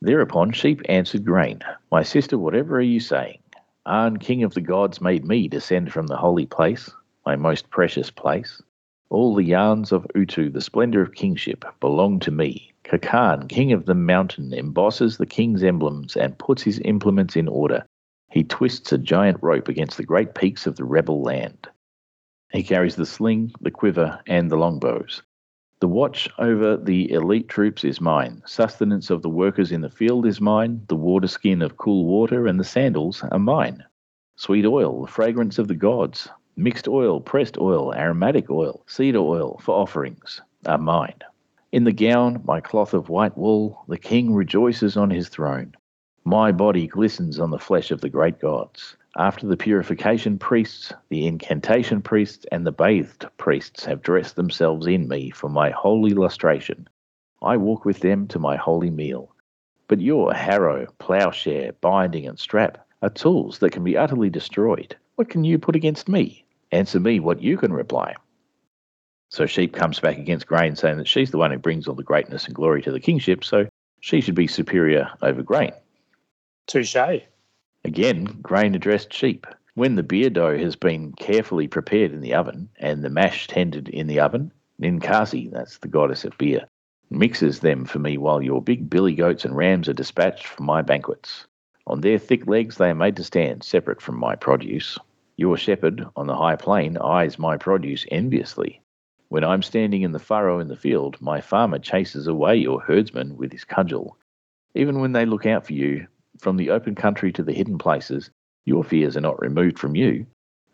Thereupon 0.00 0.52
sheep 0.52 0.80
answered 0.88 1.24
grain, 1.24 1.60
My 1.90 2.02
sister, 2.02 2.38
whatever 2.38 2.76
are 2.76 2.80
you 2.80 3.00
saying? 3.00 3.40
An, 3.84 4.18
king 4.18 4.44
of 4.44 4.54
the 4.54 4.60
gods, 4.60 5.00
made 5.00 5.24
me 5.24 5.48
descend 5.48 5.92
from 5.92 6.06
the 6.06 6.16
holy 6.16 6.46
place, 6.46 6.90
my 7.26 7.36
most 7.36 7.68
precious 7.70 8.10
place. 8.10 8.62
All 9.10 9.34
the 9.34 9.44
yarns 9.44 9.92
of 9.92 10.06
Uttu, 10.14 10.52
the 10.52 10.60
splendor 10.60 11.02
of 11.02 11.14
kingship, 11.14 11.64
belong 11.80 12.20
to 12.20 12.30
me. 12.30 12.72
Kakan, 12.84 13.48
king 13.48 13.72
of 13.72 13.86
the 13.86 13.94
mountain, 13.94 14.52
embosses 14.52 15.18
the 15.18 15.26
king's 15.26 15.62
emblems 15.62 16.16
and 16.16 16.38
puts 16.38 16.62
his 16.62 16.80
implements 16.84 17.34
in 17.34 17.48
order. 17.48 17.84
He 18.30 18.44
twists 18.44 18.92
a 18.92 18.98
giant 18.98 19.38
rope 19.40 19.68
against 19.68 19.96
the 19.96 20.04
great 20.04 20.34
peaks 20.34 20.66
of 20.66 20.76
the 20.76 20.84
rebel 20.84 21.22
land. 21.22 21.68
He 22.52 22.62
carries 22.62 22.96
the 22.96 23.06
sling, 23.06 23.52
the 23.60 23.70
quiver, 23.70 24.20
and 24.26 24.50
the 24.50 24.56
longbows. 24.56 25.22
The 25.80 25.88
watch 25.88 26.28
over 26.38 26.76
the 26.76 27.10
elite 27.12 27.48
troops 27.48 27.84
is 27.84 28.00
mine. 28.00 28.42
Sustenance 28.44 29.10
of 29.10 29.22
the 29.22 29.30
workers 29.30 29.70
in 29.70 29.80
the 29.80 29.88
field 29.88 30.26
is 30.26 30.40
mine. 30.40 30.82
The 30.88 30.96
water 30.96 31.28
skin 31.28 31.62
of 31.62 31.76
cool 31.76 32.04
water 32.04 32.46
and 32.46 32.58
the 32.58 32.64
sandals 32.64 33.22
are 33.30 33.38
mine. 33.38 33.84
Sweet 34.36 34.66
oil, 34.66 35.02
the 35.02 35.10
fragrance 35.10 35.58
of 35.58 35.68
the 35.68 35.74
gods. 35.74 36.28
Mixed 36.56 36.88
oil, 36.88 37.20
pressed 37.20 37.56
oil, 37.58 37.94
aromatic 37.94 38.50
oil, 38.50 38.82
cedar 38.86 39.20
oil 39.20 39.60
for 39.62 39.74
offerings 39.74 40.40
are 40.66 40.78
mine. 40.78 41.20
In 41.70 41.84
the 41.84 41.92
gown, 41.92 42.42
my 42.44 42.60
cloth 42.60 42.92
of 42.92 43.08
white 43.08 43.38
wool, 43.38 43.84
the 43.88 43.98
king 43.98 44.34
rejoices 44.34 44.96
on 44.96 45.10
his 45.10 45.28
throne. 45.28 45.74
My 46.24 46.52
body 46.52 46.86
glistens 46.86 47.38
on 47.38 47.50
the 47.50 47.58
flesh 47.58 47.90
of 47.90 48.00
the 48.00 48.08
great 48.08 48.38
gods. 48.38 48.96
After 49.16 49.46
the 49.46 49.56
purification 49.56 50.38
priests, 50.38 50.92
the 51.08 51.26
incantation 51.26 52.02
priests, 52.02 52.46
and 52.52 52.66
the 52.66 52.72
bathed 52.72 53.26
priests 53.36 53.84
have 53.84 54.02
dressed 54.02 54.36
themselves 54.36 54.86
in 54.86 55.08
me 55.08 55.30
for 55.30 55.48
my 55.48 55.70
holy 55.70 56.10
lustration, 56.10 56.86
I 57.42 57.56
walk 57.56 57.84
with 57.84 58.00
them 58.00 58.28
to 58.28 58.38
my 58.38 58.56
holy 58.56 58.90
meal. 58.90 59.34
But 59.86 60.00
your 60.00 60.34
harrow, 60.34 60.86
ploughshare, 61.00 61.72
binding, 61.80 62.26
and 62.26 62.38
strap 62.38 62.86
are 63.00 63.08
tools 63.08 63.58
that 63.60 63.72
can 63.72 63.84
be 63.84 63.96
utterly 63.96 64.28
destroyed. 64.28 64.96
What 65.14 65.30
can 65.30 65.44
you 65.44 65.58
put 65.58 65.76
against 65.76 66.08
me? 66.08 66.44
Answer 66.72 67.00
me 67.00 67.20
what 67.20 67.42
you 67.42 67.56
can 67.56 67.72
reply. 67.72 68.14
So 69.30 69.46
Sheep 69.46 69.72
comes 69.72 70.00
back 70.00 70.18
against 70.18 70.46
Grain, 70.46 70.76
saying 70.76 70.98
that 70.98 71.08
she's 71.08 71.30
the 71.30 71.38
one 71.38 71.50
who 71.50 71.58
brings 71.58 71.88
all 71.88 71.94
the 71.94 72.02
greatness 72.02 72.46
and 72.46 72.54
glory 72.54 72.82
to 72.82 72.92
the 72.92 73.00
kingship, 73.00 73.44
so 73.44 73.66
she 74.00 74.20
should 74.20 74.34
be 74.34 74.46
superior 74.46 75.10
over 75.22 75.42
Grain. 75.42 75.72
Touche. 76.68 77.22
Again, 77.82 78.24
grain 78.42 78.74
addressed 78.74 79.10
sheep. 79.10 79.46
When 79.72 79.94
the 79.94 80.02
beer 80.02 80.28
dough 80.28 80.58
has 80.58 80.76
been 80.76 81.14
carefully 81.14 81.66
prepared 81.66 82.12
in 82.12 82.20
the 82.20 82.34
oven 82.34 82.68
and 82.76 83.02
the 83.02 83.08
mash 83.08 83.46
tended 83.46 83.88
in 83.88 84.06
the 84.06 84.20
oven, 84.20 84.52
Ninkasi, 84.78 85.50
that's 85.50 85.78
the 85.78 85.88
goddess 85.88 86.26
of 86.26 86.36
beer, 86.36 86.66
mixes 87.08 87.60
them 87.60 87.86
for 87.86 88.00
me 88.00 88.18
while 88.18 88.42
your 88.42 88.60
big 88.60 88.90
billy 88.90 89.14
goats 89.14 89.46
and 89.46 89.56
rams 89.56 89.88
are 89.88 89.94
dispatched 89.94 90.46
for 90.46 90.62
my 90.62 90.82
banquets. 90.82 91.46
On 91.86 92.02
their 92.02 92.18
thick 92.18 92.46
legs 92.46 92.76
they 92.76 92.90
are 92.90 92.94
made 92.94 93.16
to 93.16 93.24
stand, 93.24 93.64
separate 93.64 94.02
from 94.02 94.20
my 94.20 94.36
produce. 94.36 94.98
Your 95.38 95.56
shepherd 95.56 96.04
on 96.16 96.26
the 96.26 96.36
high 96.36 96.56
plain 96.56 96.98
eyes 96.98 97.38
my 97.38 97.56
produce 97.56 98.04
enviously. 98.10 98.82
When 99.30 99.42
I'm 99.42 99.62
standing 99.62 100.02
in 100.02 100.12
the 100.12 100.18
furrow 100.18 100.58
in 100.58 100.68
the 100.68 100.76
field, 100.76 101.16
my 101.18 101.40
farmer 101.40 101.78
chases 101.78 102.26
away 102.26 102.56
your 102.56 102.82
herdsmen 102.82 103.38
with 103.38 103.52
his 103.52 103.64
cudgel. 103.64 104.18
Even 104.74 105.00
when 105.00 105.12
they 105.12 105.24
look 105.24 105.46
out 105.46 105.64
for 105.64 105.72
you, 105.72 106.06
from 106.38 106.56
the 106.56 106.70
open 106.70 106.94
country 106.94 107.32
to 107.32 107.42
the 107.42 107.52
hidden 107.52 107.78
places, 107.78 108.30
your 108.64 108.84
fears 108.84 109.16
are 109.16 109.22
not 109.22 109.40
removed 109.40 109.78
from 109.78 109.96
you. 109.96 110.26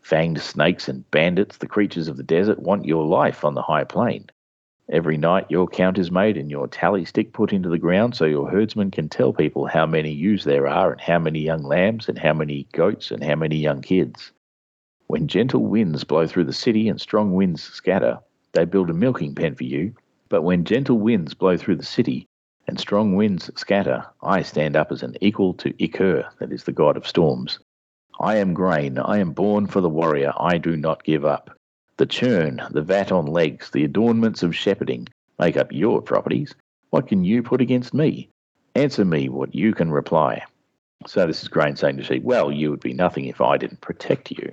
Fanged 0.03 0.41
snakes 0.41 0.89
and 0.89 1.11
bandits, 1.11 1.57
the 1.57 1.67
creatures 1.67 2.09
of 2.09 2.17
the 2.17 2.23
desert, 2.23 2.59
want 2.59 2.85
your 2.85 3.05
life 3.05 3.45
on 3.45 3.55
the 3.55 3.63
high 3.63 3.85
plain. 3.85 4.27
Every 4.91 5.17
night 5.17 5.47
your 5.49 5.67
count 5.67 5.97
is 5.97 6.11
made 6.11 6.37
and 6.37 6.51
your 6.51 6.69
tally 6.69 7.07
stick 7.07 7.33
put 7.33 7.55
into 7.55 7.71
the 7.71 7.79
ground 7.79 8.15
so 8.15 8.27
your 8.27 8.51
herdsman 8.51 8.91
can 8.91 9.09
tell 9.09 9.33
people 9.33 9.67
how 9.67 9.87
many 9.87 10.13
ewes 10.13 10.45
there 10.45 10.67
are 10.67 10.93
and 10.93 11.01
how 11.01 11.19
many 11.19 11.41
young 11.41 11.63
lambs 11.63 12.09
and 12.09 12.19
how 12.19 12.35
many 12.35 12.67
goats 12.73 13.11
and 13.11 13.25
how 13.25 13.35
many 13.35 13.57
young 13.57 13.81
kids. 13.81 14.33
When 15.07 15.27
gentle 15.27 15.65
winds 15.65 16.05
blow 16.05 16.27
through 16.27 16.45
the 16.45 16.53
city 16.53 16.89
and 16.89 17.01
strong 17.01 17.33
winds 17.33 17.63
scatter, 17.63 18.21
they 18.53 18.67
build 18.67 18.91
a 18.91 18.95
milking 18.95 19.35
pen 19.35 19.55
for 19.55 19.65
you. 19.65 19.95
But 20.29 20.43
when 20.43 20.65
gentle 20.65 20.99
winds 20.99 21.33
blow 21.33 21.57
through 21.57 21.77
the 21.77 21.85
city 21.85 22.27
and 22.67 22.79
strong 22.79 23.15
winds 23.15 23.51
scatter, 23.57 24.05
I 24.23 24.43
stand 24.43 24.77
up 24.77 24.91
as 24.91 25.03
an 25.03 25.17
equal 25.21 25.55
to 25.55 25.73
Ishkur, 25.75 26.25
that 26.39 26.53
is 26.53 26.65
the 26.65 26.73
god 26.73 26.97
of 26.97 27.07
storms. 27.07 27.59
I 28.21 28.37
am 28.37 28.55
grain, 28.55 28.99
I 28.99 29.19
am 29.19 29.33
born 29.33 29.67
for 29.67 29.81
the 29.81 29.89
warrior, 29.89 30.33
I 30.39 30.59
do 30.59 30.77
not 30.77 31.05
give 31.05 31.25
up. 31.25 31.51
The 31.97 32.07
churn, 32.07 32.63
the 32.71 32.83
vat 32.83 33.13
on 33.13 33.27
legs, 33.27 33.71
the 33.71 33.85
adornments 33.85 34.43
of 34.43 34.57
shepherding 34.57 35.09
make 35.39 35.57
up 35.57 35.73
your 35.73 36.01
properties. 36.03 36.55
What 36.91 37.09
can 37.09 37.25
you 37.25 37.43
put 37.43 37.61
against 37.61 37.95
me? 37.95 38.31
Answer 38.75 39.05
me 39.05 39.29
what 39.29 39.55
you 39.55 39.75
can 39.75 39.91
reply. 39.91 40.43
So 41.07 41.27
this 41.27 41.43
is 41.43 41.49
grain 41.49 41.77
saying 41.77 41.99
to 41.99 42.03
sheep, 42.03 42.23
Well, 42.23 42.51
you 42.51 42.71
would 42.71 42.81
be 42.81 42.95
nothing 42.95 43.27
if 43.27 43.41
I 43.41 43.59
didn't 43.59 43.81
protect 43.81 44.31
you. 44.31 44.53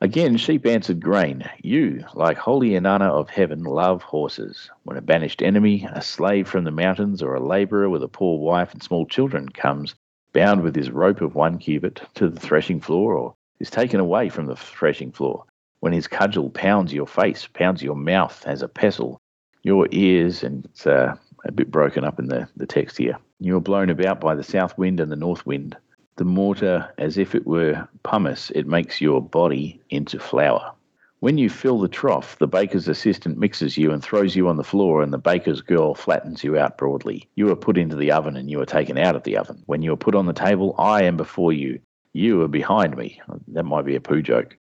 Again, 0.00 0.36
sheep 0.36 0.64
answered 0.64 1.00
grain, 1.00 1.42
You, 1.60 2.04
like 2.14 2.38
holy 2.38 2.70
Inanna 2.70 3.10
of 3.10 3.30
heaven, 3.30 3.64
love 3.64 4.00
horses. 4.00 4.70
When 4.84 4.96
a 4.96 5.00
banished 5.00 5.42
enemy, 5.42 5.88
a 5.92 6.00
slave 6.00 6.46
from 6.46 6.62
the 6.62 6.70
mountains, 6.70 7.20
or 7.20 7.34
a 7.34 7.44
labourer 7.44 7.90
with 7.90 8.04
a 8.04 8.08
poor 8.08 8.38
wife 8.38 8.72
and 8.72 8.80
small 8.80 9.06
children 9.06 9.48
comes, 9.48 9.96
bound 10.32 10.62
with 10.62 10.76
his 10.76 10.92
rope 10.92 11.20
of 11.20 11.34
one 11.34 11.58
cubit, 11.58 12.00
to 12.14 12.28
the 12.28 12.38
threshing 12.38 12.80
floor, 12.80 13.16
or 13.16 13.34
is 13.58 13.70
taken 13.70 13.98
away 13.98 14.28
from 14.28 14.46
the 14.46 14.54
threshing 14.54 15.10
floor, 15.10 15.44
when 15.80 15.92
his 15.92 16.06
cudgel 16.06 16.48
pounds 16.50 16.94
your 16.94 17.08
face, 17.08 17.48
pounds 17.48 17.82
your 17.82 17.96
mouth 17.96 18.44
as 18.46 18.62
a 18.62 18.68
pestle, 18.68 19.18
your 19.64 19.88
ears, 19.90 20.44
and 20.44 20.64
it's 20.66 20.86
uh, 20.86 21.16
a 21.44 21.50
bit 21.50 21.72
broken 21.72 22.04
up 22.04 22.20
in 22.20 22.26
the, 22.26 22.48
the 22.56 22.66
text 22.66 22.98
here, 22.98 23.18
you 23.40 23.56
are 23.56 23.60
blown 23.60 23.90
about 23.90 24.20
by 24.20 24.36
the 24.36 24.44
south 24.44 24.78
wind 24.78 25.00
and 25.00 25.10
the 25.10 25.16
north 25.16 25.44
wind 25.44 25.76
the 26.18 26.24
mortar 26.24 26.92
as 26.98 27.16
if 27.16 27.34
it 27.34 27.46
were 27.46 27.88
pumice, 28.02 28.50
it 28.50 28.66
makes 28.66 29.00
your 29.00 29.22
body 29.22 29.80
into 29.88 30.18
flour. 30.18 30.74
When 31.20 31.38
you 31.38 31.48
fill 31.48 31.78
the 31.78 31.88
trough, 31.88 32.38
the 32.38 32.46
baker's 32.48 32.88
assistant 32.88 33.38
mixes 33.38 33.78
you 33.78 33.92
and 33.92 34.02
throws 34.02 34.36
you 34.36 34.48
on 34.48 34.56
the 34.56 34.64
floor, 34.64 35.02
and 35.02 35.12
the 35.12 35.18
baker's 35.18 35.62
girl 35.62 35.94
flattens 35.94 36.44
you 36.44 36.58
out 36.58 36.76
broadly. 36.76 37.28
You 37.36 37.50
are 37.50 37.56
put 37.56 37.78
into 37.78 37.96
the 37.96 38.12
oven, 38.12 38.36
and 38.36 38.50
you 38.50 38.60
are 38.60 38.66
taken 38.66 38.98
out 38.98 39.16
of 39.16 39.22
the 39.22 39.36
oven. 39.36 39.62
When 39.66 39.82
you 39.82 39.92
are 39.92 39.96
put 39.96 40.14
on 40.14 40.26
the 40.26 40.32
table, 40.32 40.74
I 40.76 41.04
am 41.04 41.16
before 41.16 41.52
you. 41.52 41.80
You 42.12 42.42
are 42.42 42.48
behind 42.48 42.96
me. 42.96 43.20
That 43.48 43.64
might 43.64 43.84
be 43.84 43.96
a 43.96 44.00
poo 44.00 44.22
joke. 44.22 44.56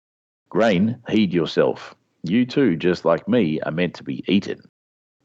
Grain, 0.49 0.97
heed 1.07 1.33
yourself. 1.33 1.95
You 2.23 2.45
too, 2.45 2.77
just 2.77 3.05
like 3.05 3.27
me, 3.27 3.59
are 3.61 3.71
meant 3.71 3.93
to 3.95 4.03
be 4.03 4.23
eaten. 4.27 4.61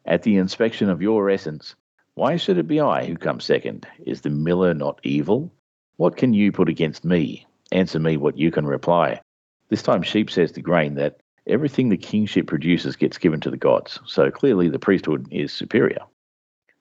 At 0.04 0.22
the 0.22 0.36
inspection 0.36 0.90
of 0.90 1.02
your 1.02 1.28
essence, 1.30 1.74
why 2.14 2.36
should 2.36 2.58
it 2.58 2.68
be 2.68 2.80
I 2.80 3.06
who 3.06 3.16
come 3.16 3.40
second? 3.40 3.86
Is 4.04 4.22
the 4.22 4.30
miller 4.30 4.74
not 4.74 5.00
evil? 5.02 5.52
What 5.98 6.16
can 6.16 6.32
you 6.32 6.52
put 6.52 6.68
against 6.68 7.04
me? 7.04 7.44
Answer 7.72 7.98
me 7.98 8.16
what 8.16 8.38
you 8.38 8.52
can 8.52 8.64
reply. 8.64 9.20
This 9.68 9.82
time, 9.82 10.02
Sheep 10.02 10.30
says 10.30 10.52
to 10.52 10.62
Grain 10.62 10.94
that 10.94 11.18
everything 11.44 11.88
the 11.88 11.96
kingship 11.96 12.46
produces 12.46 12.94
gets 12.94 13.18
given 13.18 13.40
to 13.40 13.50
the 13.50 13.56
gods, 13.56 13.98
so 14.06 14.30
clearly 14.30 14.68
the 14.68 14.78
priesthood 14.78 15.26
is 15.32 15.52
superior. 15.52 15.98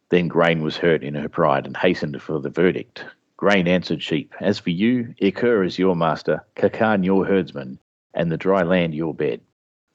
Then 0.09 0.27
Grain 0.27 0.61
was 0.61 0.77
hurt 0.77 1.01
in 1.01 1.15
her 1.15 1.27
pride 1.27 1.65
and 1.65 1.75
hastened 1.75 2.21
for 2.21 2.39
the 2.39 2.51
verdict. 2.51 3.05
Grain 3.37 3.67
answered 3.67 4.03
Sheep, 4.03 4.35
As 4.39 4.59
for 4.59 4.69
you, 4.69 5.15
Ishkur 5.19 5.65
is 5.65 5.79
your 5.79 5.95
master, 5.95 6.45
Kakan 6.55 7.03
your 7.03 7.25
herdsman, 7.25 7.79
and 8.13 8.31
the 8.31 8.37
dry 8.37 8.61
land 8.61 8.93
your 8.93 9.15
bed. 9.15 9.41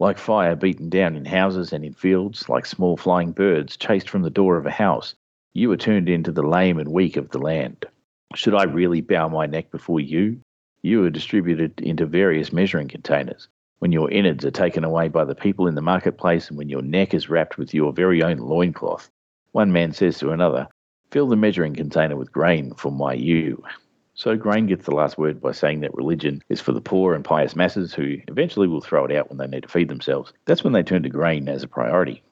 Like 0.00 0.18
fire 0.18 0.56
beaten 0.56 0.88
down 0.88 1.14
in 1.14 1.26
houses 1.26 1.72
and 1.72 1.84
in 1.84 1.94
fields, 1.94 2.48
like 2.48 2.66
small 2.66 2.96
flying 2.96 3.30
birds 3.30 3.76
chased 3.76 4.10
from 4.10 4.22
the 4.22 4.30
door 4.30 4.56
of 4.56 4.66
a 4.66 4.72
house, 4.72 5.14
you 5.52 5.70
are 5.70 5.76
turned 5.76 6.08
into 6.08 6.32
the 6.32 6.42
lame 6.42 6.80
and 6.80 6.90
weak 6.90 7.16
of 7.16 7.30
the 7.30 7.38
land. 7.38 7.86
Should 8.34 8.54
I 8.54 8.64
really 8.64 9.00
bow 9.00 9.28
my 9.28 9.46
neck 9.46 9.70
before 9.70 10.00
you? 10.00 10.40
You 10.82 11.04
are 11.04 11.10
distributed 11.10 11.80
into 11.80 12.06
various 12.06 12.52
measuring 12.52 12.88
containers. 12.88 13.48
When 13.78 13.92
your 13.92 14.10
innards 14.10 14.44
are 14.44 14.50
taken 14.50 14.84
away 14.84 15.08
by 15.08 15.24
the 15.24 15.34
people 15.34 15.66
in 15.66 15.74
the 15.74 15.82
marketplace, 15.82 16.48
and 16.48 16.56
when 16.56 16.68
your 16.68 16.82
neck 16.82 17.14
is 17.14 17.28
wrapped 17.28 17.58
with 17.58 17.74
your 17.74 17.92
very 17.92 18.22
own 18.22 18.38
loincloth, 18.38 19.10
one 19.52 19.72
man 19.72 19.92
says 19.92 20.18
to 20.18 20.30
another, 20.30 20.68
Fill 21.10 21.28
the 21.28 21.36
measuring 21.36 21.74
container 21.74 22.16
with 22.16 22.32
grain 22.32 22.72
for 22.74 22.90
my 22.90 23.12
ewe. 23.12 23.62
So 24.14 24.36
grain 24.36 24.66
gets 24.66 24.84
the 24.84 24.94
last 24.94 25.18
word 25.18 25.40
by 25.40 25.52
saying 25.52 25.80
that 25.80 25.94
religion 25.94 26.42
is 26.48 26.60
for 26.60 26.72
the 26.72 26.80
poor 26.80 27.14
and 27.14 27.24
pious 27.24 27.54
masses 27.54 27.92
who 27.92 28.18
eventually 28.28 28.68
will 28.68 28.80
throw 28.80 29.04
it 29.04 29.12
out 29.12 29.28
when 29.28 29.38
they 29.38 29.46
need 29.46 29.64
to 29.64 29.68
feed 29.68 29.88
themselves. 29.88 30.32
That's 30.46 30.64
when 30.64 30.72
they 30.72 30.82
turn 30.82 31.02
to 31.02 31.08
grain 31.08 31.48
as 31.48 31.62
a 31.62 31.68
priority. 31.68 32.22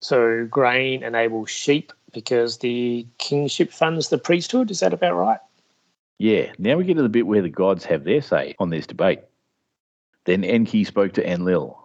So 0.00 0.46
grain 0.46 1.02
enables 1.02 1.50
sheep 1.50 1.92
because 2.12 2.58
the 2.58 3.06
kingship 3.18 3.72
funds 3.72 4.08
the 4.08 4.18
priesthood. 4.18 4.70
Is 4.70 4.80
that 4.80 4.92
about 4.92 5.14
right? 5.14 5.40
Yeah. 6.18 6.52
Now 6.58 6.76
we 6.76 6.84
get 6.84 6.96
to 6.96 7.02
the 7.02 7.08
bit 7.08 7.26
where 7.26 7.42
the 7.42 7.48
gods 7.48 7.84
have 7.84 8.04
their 8.04 8.22
say 8.22 8.54
on 8.58 8.70
this 8.70 8.86
debate. 8.86 9.20
Then 10.24 10.44
Enki 10.44 10.84
spoke 10.84 11.12
to 11.14 11.28
Enlil. 11.28 11.78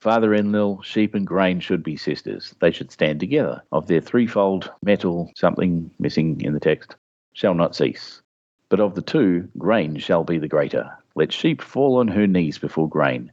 Father 0.00 0.34
Enlil, 0.34 0.82
sheep 0.82 1.14
and 1.14 1.26
grain 1.26 1.58
should 1.58 1.82
be 1.82 1.96
sisters. 1.96 2.54
They 2.60 2.70
should 2.70 2.92
stand 2.92 3.18
together. 3.18 3.62
Of 3.72 3.86
their 3.86 4.00
threefold 4.00 4.70
metal, 4.82 5.32
something 5.34 5.90
missing 5.98 6.40
in 6.42 6.52
the 6.52 6.60
text, 6.60 6.96
shall 7.32 7.54
not 7.54 7.74
cease. 7.74 8.20
But 8.68 8.80
of 8.80 8.94
the 8.94 9.02
two, 9.02 9.48
grain 9.56 9.96
shall 9.98 10.24
be 10.24 10.38
the 10.38 10.48
greater. 10.48 10.90
Let 11.14 11.32
sheep 11.32 11.62
fall 11.62 11.96
on 11.96 12.08
her 12.08 12.26
knees 12.26 12.58
before 12.58 12.88
grain. 12.88 13.32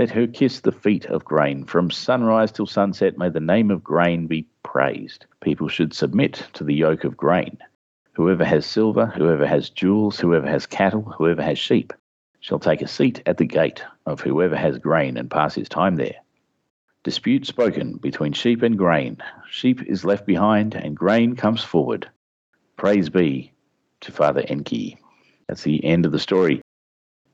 Let 0.00 0.12
her 0.12 0.26
kiss 0.26 0.60
the 0.60 0.72
feet 0.72 1.04
of 1.04 1.26
grain. 1.26 1.66
From 1.66 1.90
sunrise 1.90 2.50
till 2.50 2.64
sunset, 2.64 3.18
may 3.18 3.28
the 3.28 3.38
name 3.38 3.70
of 3.70 3.84
grain 3.84 4.26
be 4.26 4.46
praised. 4.62 5.26
People 5.42 5.68
should 5.68 5.92
submit 5.92 6.46
to 6.54 6.64
the 6.64 6.74
yoke 6.74 7.04
of 7.04 7.18
grain. 7.18 7.58
Whoever 8.14 8.42
has 8.42 8.64
silver, 8.64 9.04
whoever 9.04 9.46
has 9.46 9.68
jewels, 9.68 10.18
whoever 10.18 10.48
has 10.48 10.64
cattle, 10.64 11.02
whoever 11.02 11.42
has 11.42 11.58
sheep, 11.58 11.92
shall 12.40 12.58
take 12.58 12.80
a 12.80 12.88
seat 12.88 13.22
at 13.26 13.36
the 13.36 13.44
gate 13.44 13.84
of 14.06 14.22
whoever 14.22 14.56
has 14.56 14.78
grain 14.78 15.18
and 15.18 15.30
pass 15.30 15.54
his 15.54 15.68
time 15.68 15.96
there. 15.96 16.16
Dispute 17.04 17.44
spoken 17.44 17.98
between 17.98 18.32
sheep 18.32 18.62
and 18.62 18.78
grain. 18.78 19.18
Sheep 19.50 19.82
is 19.82 20.02
left 20.02 20.24
behind, 20.24 20.74
and 20.74 20.96
grain 20.96 21.36
comes 21.36 21.62
forward. 21.62 22.08
Praise 22.78 23.10
be 23.10 23.52
to 24.00 24.12
Father 24.12 24.44
Enki. 24.48 24.96
That's 25.46 25.64
the 25.64 25.84
end 25.84 26.06
of 26.06 26.12
the 26.12 26.18
story. 26.18 26.62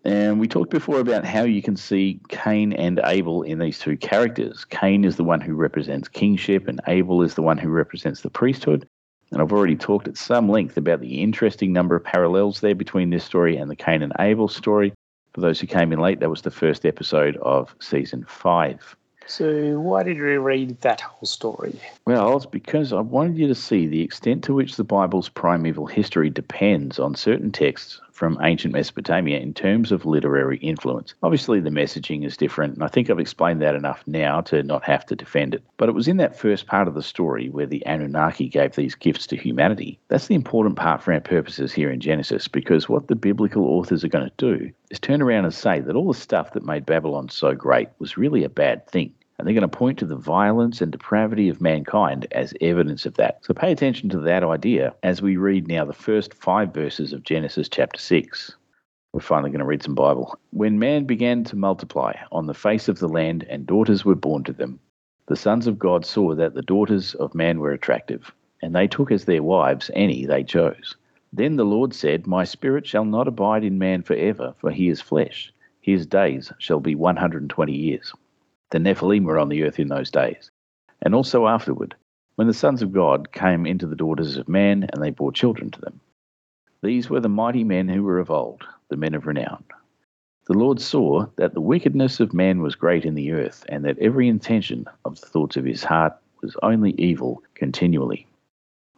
And 0.06 0.38
we 0.38 0.46
talked 0.46 0.70
before 0.70 1.00
about 1.00 1.24
how 1.24 1.42
you 1.42 1.60
can 1.60 1.76
see 1.76 2.20
Cain 2.28 2.72
and 2.72 3.00
Abel 3.02 3.42
in 3.42 3.58
these 3.58 3.80
two 3.80 3.96
characters. 3.96 4.64
Cain 4.64 5.04
is 5.04 5.16
the 5.16 5.24
one 5.24 5.40
who 5.40 5.56
represents 5.56 6.06
kingship, 6.06 6.68
and 6.68 6.80
Abel 6.86 7.22
is 7.22 7.34
the 7.34 7.42
one 7.42 7.58
who 7.58 7.70
represents 7.70 8.20
the 8.20 8.30
priesthood. 8.30 8.86
And 9.32 9.42
I've 9.42 9.52
already 9.52 9.74
talked 9.74 10.06
at 10.06 10.16
some 10.16 10.48
length 10.48 10.76
about 10.76 11.00
the 11.00 11.22
interesting 11.24 11.72
number 11.72 11.96
of 11.96 12.04
parallels 12.04 12.60
there 12.60 12.76
between 12.76 13.10
this 13.10 13.24
story 13.24 13.56
and 13.56 13.68
the 13.68 13.74
Cain 13.74 14.00
and 14.00 14.12
Abel 14.20 14.46
story. 14.46 14.92
For 15.34 15.40
those 15.40 15.58
who 15.58 15.66
came 15.66 15.92
in 15.92 15.98
late, 15.98 16.20
that 16.20 16.30
was 16.30 16.42
the 16.42 16.52
first 16.52 16.86
episode 16.86 17.36
of 17.38 17.74
season 17.80 18.24
five. 18.28 18.94
So, 19.26 19.80
why 19.80 20.04
did 20.04 20.20
we 20.20 20.36
read 20.36 20.80
that 20.82 21.00
whole 21.00 21.26
story? 21.26 21.80
Well, 22.06 22.36
it's 22.36 22.46
because 22.46 22.92
I 22.92 23.00
wanted 23.00 23.38
you 23.38 23.48
to 23.48 23.56
see 23.56 23.88
the 23.88 24.02
extent 24.02 24.44
to 24.44 24.54
which 24.54 24.76
the 24.76 24.84
Bible's 24.84 25.28
primeval 25.28 25.86
history 25.86 26.30
depends 26.30 27.00
on 27.00 27.16
certain 27.16 27.50
texts 27.50 28.00
from 28.16 28.38
ancient 28.40 28.72
Mesopotamia 28.72 29.38
in 29.38 29.52
terms 29.52 29.92
of 29.92 30.06
literary 30.06 30.56
influence. 30.58 31.14
Obviously, 31.22 31.60
the 31.60 31.68
messaging 31.68 32.24
is 32.24 32.36
different, 32.36 32.74
and 32.74 32.82
I 32.82 32.88
think 32.88 33.10
I've 33.10 33.18
explained 33.18 33.60
that 33.60 33.74
enough 33.74 34.02
now 34.06 34.40
to 34.42 34.62
not 34.62 34.82
have 34.84 35.04
to 35.06 35.14
defend 35.14 35.54
it. 35.54 35.62
But 35.76 35.90
it 35.90 35.94
was 35.94 36.08
in 36.08 36.16
that 36.16 36.38
first 36.38 36.66
part 36.66 36.88
of 36.88 36.94
the 36.94 37.02
story 37.02 37.50
where 37.50 37.66
the 37.66 37.84
Anunnaki 37.84 38.48
gave 38.48 38.74
these 38.74 38.94
gifts 38.94 39.26
to 39.26 39.36
humanity. 39.36 39.98
That's 40.08 40.28
the 40.28 40.34
important 40.34 40.76
part 40.76 41.02
for 41.02 41.12
our 41.12 41.20
purposes 41.20 41.72
here 41.72 41.90
in 41.90 42.00
Genesis, 42.00 42.48
because 42.48 42.88
what 42.88 43.08
the 43.08 43.16
biblical 43.16 43.66
authors 43.66 44.02
are 44.02 44.08
going 44.08 44.30
to 44.30 44.32
do 44.38 44.72
is 44.90 44.98
turn 44.98 45.20
around 45.20 45.44
and 45.44 45.54
say 45.54 45.80
that 45.80 45.94
all 45.94 46.08
the 46.08 46.18
stuff 46.18 46.54
that 46.54 46.64
made 46.64 46.86
Babylon 46.86 47.28
so 47.28 47.54
great 47.54 47.88
was 47.98 48.16
really 48.16 48.44
a 48.44 48.48
bad 48.48 48.86
thing 48.88 49.12
and 49.38 49.46
they're 49.46 49.54
going 49.54 49.62
to 49.62 49.68
point 49.68 49.98
to 49.98 50.06
the 50.06 50.16
violence 50.16 50.80
and 50.80 50.90
depravity 50.90 51.48
of 51.48 51.60
mankind 51.60 52.26
as 52.32 52.54
evidence 52.60 53.04
of 53.04 53.14
that. 53.14 53.44
So 53.44 53.52
pay 53.52 53.70
attention 53.70 54.08
to 54.10 54.20
that 54.20 54.42
idea 54.42 54.94
as 55.02 55.20
we 55.20 55.36
read 55.36 55.68
now 55.68 55.84
the 55.84 55.92
first 55.92 56.32
five 56.34 56.72
verses 56.72 57.12
of 57.12 57.22
Genesis 57.22 57.68
chapter 57.68 58.00
6. 58.00 58.54
We're 59.12 59.20
finally 59.20 59.50
going 59.50 59.60
to 59.60 59.66
read 59.66 59.82
some 59.82 59.94
Bible. 59.94 60.38
When 60.50 60.78
man 60.78 61.04
began 61.04 61.44
to 61.44 61.56
multiply 61.56 62.14
on 62.32 62.46
the 62.46 62.54
face 62.54 62.88
of 62.88 62.98
the 62.98 63.08
land 63.08 63.44
and 63.48 63.66
daughters 63.66 64.04
were 64.04 64.14
born 64.14 64.44
to 64.44 64.52
them, 64.52 64.80
the 65.28 65.36
sons 65.36 65.66
of 65.66 65.78
God 65.78 66.04
saw 66.04 66.34
that 66.34 66.54
the 66.54 66.62
daughters 66.62 67.14
of 67.14 67.34
man 67.34 67.58
were 67.58 67.72
attractive, 67.72 68.32
and 68.62 68.74
they 68.74 68.86
took 68.86 69.10
as 69.10 69.24
their 69.24 69.42
wives 69.42 69.90
any 69.94 70.24
they 70.24 70.44
chose. 70.44 70.96
Then 71.32 71.56
the 71.56 71.64
Lord 71.64 71.92
said, 71.94 72.26
My 72.26 72.44
spirit 72.44 72.86
shall 72.86 73.04
not 73.04 73.26
abide 73.26 73.64
in 73.64 73.78
man 73.78 74.02
forever, 74.02 74.54
for 74.58 74.70
he 74.70 74.88
is 74.88 75.00
flesh. 75.00 75.52
His 75.80 76.06
days 76.06 76.52
shall 76.58 76.80
be 76.80 76.94
120 76.94 77.72
years. 77.72 78.12
The 78.70 78.78
Nephilim 78.78 79.24
were 79.24 79.38
on 79.38 79.48
the 79.48 79.62
earth 79.62 79.78
in 79.78 79.88
those 79.88 80.10
days, 80.10 80.50
and 81.00 81.14
also 81.14 81.46
afterward, 81.46 81.94
when 82.34 82.48
the 82.48 82.54
sons 82.54 82.82
of 82.82 82.92
God 82.92 83.32
came 83.32 83.64
into 83.64 83.86
the 83.86 83.96
daughters 83.96 84.36
of 84.36 84.48
man, 84.48 84.88
and 84.92 85.02
they 85.02 85.10
bore 85.10 85.32
children 85.32 85.70
to 85.70 85.80
them. 85.80 86.00
These 86.82 87.08
were 87.08 87.20
the 87.20 87.28
mighty 87.28 87.64
men 87.64 87.88
who 87.88 88.02
were 88.02 88.18
of 88.18 88.30
old, 88.30 88.64
the 88.88 88.96
men 88.96 89.14
of 89.14 89.26
renown. 89.26 89.64
The 90.46 90.58
Lord 90.58 90.80
saw 90.80 91.26
that 91.36 91.54
the 91.54 91.60
wickedness 91.60 92.20
of 92.20 92.34
man 92.34 92.60
was 92.60 92.74
great 92.74 93.04
in 93.04 93.14
the 93.14 93.32
earth, 93.32 93.64
and 93.68 93.84
that 93.84 93.98
every 93.98 94.28
intention 94.28 94.86
of 95.04 95.20
the 95.20 95.26
thoughts 95.26 95.56
of 95.56 95.64
his 95.64 95.84
heart 95.84 96.14
was 96.42 96.56
only 96.62 96.92
evil 96.98 97.42
continually. 97.54 98.26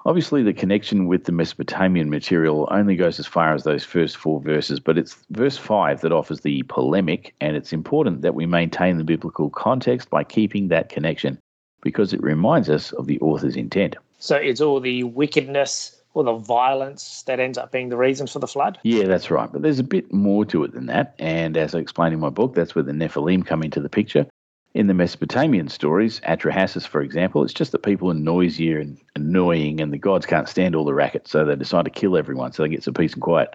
Obviously, 0.08 0.42
the 0.42 0.54
connection 0.54 1.06
with 1.06 1.24
the 1.24 1.32
Mesopotamian 1.32 2.08
material 2.08 2.66
only 2.70 2.96
goes 2.96 3.20
as 3.20 3.26
far 3.26 3.52
as 3.52 3.64
those 3.64 3.84
first 3.84 4.16
four 4.16 4.40
verses, 4.40 4.80
but 4.80 4.96
it's 4.96 5.18
verse 5.28 5.58
5 5.58 6.00
that 6.00 6.12
offers 6.12 6.40
the 6.40 6.62
polemic, 6.62 7.34
and 7.42 7.54
it's 7.54 7.74
important 7.74 8.22
that 8.22 8.34
we 8.34 8.46
maintain 8.46 8.96
the 8.96 9.04
biblical 9.04 9.50
context 9.50 10.08
by 10.08 10.24
keeping 10.24 10.68
that 10.68 10.88
connection 10.88 11.38
because 11.82 12.14
it 12.14 12.22
reminds 12.22 12.70
us 12.70 12.90
of 12.92 13.04
the 13.06 13.20
author's 13.20 13.54
intent. 13.54 13.96
So 14.18 14.36
it's 14.36 14.62
all 14.62 14.80
the 14.80 15.04
wickedness 15.04 16.00
or 16.14 16.24
the 16.24 16.32
violence 16.32 17.22
that 17.24 17.38
ends 17.38 17.58
up 17.58 17.70
being 17.70 17.90
the 17.90 17.98
reason 17.98 18.26
for 18.26 18.38
the 18.38 18.46
flood? 18.46 18.78
Yeah, 18.84 19.04
that's 19.04 19.30
right. 19.30 19.52
But 19.52 19.60
there's 19.60 19.78
a 19.78 19.84
bit 19.84 20.10
more 20.10 20.46
to 20.46 20.64
it 20.64 20.72
than 20.72 20.86
that. 20.86 21.16
And 21.18 21.54
as 21.58 21.74
I 21.74 21.80
explained 21.80 22.14
in 22.14 22.20
my 22.20 22.30
book, 22.30 22.54
that's 22.54 22.74
where 22.74 22.82
the 22.82 22.92
Nephilim 22.92 23.44
come 23.44 23.62
into 23.62 23.78
the 23.78 23.90
picture. 23.90 24.26
In 24.74 24.86
the 24.86 24.94
Mesopotamian 24.94 25.68
stories, 25.68 26.20
Atrahasis, 26.20 26.86
for 26.86 27.00
example, 27.00 27.42
it's 27.42 27.54
just 27.54 27.72
that 27.72 27.82
people 27.82 28.10
are 28.10 28.14
noisier 28.14 28.78
and 28.78 28.98
annoying, 29.16 29.80
and 29.80 29.90
the 29.92 29.98
gods 29.98 30.26
can't 30.26 30.48
stand 30.48 30.74
all 30.74 30.84
the 30.84 30.92
racket, 30.92 31.26
so 31.26 31.44
they 31.44 31.56
decide 31.56 31.86
to 31.86 31.90
kill 31.90 32.18
everyone 32.18 32.52
so 32.52 32.62
they 32.62 32.68
get 32.68 32.82
some 32.82 32.92
peace 32.92 33.14
and 33.14 33.22
quiet. 33.22 33.54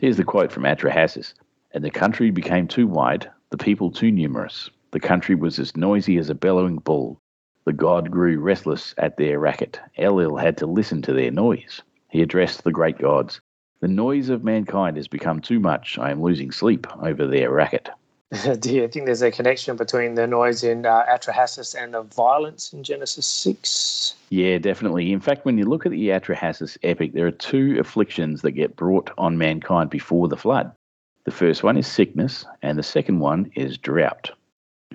Here's 0.00 0.16
the 0.16 0.24
quote 0.24 0.50
from 0.50 0.64
Atrahasis 0.64 1.34
And 1.72 1.84
the 1.84 1.90
country 1.90 2.30
became 2.30 2.66
too 2.68 2.86
wide, 2.86 3.30
the 3.50 3.58
people 3.58 3.90
too 3.90 4.10
numerous. 4.10 4.70
The 4.92 5.00
country 5.00 5.34
was 5.34 5.58
as 5.58 5.76
noisy 5.76 6.16
as 6.16 6.30
a 6.30 6.34
bellowing 6.34 6.76
bull. 6.76 7.20
The 7.66 7.74
god 7.74 8.10
grew 8.10 8.40
restless 8.40 8.94
at 8.96 9.18
their 9.18 9.38
racket. 9.38 9.78
Enlil 9.98 10.36
had 10.36 10.56
to 10.58 10.66
listen 10.66 11.02
to 11.02 11.12
their 11.12 11.30
noise. 11.30 11.82
He 12.08 12.22
addressed 12.22 12.64
the 12.64 12.72
great 12.72 12.96
gods. 12.96 13.42
The 13.80 13.88
noise 13.88 14.30
of 14.30 14.42
mankind 14.42 14.96
has 14.96 15.06
become 15.06 15.40
too 15.40 15.60
much. 15.60 15.98
I 15.98 16.10
am 16.10 16.22
losing 16.22 16.50
sleep 16.50 16.86
over 17.02 17.26
their 17.26 17.50
racket. 17.50 17.90
Do 18.58 18.74
you 18.74 18.88
think 18.88 19.06
there's 19.06 19.22
a 19.22 19.30
connection 19.30 19.76
between 19.76 20.16
the 20.16 20.26
noise 20.26 20.64
in 20.64 20.84
uh, 20.84 21.04
Atrahasis 21.08 21.80
and 21.80 21.94
the 21.94 22.02
violence 22.02 22.72
in 22.72 22.82
Genesis 22.82 23.24
6? 23.26 24.14
Yeah, 24.30 24.58
definitely. 24.58 25.12
In 25.12 25.20
fact, 25.20 25.44
when 25.44 25.58
you 25.58 25.64
look 25.64 25.86
at 25.86 25.92
the 25.92 26.08
Atrahasis 26.08 26.76
epic, 26.82 27.12
there 27.12 27.26
are 27.26 27.30
two 27.30 27.78
afflictions 27.78 28.42
that 28.42 28.52
get 28.52 28.74
brought 28.74 29.12
on 29.16 29.38
mankind 29.38 29.90
before 29.90 30.26
the 30.26 30.36
flood. 30.36 30.72
The 31.24 31.30
first 31.30 31.62
one 31.62 31.76
is 31.76 31.86
sickness, 31.86 32.44
and 32.62 32.76
the 32.76 32.82
second 32.82 33.20
one 33.20 33.50
is 33.54 33.78
drought. 33.78 34.32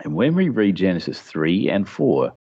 And 0.04 0.14
when 0.14 0.36
we 0.36 0.50
read 0.50 0.76
Genesis 0.76 1.22
3 1.22 1.70
and 1.70 1.88
4, 1.88 2.34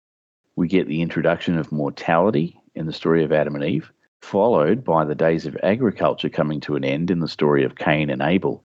we 0.55 0.67
get 0.67 0.87
the 0.87 1.03
introduction 1.03 1.57
of 1.57 1.71
mortality 1.71 2.59
in 2.73 2.87
the 2.87 2.93
story 2.93 3.23
of 3.23 3.31
Adam 3.31 3.53
and 3.53 3.63
Eve, 3.63 3.91
followed 4.21 4.83
by 4.83 5.05
the 5.05 5.15
days 5.15 5.45
of 5.45 5.57
agriculture 5.61 6.29
coming 6.29 6.59
to 6.61 6.75
an 6.75 6.83
end 6.83 7.11
in 7.11 7.19
the 7.19 7.27
story 7.27 7.63
of 7.63 7.75
Cain 7.75 8.09
and 8.09 8.23
Abel. 8.23 8.63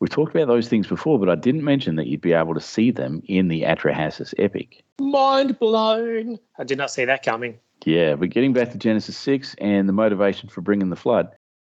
We've 0.00 0.10
talked 0.10 0.34
about 0.34 0.48
those 0.48 0.68
things 0.68 0.86
before, 0.86 1.18
but 1.18 1.30
I 1.30 1.34
didn't 1.34 1.64
mention 1.64 1.96
that 1.96 2.06
you'd 2.06 2.20
be 2.20 2.32
able 2.32 2.54
to 2.54 2.60
see 2.60 2.90
them 2.90 3.22
in 3.26 3.48
the 3.48 3.62
Atrahasis 3.62 4.34
epic. 4.38 4.84
Mind 5.00 5.58
blown. 5.58 6.38
I 6.58 6.64
did 6.64 6.78
not 6.78 6.90
see 6.90 7.04
that 7.04 7.24
coming. 7.24 7.58
Yeah, 7.84 8.16
but 8.16 8.30
getting 8.30 8.52
back 8.52 8.70
to 8.72 8.78
Genesis 8.78 9.16
6 9.16 9.54
and 9.58 9.88
the 9.88 9.92
motivation 9.92 10.48
for 10.48 10.60
bringing 10.60 10.90
the 10.90 10.96
flood, 10.96 11.28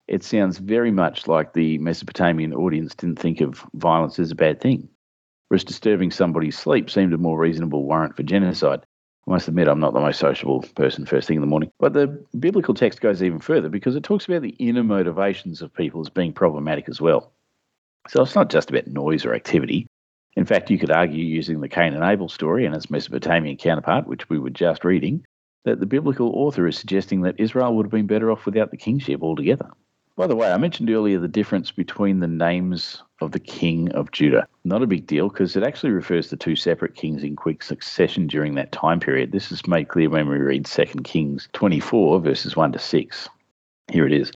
it 0.08 0.24
sounds 0.24 0.58
very 0.58 0.92
much 0.92 1.28
like 1.28 1.54
the 1.54 1.78
Mesopotamian 1.80 2.54
audience 2.54 2.94
didn't 2.96 3.20
think 3.20 3.42
of 3.42 3.66
violence 3.74 4.20
as 4.20 4.32
a 4.32 4.36
bad 4.36 4.62
thing. 4.62 4.90
Whereas 5.48 5.64
disturbing 5.64 6.12
somebody's 6.12 6.58
sleep 6.58 6.90
seemed 6.90 7.14
a 7.14 7.18
more 7.18 7.38
reasonable 7.38 7.86
warrant 7.86 8.16
for 8.16 8.24
genocide. 8.24 8.82
I 9.28 9.32
must 9.32 9.48
admit, 9.48 9.68
I'm 9.68 9.80
not 9.80 9.94
the 9.94 10.02
most 10.02 10.20
sociable 10.20 10.62
person 10.76 11.06
first 11.06 11.28
thing 11.28 11.38
in 11.38 11.42
the 11.42 11.48
morning. 11.48 11.72
But 11.80 11.94
the 11.94 12.08
biblical 12.40 12.74
text 12.74 13.02
goes 13.02 13.24
even 13.24 13.40
further 13.40 13.70
because 13.70 13.96
it 13.96 14.04
talks 14.04 14.26
about 14.26 14.42
the 14.42 14.56
inner 14.60 14.84
motivations 14.84 15.62
of 15.62 15.74
people 15.74 16.02
as 16.02 16.10
being 16.10 16.34
problematic 16.34 16.90
as 16.90 17.00
well. 17.00 17.32
So 18.10 18.22
it's 18.22 18.36
not 18.36 18.50
just 18.50 18.70
about 18.70 18.88
noise 18.88 19.26
or 19.26 19.34
activity. 19.34 19.88
In 20.36 20.46
fact, 20.46 20.70
you 20.70 20.80
could 20.80 20.92
argue 20.92 21.24
using 21.24 21.62
the 21.62 21.70
Cain 21.70 21.94
and 21.94 22.04
Abel 22.04 22.28
story 22.28 22.66
and 22.66 22.76
its 22.76 22.90
Mesopotamian 22.90 23.58
counterpart, 23.58 24.08
which 24.08 24.30
we 24.30 24.40
were 24.40 24.50
just 24.50 24.84
reading, 24.84 25.26
that 25.64 25.80
the 25.80 25.86
biblical 25.86 26.30
author 26.30 26.68
is 26.68 26.78
suggesting 26.78 27.22
that 27.22 27.40
Israel 27.40 27.76
would 27.76 27.86
have 27.86 27.92
been 27.92 28.08
better 28.08 28.32
off 28.32 28.46
without 28.46 28.72
the 28.72 28.78
kingship 28.78 29.22
altogether. 29.22 29.70
By 30.16 30.28
the 30.28 30.36
way, 30.36 30.52
I 30.52 30.58
mentioned 30.58 30.92
earlier 30.92 31.18
the 31.18 31.28
difference 31.28 31.72
between 31.72 32.20
the 32.20 32.28
names 32.28 33.02
of 33.20 33.32
the 33.32 33.40
king 33.40 33.92
of 33.94 34.12
Judah. 34.12 34.48
Not 34.64 34.84
a 34.84 34.88
big 34.88 35.08
deal 35.08 35.30
because 35.30 35.56
it 35.56 35.64
actually 35.64 35.92
refers 35.92 36.28
to 36.28 36.38
two 36.38 36.56
separate 36.56 36.94
kings 36.94 37.24
in 37.24 37.36
quick 37.36 37.64
succession 37.64 38.28
during 38.28 38.54
that 38.56 38.72
time 38.72 39.00
period. 39.00 39.32
This 39.32 39.52
is 39.52 39.66
made 39.66 39.88
clear 39.88 40.10
when 40.10 40.30
we 40.30 40.38
read 40.38 40.66
2 40.66 40.86
Kings 41.04 41.50
24, 41.54 42.20
verses 42.20 42.56
1 42.56 42.74
to 42.74 42.80
6. 42.80 43.30
Here 43.92 44.06
it 44.06 44.14
is. 44.14 44.32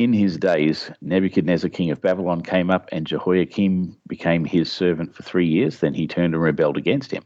In 0.00 0.14
his 0.14 0.38
days, 0.38 0.90
Nebuchadnezzar, 1.02 1.68
king 1.68 1.90
of 1.90 2.00
Babylon, 2.00 2.40
came 2.40 2.70
up, 2.70 2.88
and 2.90 3.06
Jehoiakim 3.06 3.98
became 4.08 4.46
his 4.46 4.72
servant 4.72 5.14
for 5.14 5.22
three 5.22 5.46
years. 5.46 5.80
Then 5.80 5.92
he 5.92 6.06
turned 6.06 6.32
and 6.32 6.42
rebelled 6.42 6.78
against 6.78 7.10
him. 7.10 7.22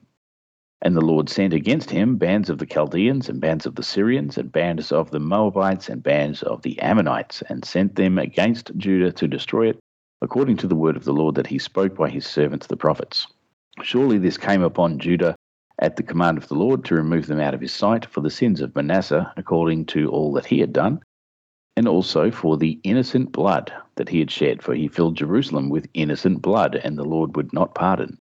And 0.82 0.96
the 0.96 1.00
Lord 1.00 1.28
sent 1.28 1.54
against 1.54 1.90
him 1.90 2.16
bands 2.16 2.50
of 2.50 2.58
the 2.58 2.66
Chaldeans, 2.66 3.28
and 3.28 3.40
bands 3.40 3.64
of 3.64 3.76
the 3.76 3.84
Syrians, 3.84 4.36
and 4.36 4.50
bands 4.50 4.90
of 4.90 5.12
the 5.12 5.20
Moabites, 5.20 5.88
and 5.88 6.02
bands 6.02 6.42
of 6.42 6.62
the 6.62 6.76
Ammonites, 6.80 7.44
and 7.48 7.64
sent 7.64 7.94
them 7.94 8.18
against 8.18 8.76
Judah 8.76 9.12
to 9.12 9.28
destroy 9.28 9.68
it, 9.68 9.78
according 10.20 10.56
to 10.56 10.66
the 10.66 10.74
word 10.74 10.96
of 10.96 11.04
the 11.04 11.14
Lord 11.14 11.36
that 11.36 11.46
he 11.46 11.60
spoke 11.60 11.94
by 11.94 12.10
his 12.10 12.26
servants 12.26 12.66
the 12.66 12.76
prophets. 12.76 13.28
Surely 13.84 14.18
this 14.18 14.36
came 14.36 14.64
upon 14.64 14.98
Judah 14.98 15.36
at 15.78 15.94
the 15.94 16.02
command 16.02 16.38
of 16.38 16.48
the 16.48 16.56
Lord 16.56 16.84
to 16.86 16.96
remove 16.96 17.28
them 17.28 17.38
out 17.38 17.54
of 17.54 17.60
his 17.60 17.72
sight 17.72 18.04
for 18.04 18.20
the 18.20 18.30
sins 18.30 18.60
of 18.60 18.74
Manasseh, 18.74 19.32
according 19.36 19.86
to 19.86 20.10
all 20.10 20.32
that 20.32 20.46
he 20.46 20.58
had 20.58 20.72
done, 20.72 20.98
and 21.76 21.88
also 21.88 22.30
for 22.30 22.56
the 22.56 22.78
innocent 22.84 23.32
blood 23.32 23.72
that 23.96 24.08
he 24.08 24.18
had 24.18 24.30
shed, 24.30 24.62
for 24.62 24.74
he 24.74 24.88
filled 24.88 25.16
Jerusalem 25.16 25.68
with 25.68 25.88
innocent 25.94 26.42
blood, 26.42 26.76
and 26.76 26.96
the 26.96 27.04
Lord 27.04 27.36
would 27.36 27.52
not 27.52 27.74
pardon. 27.74 28.18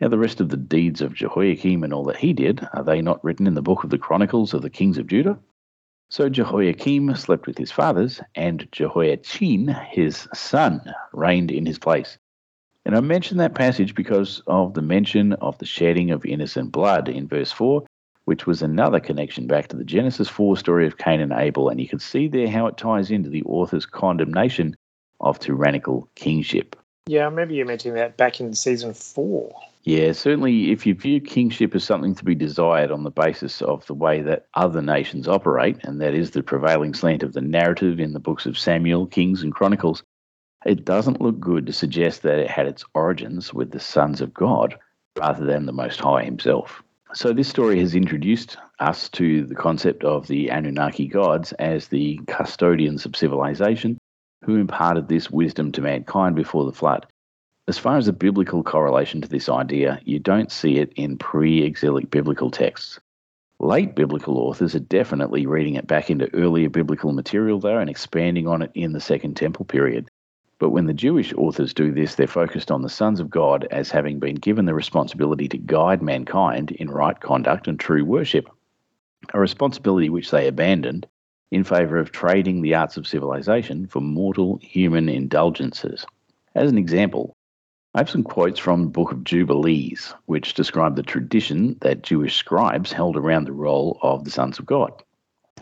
Now, 0.00 0.08
the 0.08 0.18
rest 0.18 0.40
of 0.40 0.48
the 0.48 0.56
deeds 0.56 1.00
of 1.00 1.14
Jehoiakim 1.14 1.82
and 1.82 1.92
all 1.92 2.04
that 2.04 2.18
he 2.18 2.32
did, 2.32 2.66
are 2.72 2.84
they 2.84 3.00
not 3.00 3.22
written 3.24 3.46
in 3.46 3.54
the 3.54 3.62
book 3.62 3.84
of 3.84 3.90
the 3.90 3.98
Chronicles 3.98 4.54
of 4.54 4.62
the 4.62 4.70
kings 4.70 4.98
of 4.98 5.08
Judah? 5.08 5.38
So 6.10 6.28
Jehoiakim 6.28 7.14
slept 7.16 7.46
with 7.46 7.58
his 7.58 7.72
fathers, 7.72 8.20
and 8.34 8.66
Jehoiachin, 8.72 9.68
his 9.90 10.28
son, 10.34 10.80
reigned 11.12 11.50
in 11.50 11.66
his 11.66 11.78
place. 11.78 12.16
And 12.84 12.96
I 12.96 13.00
mention 13.00 13.36
that 13.38 13.54
passage 13.54 13.94
because 13.94 14.40
of 14.46 14.74
the 14.74 14.82
mention 14.82 15.34
of 15.34 15.58
the 15.58 15.66
shedding 15.66 16.10
of 16.10 16.24
innocent 16.24 16.72
blood 16.72 17.08
in 17.08 17.28
verse 17.28 17.52
4, 17.52 17.84
which 18.28 18.46
was 18.46 18.60
another 18.60 19.00
connection 19.00 19.46
back 19.46 19.68
to 19.68 19.76
the 19.76 19.82
Genesis 19.82 20.28
4 20.28 20.58
story 20.58 20.86
of 20.86 20.98
Cain 20.98 21.18
and 21.18 21.32
Abel. 21.32 21.70
And 21.70 21.80
you 21.80 21.88
can 21.88 21.98
see 21.98 22.28
there 22.28 22.46
how 22.46 22.66
it 22.66 22.76
ties 22.76 23.10
into 23.10 23.30
the 23.30 23.42
author's 23.44 23.86
condemnation 23.86 24.76
of 25.20 25.38
tyrannical 25.38 26.10
kingship. 26.14 26.76
Yeah, 27.06 27.22
I 27.22 27.24
remember 27.24 27.54
you 27.54 27.64
mentioning 27.64 27.94
that 27.94 28.18
back 28.18 28.38
in 28.38 28.52
season 28.52 28.92
four. 28.92 29.58
Yeah, 29.84 30.12
certainly 30.12 30.72
if 30.72 30.84
you 30.84 30.94
view 30.94 31.22
kingship 31.22 31.74
as 31.74 31.84
something 31.84 32.14
to 32.16 32.24
be 32.24 32.34
desired 32.34 32.90
on 32.90 33.02
the 33.02 33.10
basis 33.10 33.62
of 33.62 33.86
the 33.86 33.94
way 33.94 34.20
that 34.20 34.44
other 34.52 34.82
nations 34.82 35.26
operate, 35.26 35.78
and 35.84 35.98
that 36.02 36.12
is 36.12 36.32
the 36.32 36.42
prevailing 36.42 36.92
slant 36.92 37.22
of 37.22 37.32
the 37.32 37.40
narrative 37.40 37.98
in 37.98 38.12
the 38.12 38.20
books 38.20 38.44
of 38.44 38.58
Samuel, 38.58 39.06
Kings, 39.06 39.42
and 39.42 39.54
Chronicles, 39.54 40.02
it 40.66 40.84
doesn't 40.84 41.22
look 41.22 41.40
good 41.40 41.64
to 41.64 41.72
suggest 41.72 42.24
that 42.24 42.38
it 42.38 42.50
had 42.50 42.66
its 42.66 42.84
origins 42.92 43.54
with 43.54 43.70
the 43.70 43.80
sons 43.80 44.20
of 44.20 44.34
God 44.34 44.78
rather 45.18 45.46
than 45.46 45.64
the 45.64 45.72
Most 45.72 45.98
High 45.98 46.24
himself. 46.24 46.82
So, 47.14 47.32
this 47.32 47.48
story 47.48 47.80
has 47.80 47.94
introduced 47.94 48.58
us 48.80 49.08
to 49.10 49.44
the 49.44 49.54
concept 49.54 50.04
of 50.04 50.26
the 50.26 50.50
Anunnaki 50.50 51.06
gods 51.06 51.52
as 51.54 51.88
the 51.88 52.20
custodians 52.26 53.06
of 53.06 53.16
civilization 53.16 53.96
who 54.44 54.56
imparted 54.56 55.08
this 55.08 55.30
wisdom 55.30 55.72
to 55.72 55.80
mankind 55.80 56.36
before 56.36 56.64
the 56.64 56.72
flood. 56.72 57.06
As 57.66 57.78
far 57.78 57.96
as 57.96 58.08
a 58.08 58.12
biblical 58.12 58.62
correlation 58.62 59.22
to 59.22 59.28
this 59.28 59.48
idea, 59.48 60.00
you 60.04 60.18
don't 60.18 60.52
see 60.52 60.78
it 60.78 60.92
in 60.96 61.16
pre 61.16 61.62
exilic 61.62 62.10
biblical 62.10 62.50
texts. 62.50 63.00
Late 63.58 63.94
biblical 63.94 64.38
authors 64.38 64.74
are 64.74 64.80
definitely 64.80 65.46
reading 65.46 65.74
it 65.74 65.86
back 65.86 66.10
into 66.10 66.32
earlier 66.34 66.68
biblical 66.68 67.12
material, 67.12 67.58
though, 67.58 67.78
and 67.78 67.90
expanding 67.90 68.46
on 68.46 68.62
it 68.62 68.70
in 68.74 68.92
the 68.92 69.00
Second 69.00 69.34
Temple 69.34 69.64
period. 69.64 70.10
But 70.58 70.70
when 70.70 70.86
the 70.86 70.94
Jewish 70.94 71.32
authors 71.34 71.72
do 71.72 71.92
this, 71.92 72.16
they're 72.16 72.26
focused 72.26 72.70
on 72.70 72.82
the 72.82 72.88
sons 72.88 73.20
of 73.20 73.30
God 73.30 73.68
as 73.70 73.90
having 73.90 74.18
been 74.18 74.34
given 74.34 74.64
the 74.64 74.74
responsibility 74.74 75.48
to 75.48 75.58
guide 75.58 76.02
mankind 76.02 76.72
in 76.72 76.90
right 76.90 77.18
conduct 77.20 77.68
and 77.68 77.78
true 77.78 78.04
worship, 78.04 78.48
a 79.32 79.38
responsibility 79.38 80.08
which 80.08 80.30
they 80.30 80.48
abandoned 80.48 81.06
in 81.50 81.64
favour 81.64 81.98
of 81.98 82.10
trading 82.10 82.60
the 82.60 82.74
arts 82.74 82.96
of 82.96 83.06
civilization 83.06 83.86
for 83.86 84.00
mortal 84.00 84.58
human 84.60 85.08
indulgences. 85.08 86.04
As 86.54 86.70
an 86.70 86.78
example, 86.78 87.36
I 87.94 87.98
have 88.00 88.10
some 88.10 88.24
quotes 88.24 88.58
from 88.58 88.82
the 88.82 88.90
Book 88.90 89.12
of 89.12 89.24
Jubilees, 89.24 90.12
which 90.26 90.54
describe 90.54 90.96
the 90.96 91.02
tradition 91.02 91.76
that 91.80 92.02
Jewish 92.02 92.36
scribes 92.36 92.92
held 92.92 93.16
around 93.16 93.44
the 93.44 93.52
role 93.52 93.98
of 94.02 94.24
the 94.24 94.30
sons 94.30 94.58
of 94.58 94.66
God. 94.66 94.92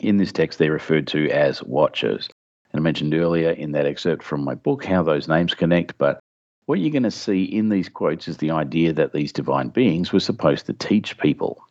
In 0.00 0.16
this 0.16 0.32
text, 0.32 0.58
they're 0.58 0.72
referred 0.72 1.06
to 1.08 1.30
as 1.30 1.62
watchers. 1.62 2.28
And 2.76 2.82
I 2.82 2.84
mentioned 2.84 3.14
earlier 3.14 3.52
in 3.52 3.72
that 3.72 3.86
excerpt 3.86 4.22
from 4.22 4.44
my 4.44 4.54
book 4.54 4.84
how 4.84 5.02
those 5.02 5.28
names 5.28 5.54
connect, 5.54 5.96
but 5.96 6.20
what 6.66 6.78
you're 6.78 6.90
going 6.90 7.04
to 7.04 7.10
see 7.10 7.42
in 7.42 7.70
these 7.70 7.88
quotes 7.88 8.28
is 8.28 8.36
the 8.36 8.50
idea 8.50 8.92
that 8.92 9.14
these 9.14 9.32
divine 9.32 9.70
beings 9.70 10.12
were 10.12 10.20
supposed 10.20 10.66
to 10.66 10.74
teach 10.74 11.16
people. 11.16 11.64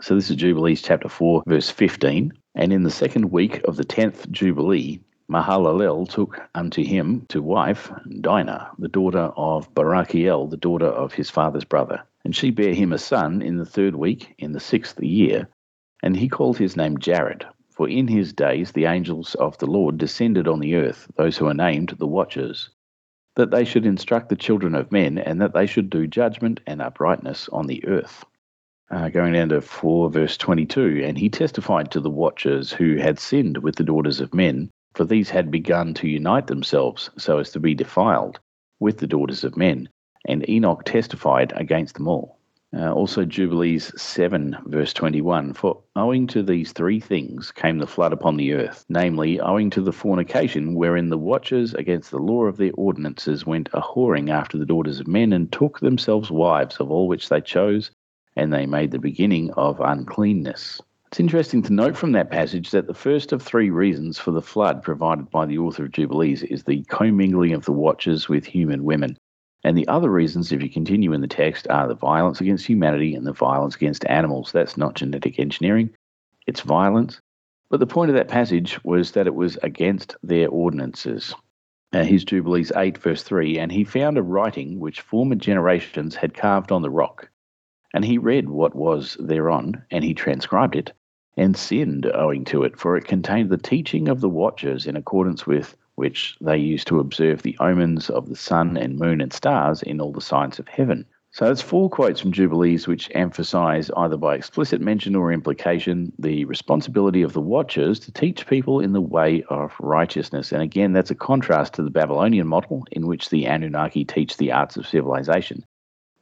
So 0.00 0.14
this 0.14 0.30
is 0.30 0.36
Jubilees 0.36 0.80
chapter 0.80 1.08
4, 1.08 1.42
verse 1.48 1.70
15. 1.70 2.32
And 2.54 2.72
in 2.72 2.84
the 2.84 2.90
second 2.92 3.32
week 3.32 3.60
of 3.64 3.74
the 3.74 3.84
tenth 3.84 4.30
Jubilee, 4.30 5.00
Mahalalel 5.28 6.08
took 6.08 6.40
unto 6.54 6.84
him 6.84 7.26
to 7.30 7.42
wife 7.42 7.90
Dinah, 8.20 8.70
the 8.78 8.86
daughter 8.86 9.32
of 9.36 9.74
Barakiel, 9.74 10.48
the 10.48 10.56
daughter 10.56 10.86
of 10.86 11.14
his 11.14 11.30
father's 11.30 11.64
brother. 11.64 12.00
And 12.24 12.36
she 12.36 12.52
bare 12.52 12.74
him 12.74 12.92
a 12.92 12.98
son 12.98 13.42
in 13.42 13.56
the 13.56 13.66
third 13.66 13.96
week, 13.96 14.36
in 14.38 14.52
the 14.52 14.60
sixth 14.60 15.02
year. 15.02 15.48
And 16.04 16.16
he 16.16 16.28
called 16.28 16.58
his 16.58 16.76
name 16.76 16.96
Jared. 16.98 17.44
For 17.76 17.88
in 17.88 18.08
his 18.08 18.32
days 18.32 18.72
the 18.72 18.86
angels 18.86 19.34
of 19.34 19.58
the 19.58 19.66
Lord 19.66 19.98
descended 19.98 20.48
on 20.48 20.60
the 20.60 20.74
earth, 20.76 21.10
those 21.16 21.36
who 21.36 21.46
are 21.46 21.54
named 21.54 21.90
the 21.90 22.06
Watchers, 22.06 22.70
that 23.34 23.50
they 23.50 23.64
should 23.64 23.84
instruct 23.84 24.30
the 24.30 24.36
children 24.36 24.74
of 24.74 24.90
men, 24.90 25.18
and 25.18 25.40
that 25.42 25.52
they 25.52 25.66
should 25.66 25.90
do 25.90 26.06
judgment 26.06 26.60
and 26.66 26.80
uprightness 26.80 27.48
on 27.50 27.66
the 27.66 27.86
earth. 27.86 28.24
Uh, 28.90 29.10
going 29.10 29.34
down 29.34 29.50
to 29.50 29.60
4 29.60 30.10
verse 30.10 30.36
22 30.36 31.02
and 31.04 31.18
he 31.18 31.28
testified 31.28 31.90
to 31.90 32.00
the 32.00 32.08
watchers 32.08 32.72
who 32.72 32.96
had 32.96 33.18
sinned 33.18 33.58
with 33.58 33.76
the 33.76 33.84
daughters 33.84 34.20
of 34.20 34.32
men 34.32 34.70
for 34.94 35.04
these 35.04 35.28
had 35.28 35.50
begun 35.50 35.92
to 35.92 36.08
unite 36.08 36.46
themselves 36.46 37.10
so 37.18 37.38
as 37.38 37.50
to 37.50 37.60
be 37.60 37.74
defiled 37.74 38.40
with 38.80 38.98
the 38.98 39.06
daughters 39.06 39.44
of 39.44 39.56
men, 39.56 39.88
and 40.24 40.48
Enoch 40.48 40.84
testified 40.84 41.52
against 41.54 41.96
them 41.96 42.08
all. 42.08 42.38
Uh, 42.74 42.92
also, 42.92 43.24
Jubilees 43.24 43.92
7, 43.96 44.56
verse 44.66 44.92
21 44.92 45.54
For 45.54 45.80
owing 45.94 46.26
to 46.26 46.42
these 46.42 46.72
three 46.72 46.98
things 46.98 47.52
came 47.52 47.78
the 47.78 47.86
flood 47.86 48.12
upon 48.12 48.36
the 48.36 48.54
earth, 48.54 48.84
namely, 48.88 49.40
owing 49.40 49.70
to 49.70 49.80
the 49.80 49.92
fornication 49.92 50.74
wherein 50.74 51.08
the 51.08 51.16
watchers 51.16 51.74
against 51.74 52.10
the 52.10 52.18
law 52.18 52.44
of 52.44 52.56
their 52.56 52.72
ordinances 52.74 53.46
went 53.46 53.68
a 53.72 53.80
whoring 53.80 54.30
after 54.30 54.58
the 54.58 54.66
daughters 54.66 54.98
of 54.98 55.06
men, 55.06 55.32
and 55.32 55.52
took 55.52 55.78
themselves 55.78 56.30
wives 56.30 56.78
of 56.78 56.90
all 56.90 57.06
which 57.06 57.28
they 57.28 57.40
chose, 57.40 57.92
and 58.34 58.52
they 58.52 58.66
made 58.66 58.90
the 58.90 58.98
beginning 58.98 59.52
of 59.52 59.80
uncleanness. 59.80 60.82
It's 61.06 61.20
interesting 61.20 61.62
to 61.62 61.72
note 61.72 61.96
from 61.96 62.12
that 62.12 62.30
passage 62.30 62.72
that 62.72 62.88
the 62.88 62.94
first 62.94 63.32
of 63.32 63.40
three 63.40 63.70
reasons 63.70 64.18
for 64.18 64.32
the 64.32 64.42
flood 64.42 64.82
provided 64.82 65.30
by 65.30 65.46
the 65.46 65.58
author 65.58 65.84
of 65.84 65.92
Jubilees 65.92 66.42
is 66.42 66.64
the 66.64 66.82
commingling 66.88 67.52
of 67.52 67.64
the 67.64 67.72
watchers 67.72 68.28
with 68.28 68.44
human 68.44 68.82
women. 68.82 69.16
And 69.66 69.76
the 69.76 69.88
other 69.88 70.12
reasons, 70.12 70.52
if 70.52 70.62
you 70.62 70.70
continue 70.70 71.12
in 71.12 71.22
the 71.22 71.26
text, 71.26 71.66
are 71.68 71.88
the 71.88 71.96
violence 71.96 72.40
against 72.40 72.64
humanity 72.64 73.16
and 73.16 73.26
the 73.26 73.32
violence 73.32 73.74
against 73.74 74.06
animals. 74.06 74.52
That's 74.52 74.76
not 74.76 74.94
genetic 74.94 75.40
engineering, 75.40 75.90
it's 76.46 76.60
violence. 76.60 77.20
But 77.68 77.80
the 77.80 77.86
point 77.88 78.08
of 78.08 78.14
that 78.14 78.28
passage 78.28 78.78
was 78.84 79.10
that 79.10 79.26
it 79.26 79.34
was 79.34 79.58
against 79.64 80.14
their 80.22 80.48
ordinances. 80.50 81.34
Uh, 81.92 82.04
his 82.04 82.22
Jubilees 82.22 82.70
8, 82.76 82.96
verse 82.98 83.24
3 83.24 83.58
And 83.58 83.72
he 83.72 83.82
found 83.82 84.16
a 84.16 84.22
writing 84.22 84.78
which 84.78 85.00
former 85.00 85.34
generations 85.34 86.14
had 86.14 86.32
carved 86.32 86.70
on 86.70 86.82
the 86.82 86.88
rock. 86.88 87.28
And 87.92 88.04
he 88.04 88.18
read 88.18 88.48
what 88.48 88.76
was 88.76 89.16
thereon, 89.18 89.82
and 89.90 90.04
he 90.04 90.14
transcribed 90.14 90.76
it, 90.76 90.92
and 91.36 91.56
sinned 91.56 92.06
owing 92.14 92.44
to 92.44 92.62
it, 92.62 92.78
for 92.78 92.96
it 92.96 93.04
contained 93.04 93.50
the 93.50 93.58
teaching 93.58 94.06
of 94.06 94.20
the 94.20 94.28
watchers 94.28 94.86
in 94.86 94.94
accordance 94.94 95.44
with 95.44 95.76
which 95.96 96.36
they 96.40 96.56
used 96.56 96.86
to 96.86 97.00
observe 97.00 97.42
the 97.42 97.56
omens 97.58 98.08
of 98.08 98.28
the 98.28 98.36
sun 98.36 98.76
and 98.76 98.98
moon 98.98 99.20
and 99.20 99.32
stars 99.32 99.82
in 99.82 100.00
all 100.00 100.12
the 100.12 100.20
signs 100.20 100.58
of 100.58 100.68
heaven. 100.68 101.04
So 101.32 101.50
it's 101.50 101.60
four 101.60 101.90
quotes 101.90 102.18
from 102.18 102.32
Jubilees 102.32 102.86
which 102.86 103.10
emphasize, 103.14 103.90
either 103.94 104.16
by 104.16 104.36
explicit 104.36 104.80
mention 104.80 105.14
or 105.14 105.30
implication, 105.30 106.12
the 106.18 106.46
responsibility 106.46 107.20
of 107.20 107.34
the 107.34 107.42
watchers 107.42 107.98
to 108.00 108.12
teach 108.12 108.46
people 108.46 108.80
in 108.80 108.94
the 108.94 109.02
way 109.02 109.42
of 109.50 109.74
righteousness. 109.78 110.52
And 110.52 110.62
again, 110.62 110.94
that's 110.94 111.10
a 111.10 111.14
contrast 111.14 111.74
to 111.74 111.82
the 111.82 111.90
Babylonian 111.90 112.46
model 112.46 112.86
in 112.90 113.06
which 113.06 113.28
the 113.28 113.46
Anunnaki 113.46 114.04
teach 114.04 114.38
the 114.38 114.52
arts 114.52 114.78
of 114.78 114.86
civilization. 114.86 115.62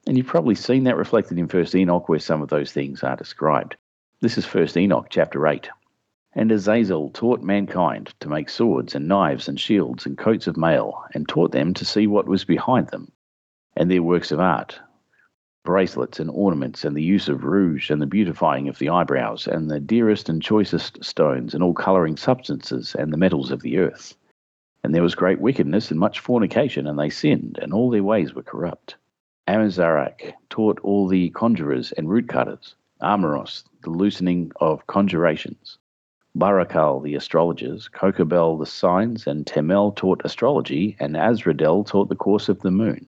And 0.07 0.16
you've 0.16 0.27
probably 0.27 0.57
seen 0.57 0.83
that 0.85 0.97
reflected 0.97 1.39
in 1.39 1.47
First 1.47 1.77
Enoch, 1.77 2.09
where 2.09 2.18
some 2.18 2.43
of 2.43 2.49
those 2.49 2.72
things 2.72 3.05
are 3.05 3.14
described. 3.14 3.77
This 4.20 4.37
is 4.37 4.45
First 4.45 4.77
Enoch, 4.77 5.07
chapter 5.11 5.47
8. 5.47 5.68
And 6.37 6.51
Azazel 6.51 7.11
taught 7.11 7.43
mankind 7.43 8.12
to 8.18 8.28
make 8.28 8.49
swords 8.49 8.97
and 8.97 9.07
knives 9.07 9.49
and 9.49 9.59
shields 9.59 10.05
and 10.05 10.18
coats 10.18 10.49
of 10.49 10.57
mail, 10.57 11.05
and 11.14 11.28
taught 11.28 11.53
them 11.53 11.72
to 11.74 11.85
see 11.85 12.09
what 12.09 12.26
was 12.26 12.45
behind 12.45 12.89
them, 12.89 13.12
and 13.76 13.89
their 13.89 14.03
works 14.03 14.32
of 14.32 14.41
art, 14.41 14.80
bracelets 15.64 16.18
and 16.18 16.28
ornaments, 16.30 16.85
and 16.85 16.97
the 16.97 17.03
use 17.03 17.28
of 17.28 17.45
rouge, 17.45 17.89
and 17.89 18.03
the 18.03 18.07
beautifying 18.07 18.68
of 18.68 18.78
the 18.78 18.89
eyebrows, 18.89 19.47
and 19.47 19.70
the 19.70 19.78
dearest 19.78 20.28
and 20.28 20.43
choicest 20.43 21.03
stones, 21.05 21.55
and 21.55 21.62
all 21.62 21.72
colouring 21.72 22.16
substances, 22.16 22.97
and 22.99 23.12
the 23.12 23.16
metals 23.16 23.53
of 23.53 23.62
the 23.62 23.78
earth. 23.78 24.16
And 24.82 24.95
there 24.95 25.03
was 25.03 25.14
great 25.14 25.41
wickedness 25.41 25.91
and 25.91 26.01
much 26.01 26.18
fornication, 26.18 26.87
and 26.87 26.99
they 26.99 27.11
sinned, 27.11 27.59
and 27.62 27.72
all 27.72 27.91
their 27.91 28.03
ways 28.03 28.35
were 28.35 28.43
corrupt. 28.43 28.97
Amazarach 29.47 30.32
taught 30.51 30.80
all 30.80 31.07
the 31.07 31.30
conjurers 31.30 31.93
and 31.93 32.11
root 32.11 32.28
cutters, 32.28 32.74
Armaros, 33.01 33.64
the 33.82 33.91
loosening 33.91 34.51
of 34.61 34.87
conjurations, 34.87 35.78
Barakal, 36.37 37.03
the 37.03 37.14
astrologers, 37.14 37.89
Kokabel, 37.89 38.59
the 38.59 38.66
signs, 38.66 39.26
and 39.26 39.47
Temel 39.47 39.95
taught 39.95 40.22
astrology, 40.24 40.97
and 40.99 41.14
Azradel 41.14 41.87
taught 41.87 42.09
the 42.09 42.16
course 42.16 42.49
of 42.49 42.61
the 42.61 42.70
moon. 42.70 43.07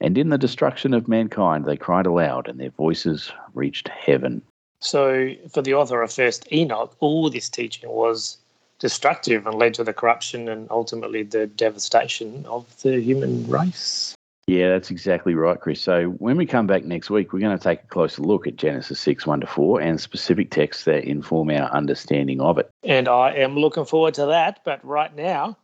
And 0.00 0.18
in 0.18 0.28
the 0.28 0.36
destruction 0.36 0.92
of 0.92 1.08
mankind 1.08 1.64
they 1.64 1.76
cried 1.76 2.06
aloud, 2.06 2.48
and 2.48 2.60
their 2.60 2.70
voices 2.70 3.32
reached 3.54 3.88
heaven. 3.88 4.42
So, 4.80 5.32
for 5.50 5.62
the 5.62 5.74
author 5.74 6.02
of 6.02 6.12
First 6.12 6.46
Enoch, 6.52 6.94
all 7.00 7.30
this 7.30 7.48
teaching 7.48 7.88
was 7.88 8.36
destructive 8.78 9.46
and 9.46 9.58
led 9.58 9.72
to 9.74 9.84
the 9.84 9.94
corruption 9.94 10.48
and 10.48 10.70
ultimately 10.70 11.22
the 11.22 11.46
devastation 11.46 12.44
of 12.46 12.82
the 12.82 13.00
human 13.00 13.48
race. 13.48 14.14
Yeah, 14.46 14.68
that's 14.68 14.92
exactly 14.92 15.34
right, 15.34 15.60
Kris. 15.60 15.80
So 15.80 16.04
when 16.04 16.36
we 16.36 16.46
come 16.46 16.68
back 16.68 16.84
next 16.84 17.10
week, 17.10 17.32
we're 17.32 17.40
going 17.40 17.58
to 17.58 17.62
take 17.62 17.82
a 17.82 17.86
closer 17.88 18.22
look 18.22 18.46
at 18.46 18.54
Genesis 18.54 19.00
6 19.00 19.26
1 19.26 19.40
to 19.40 19.46
4 19.46 19.80
and 19.80 20.00
specific 20.00 20.52
texts 20.52 20.84
that 20.84 21.04
inform 21.04 21.50
our 21.50 21.68
understanding 21.72 22.40
of 22.40 22.58
it. 22.58 22.70
And 22.84 23.08
I 23.08 23.32
am 23.32 23.56
looking 23.56 23.84
forward 23.84 24.14
to 24.14 24.26
that. 24.26 24.60
But 24.64 24.84
right 24.84 25.14
now, 25.16 25.58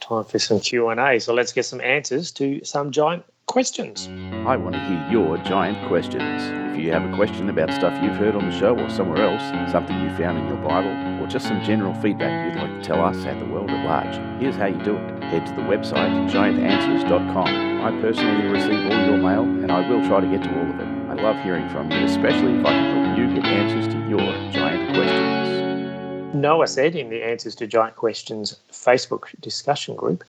time 0.00 0.24
for 0.24 0.38
some 0.38 0.60
Q&A. 0.60 1.18
So 1.18 1.34
let's 1.34 1.52
get 1.52 1.64
some 1.64 1.80
answers 1.80 2.30
to 2.32 2.64
some 2.64 2.92
giant 2.92 3.24
questions. 3.46 4.08
I 4.46 4.56
want 4.56 4.76
to 4.76 4.80
hear 4.84 5.08
your 5.10 5.36
giant 5.38 5.88
questions. 5.88 6.40
If 6.70 6.84
you 6.84 6.92
have 6.92 7.04
a 7.04 7.16
question 7.16 7.50
about 7.50 7.72
stuff 7.72 8.00
you've 8.00 8.14
heard 8.14 8.36
on 8.36 8.48
the 8.48 8.56
show 8.56 8.78
or 8.78 8.88
somewhere 8.90 9.24
else, 9.24 9.72
something 9.72 10.00
you 10.00 10.08
found 10.16 10.38
in 10.38 10.46
your 10.46 10.56
Bible, 10.58 10.94
just 11.30 11.46
some 11.46 11.62
general 11.62 11.94
feedback 11.94 12.52
you'd 12.52 12.60
like 12.60 12.82
to 12.82 12.82
tell 12.82 13.04
us 13.04 13.16
and 13.24 13.40
the 13.40 13.46
world 13.46 13.70
at 13.70 13.86
large, 13.86 14.40
here's 14.40 14.56
how 14.56 14.66
you 14.66 14.82
do 14.82 14.96
it. 14.96 15.22
Head 15.22 15.46
to 15.46 15.52
the 15.54 15.62
website 15.62 16.28
giantanswers.com. 16.28 17.46
I 17.46 18.00
personally 18.00 18.48
receive 18.48 18.84
all 18.90 19.06
your 19.06 19.16
mail 19.16 19.44
and 19.44 19.70
I 19.70 19.88
will 19.88 20.04
try 20.08 20.20
to 20.20 20.26
get 20.26 20.42
to 20.42 20.58
all 20.58 20.68
of 20.68 20.80
it. 20.80 20.88
I 21.08 21.14
love 21.14 21.40
hearing 21.44 21.68
from 21.68 21.90
you, 21.92 21.98
especially 21.98 22.58
if 22.58 22.66
I 22.66 22.70
can 22.70 23.06
help 23.06 23.18
you 23.18 23.34
get 23.34 23.44
answers 23.44 23.86
to 23.94 24.08
your 24.08 24.20
giant 24.50 24.94
questions. 24.94 26.34
Noah 26.34 26.66
said 26.66 26.96
in 26.96 27.10
the 27.10 27.22
Answers 27.22 27.54
to 27.56 27.66
Giant 27.66 27.96
Questions 27.96 28.56
Facebook 28.70 29.28
discussion 29.40 29.94
group 29.94 30.24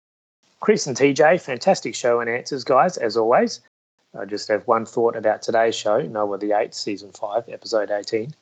Kris 0.60 0.86
and 0.86 0.96
TJ, 0.96 1.40
fantastic 1.40 1.94
show 1.94 2.20
and 2.20 2.28
answers, 2.28 2.64
guys, 2.64 2.98
as 2.98 3.16
always. 3.16 3.60
I 4.18 4.26
just 4.26 4.48
have 4.48 4.66
one 4.66 4.84
thought 4.84 5.16
about 5.16 5.40
today's 5.40 5.74
show, 5.74 6.02
Noah 6.02 6.36
the 6.36 6.50
8th, 6.50 6.74
Season 6.74 7.10
5, 7.12 7.48
Episode 7.48 7.90
18. 7.90 8.34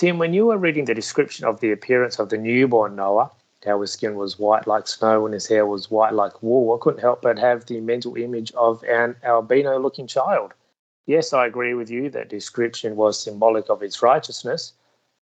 Tim, 0.00 0.16
when 0.16 0.32
you 0.32 0.46
were 0.46 0.56
reading 0.56 0.86
the 0.86 0.94
description 0.94 1.44
of 1.44 1.60
the 1.60 1.72
appearance 1.72 2.18
of 2.18 2.30
the 2.30 2.38
newborn 2.38 2.96
Noah, 2.96 3.30
how 3.66 3.82
his 3.82 3.92
skin 3.92 4.14
was 4.14 4.38
white 4.38 4.66
like 4.66 4.88
snow 4.88 5.26
and 5.26 5.34
his 5.34 5.46
hair 5.46 5.66
was 5.66 5.90
white 5.90 6.14
like 6.14 6.42
wool, 6.42 6.74
I 6.74 6.82
couldn't 6.82 7.02
help 7.02 7.20
but 7.20 7.38
have 7.38 7.66
the 7.66 7.82
mental 7.82 8.16
image 8.16 8.50
of 8.52 8.82
an 8.84 9.16
albino 9.22 9.78
looking 9.78 10.06
child. 10.06 10.54
Yes, 11.04 11.34
I 11.34 11.44
agree 11.44 11.74
with 11.74 11.90
you 11.90 12.08
that 12.08 12.30
description 12.30 12.96
was 12.96 13.22
symbolic 13.22 13.68
of 13.68 13.82
its 13.82 14.00
righteousness, 14.00 14.72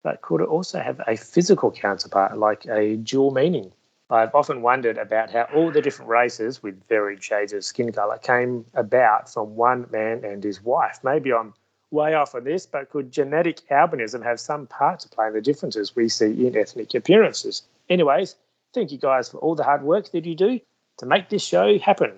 but 0.02 0.24
could 0.24 0.42
it 0.42 0.48
also 0.48 0.80
have 0.80 1.00
a 1.06 1.16
physical 1.16 1.70
counterpart, 1.70 2.36
like 2.36 2.66
a 2.66 2.96
dual 2.96 3.30
meaning? 3.30 3.72
I've 4.10 4.34
often 4.34 4.64
wondered 4.64 4.98
about 4.98 5.30
how 5.30 5.44
all 5.54 5.70
the 5.70 5.80
different 5.84 6.10
races 6.10 6.64
with 6.64 6.84
varied 6.90 7.22
shades 7.24 7.54
of 7.54 7.64
skin 7.64 7.92
colour 7.92 8.18
came 8.18 8.66
about 8.74 9.32
from 9.32 9.56
one 9.56 9.86
man 9.92 10.26
and 10.26 10.44
his 10.44 10.64
wife. 10.64 11.02
Maybe 11.04 11.32
I'm 11.32 11.54
way 11.96 12.14
off 12.14 12.36
on 12.36 12.44
this, 12.44 12.66
but 12.66 12.90
could 12.90 13.12
genetic 13.12 13.62
albinism 13.72 14.24
have 14.24 14.40
some 14.40 14.68
part 14.68 15.00
to 15.00 15.10
play 15.10 15.28
in 15.28 15.34
the 15.34 15.42
differences 15.42 15.96
we 15.96 16.10
see 16.10 16.46
in 16.46 16.56
ethnic 16.56 16.94
appearances? 16.94 17.64
Anyways, 17.90 18.36
thank 18.74 18.92
you 18.92 19.00
guys 19.00 19.30
for 19.30 19.38
all 19.40 19.56
the 19.56 19.64
hard 19.64 19.82
work 19.82 20.12
that 20.12 20.26
you 20.26 20.36
do 20.36 20.60
to 20.98 21.06
make 21.06 21.30
this 21.30 21.44
show 21.44 21.80
happen. 21.80 22.12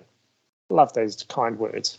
Love 0.68 0.92
those 0.92 1.22
kind 1.24 1.58
words. 1.58 1.98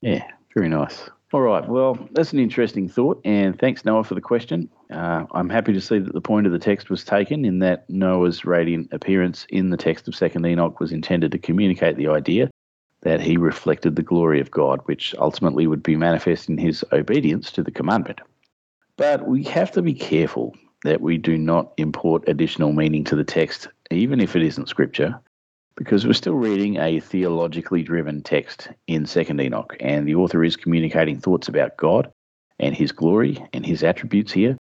Yeah, 0.00 0.24
very 0.54 0.68
nice. 0.68 1.10
All 1.32 1.42
right. 1.42 1.66
Well, 1.68 1.96
that's 2.12 2.32
an 2.32 2.40
interesting 2.40 2.88
thought. 2.88 3.20
And 3.24 3.56
thanks, 3.58 3.84
Noah, 3.84 4.02
for 4.02 4.14
the 4.14 4.20
question. 4.20 4.68
Uh, 4.90 5.26
I'm 5.32 5.48
happy 5.48 5.72
to 5.72 5.80
see 5.80 5.98
that 5.98 6.12
the 6.12 6.20
point 6.20 6.46
of 6.46 6.52
the 6.52 6.58
text 6.58 6.90
was 6.90 7.04
taken 7.04 7.44
in 7.44 7.60
that 7.60 7.88
Noah's 7.88 8.44
radiant 8.44 8.92
appearance 8.92 9.46
in 9.50 9.70
the 9.70 9.76
text 9.76 10.08
of 10.08 10.14
2nd 10.14 10.48
Enoch 10.48 10.80
was 10.80 10.90
intended 10.90 11.30
to 11.32 11.38
communicate 11.38 11.96
the 11.96 12.08
idea 12.08 12.50
that 13.02 13.20
he 13.20 13.36
reflected 13.36 13.96
the 13.96 14.02
glory 14.02 14.40
of 14.40 14.50
God, 14.50 14.80
which 14.84 15.14
ultimately 15.18 15.66
would 15.66 15.82
be 15.82 15.96
manifest 15.96 16.48
in 16.48 16.58
his 16.58 16.84
obedience 16.92 17.50
to 17.52 17.62
the 17.62 17.70
commandment. 17.70 18.20
But 18.96 19.26
we 19.26 19.44
have 19.44 19.70
to 19.72 19.82
be 19.82 19.94
careful 19.94 20.54
that 20.84 21.00
we 21.00 21.18
do 21.18 21.38
not 21.38 21.72
import 21.76 22.28
additional 22.28 22.72
meaning 22.72 23.04
to 23.04 23.16
the 23.16 23.24
text, 23.24 23.68
even 23.90 24.20
if 24.20 24.36
it 24.36 24.42
isn't 24.42 24.68
scripture, 24.68 25.18
because 25.76 26.06
we're 26.06 26.12
still 26.12 26.34
reading 26.34 26.76
a 26.76 27.00
theologically 27.00 27.82
driven 27.82 28.22
text 28.22 28.68
in 28.86 29.04
2nd 29.04 29.42
Enoch, 29.42 29.76
and 29.80 30.06
the 30.06 30.14
author 30.14 30.44
is 30.44 30.56
communicating 30.56 31.18
thoughts 31.18 31.48
about 31.48 31.76
God 31.76 32.12
and 32.58 32.74
his 32.74 32.92
glory 32.92 33.42
and 33.54 33.64
his 33.64 33.82
attributes 33.82 34.32
here, 34.32 34.56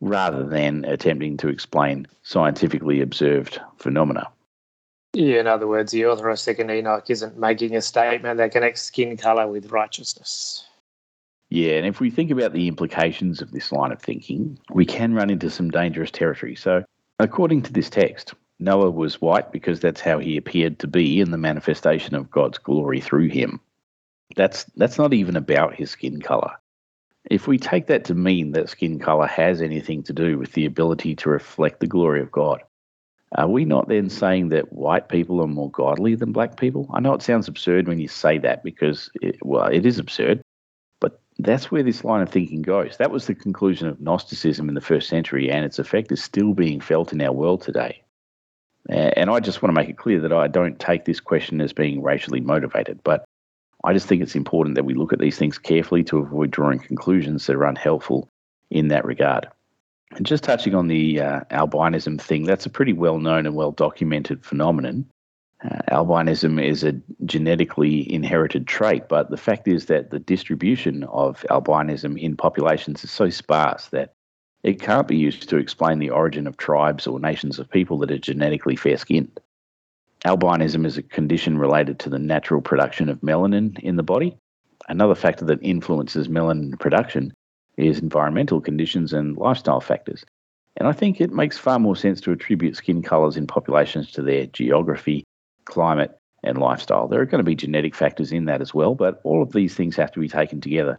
rather 0.00 0.44
than 0.44 0.84
attempting 0.84 1.36
to 1.36 1.48
explain 1.48 2.06
scientifically 2.22 3.00
observed 3.00 3.60
phenomena. 3.76 4.28
Yeah, 5.16 5.40
in 5.40 5.46
other 5.46 5.66
words, 5.66 5.92
the 5.92 6.04
author 6.04 6.28
of 6.28 6.36
2nd 6.36 6.70
Enoch 6.70 7.08
isn't 7.08 7.38
making 7.38 7.74
a 7.74 7.80
statement 7.80 8.36
that 8.36 8.52
connects 8.52 8.82
skin 8.82 9.16
color 9.16 9.48
with 9.48 9.72
righteousness. 9.72 10.66
Yeah, 11.48 11.78
and 11.78 11.86
if 11.86 12.00
we 12.00 12.10
think 12.10 12.30
about 12.30 12.52
the 12.52 12.68
implications 12.68 13.40
of 13.40 13.50
this 13.50 13.72
line 13.72 13.92
of 13.92 14.02
thinking, 14.02 14.58
we 14.74 14.84
can 14.84 15.14
run 15.14 15.30
into 15.30 15.48
some 15.48 15.70
dangerous 15.70 16.10
territory. 16.10 16.54
So, 16.54 16.84
according 17.18 17.62
to 17.62 17.72
this 17.72 17.88
text, 17.88 18.34
Noah 18.58 18.90
was 18.90 19.22
white 19.22 19.52
because 19.52 19.80
that's 19.80 20.02
how 20.02 20.18
he 20.18 20.36
appeared 20.36 20.78
to 20.80 20.86
be 20.86 21.18
in 21.18 21.30
the 21.30 21.38
manifestation 21.38 22.14
of 22.14 22.30
God's 22.30 22.58
glory 22.58 23.00
through 23.00 23.28
him. 23.28 23.58
That's 24.34 24.64
that's 24.76 24.98
not 24.98 25.14
even 25.14 25.34
about 25.34 25.74
his 25.74 25.90
skin 25.90 26.20
color. 26.20 26.52
If 27.30 27.48
we 27.48 27.56
take 27.56 27.86
that 27.86 28.04
to 28.04 28.14
mean 28.14 28.52
that 28.52 28.68
skin 28.68 28.98
color 28.98 29.26
has 29.28 29.62
anything 29.62 30.02
to 30.02 30.12
do 30.12 30.38
with 30.38 30.52
the 30.52 30.66
ability 30.66 31.14
to 31.16 31.30
reflect 31.30 31.80
the 31.80 31.86
glory 31.86 32.20
of 32.20 32.30
God, 32.30 32.60
are 33.32 33.48
we 33.48 33.64
not 33.64 33.88
then 33.88 34.08
saying 34.08 34.50
that 34.50 34.72
white 34.72 35.08
people 35.08 35.40
are 35.42 35.48
more 35.48 35.70
godly 35.70 36.14
than 36.14 36.32
black 36.32 36.58
people? 36.58 36.88
I 36.92 37.00
know 37.00 37.14
it 37.14 37.22
sounds 37.22 37.48
absurd 37.48 37.88
when 37.88 37.98
you 37.98 38.08
say 38.08 38.38
that 38.38 38.62
because, 38.62 39.10
it, 39.20 39.38
well, 39.42 39.66
it 39.66 39.84
is 39.84 39.98
absurd, 39.98 40.42
but 41.00 41.20
that's 41.38 41.70
where 41.70 41.82
this 41.82 42.04
line 42.04 42.22
of 42.22 42.28
thinking 42.28 42.62
goes. 42.62 42.96
That 42.98 43.10
was 43.10 43.26
the 43.26 43.34
conclusion 43.34 43.88
of 43.88 44.00
Gnosticism 44.00 44.68
in 44.68 44.74
the 44.74 44.80
first 44.80 45.08
century, 45.08 45.50
and 45.50 45.64
its 45.64 45.78
effect 45.78 46.12
is 46.12 46.22
still 46.22 46.54
being 46.54 46.80
felt 46.80 47.12
in 47.12 47.20
our 47.20 47.32
world 47.32 47.62
today. 47.62 48.02
And 48.88 49.28
I 49.28 49.40
just 49.40 49.62
want 49.62 49.74
to 49.74 49.80
make 49.80 49.88
it 49.88 49.98
clear 49.98 50.20
that 50.20 50.32
I 50.32 50.46
don't 50.46 50.78
take 50.78 51.04
this 51.04 51.18
question 51.18 51.60
as 51.60 51.72
being 51.72 52.02
racially 52.02 52.40
motivated, 52.40 53.00
but 53.02 53.24
I 53.82 53.92
just 53.92 54.06
think 54.06 54.22
it's 54.22 54.36
important 54.36 54.76
that 54.76 54.84
we 54.84 54.94
look 54.94 55.12
at 55.12 55.18
these 55.18 55.36
things 55.36 55.58
carefully 55.58 56.04
to 56.04 56.18
avoid 56.18 56.52
drawing 56.52 56.78
conclusions 56.78 57.46
that 57.46 57.56
are 57.56 57.64
unhelpful 57.64 58.28
in 58.70 58.88
that 58.88 59.04
regard. 59.04 59.48
And 60.12 60.24
just 60.24 60.44
touching 60.44 60.74
on 60.74 60.86
the 60.86 61.20
uh, 61.20 61.40
albinism 61.50 62.20
thing, 62.20 62.44
that's 62.44 62.66
a 62.66 62.70
pretty 62.70 62.92
well 62.92 63.18
known 63.18 63.46
and 63.46 63.54
well 63.54 63.72
documented 63.72 64.44
phenomenon. 64.44 65.06
Uh, 65.64 65.80
albinism 65.90 66.62
is 66.62 66.84
a 66.84 66.94
genetically 67.24 68.12
inherited 68.12 68.66
trait, 68.66 69.08
but 69.08 69.30
the 69.30 69.36
fact 69.36 69.66
is 69.66 69.86
that 69.86 70.10
the 70.10 70.18
distribution 70.18 71.04
of 71.04 71.44
albinism 71.50 72.20
in 72.20 72.36
populations 72.36 73.02
is 73.02 73.10
so 73.10 73.30
sparse 73.30 73.88
that 73.88 74.12
it 74.62 74.80
can't 74.80 75.08
be 75.08 75.16
used 75.16 75.48
to 75.48 75.56
explain 75.56 75.98
the 75.98 76.10
origin 76.10 76.46
of 76.46 76.56
tribes 76.56 77.06
or 77.06 77.18
nations 77.18 77.58
of 77.58 77.70
people 77.70 77.98
that 77.98 78.10
are 78.10 78.18
genetically 78.18 78.76
fair 78.76 78.96
skinned. 78.96 79.40
Albinism 80.24 80.84
is 80.84 80.98
a 80.98 81.02
condition 81.02 81.58
related 81.58 81.98
to 82.00 82.10
the 82.10 82.18
natural 82.18 82.60
production 82.60 83.08
of 83.08 83.20
melanin 83.20 83.78
in 83.80 83.96
the 83.96 84.02
body. 84.02 84.36
Another 84.88 85.14
factor 85.14 85.44
that 85.46 85.62
influences 85.62 86.28
melanin 86.28 86.78
production 86.78 87.32
is 87.76 87.98
environmental 87.98 88.60
conditions 88.60 89.12
and 89.12 89.36
lifestyle 89.36 89.80
factors. 89.80 90.24
And 90.76 90.88
I 90.88 90.92
think 90.92 91.20
it 91.20 91.32
makes 91.32 91.56
far 91.58 91.78
more 91.78 91.96
sense 91.96 92.20
to 92.22 92.32
attribute 92.32 92.76
skin 92.76 93.02
colours 93.02 93.36
in 93.36 93.46
populations 93.46 94.12
to 94.12 94.22
their 94.22 94.46
geography, 94.46 95.24
climate, 95.64 96.18
and 96.42 96.58
lifestyle. 96.58 97.08
There 97.08 97.20
are 97.20 97.26
going 97.26 97.38
to 97.38 97.44
be 97.44 97.56
genetic 97.56 97.94
factors 97.94 98.32
in 98.32 98.44
that 98.44 98.60
as 98.60 98.74
well, 98.74 98.94
but 98.94 99.20
all 99.24 99.42
of 99.42 99.52
these 99.52 99.74
things 99.74 99.96
have 99.96 100.12
to 100.12 100.20
be 100.20 100.28
taken 100.28 100.60
together 100.60 100.98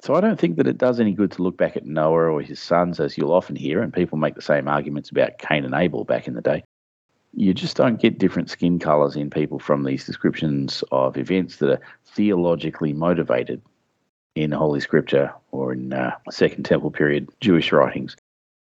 so 0.00 0.14
I 0.14 0.20
don't 0.20 0.38
think 0.38 0.56
that 0.56 0.68
it 0.68 0.78
does 0.78 1.00
any 1.00 1.12
good 1.12 1.32
to 1.32 1.42
look 1.42 1.56
back 1.56 1.76
at 1.76 1.86
Noah 1.86 2.32
or 2.32 2.40
his 2.40 2.60
sons, 2.60 3.00
as 3.00 3.18
you'll 3.18 3.32
often 3.32 3.56
hear, 3.56 3.82
and 3.82 3.92
people 3.92 4.16
make 4.16 4.36
the 4.36 4.42
same 4.42 4.68
arguments 4.68 5.10
about 5.10 5.38
Cain 5.38 5.64
and 5.64 5.74
Abel 5.74 6.04
back 6.04 6.28
in 6.28 6.34
the 6.34 6.40
day. 6.40 6.62
You 7.34 7.52
just 7.52 7.76
don't 7.76 8.00
get 8.00 8.18
different 8.18 8.48
skin 8.48 8.78
colours 8.78 9.16
in 9.16 9.28
people 9.28 9.58
from 9.58 9.84
these 9.84 10.06
descriptions 10.06 10.84
of 10.92 11.16
events 11.16 11.56
that 11.56 11.70
are 11.70 11.80
theologically 12.06 12.92
motivated 12.92 13.60
in 14.42 14.52
Holy 14.52 14.78
Scripture 14.78 15.32
or 15.50 15.72
in 15.72 15.92
uh, 15.92 16.12
Second 16.30 16.62
Temple 16.62 16.92
period 16.92 17.28
Jewish 17.40 17.72
writings. 17.72 18.16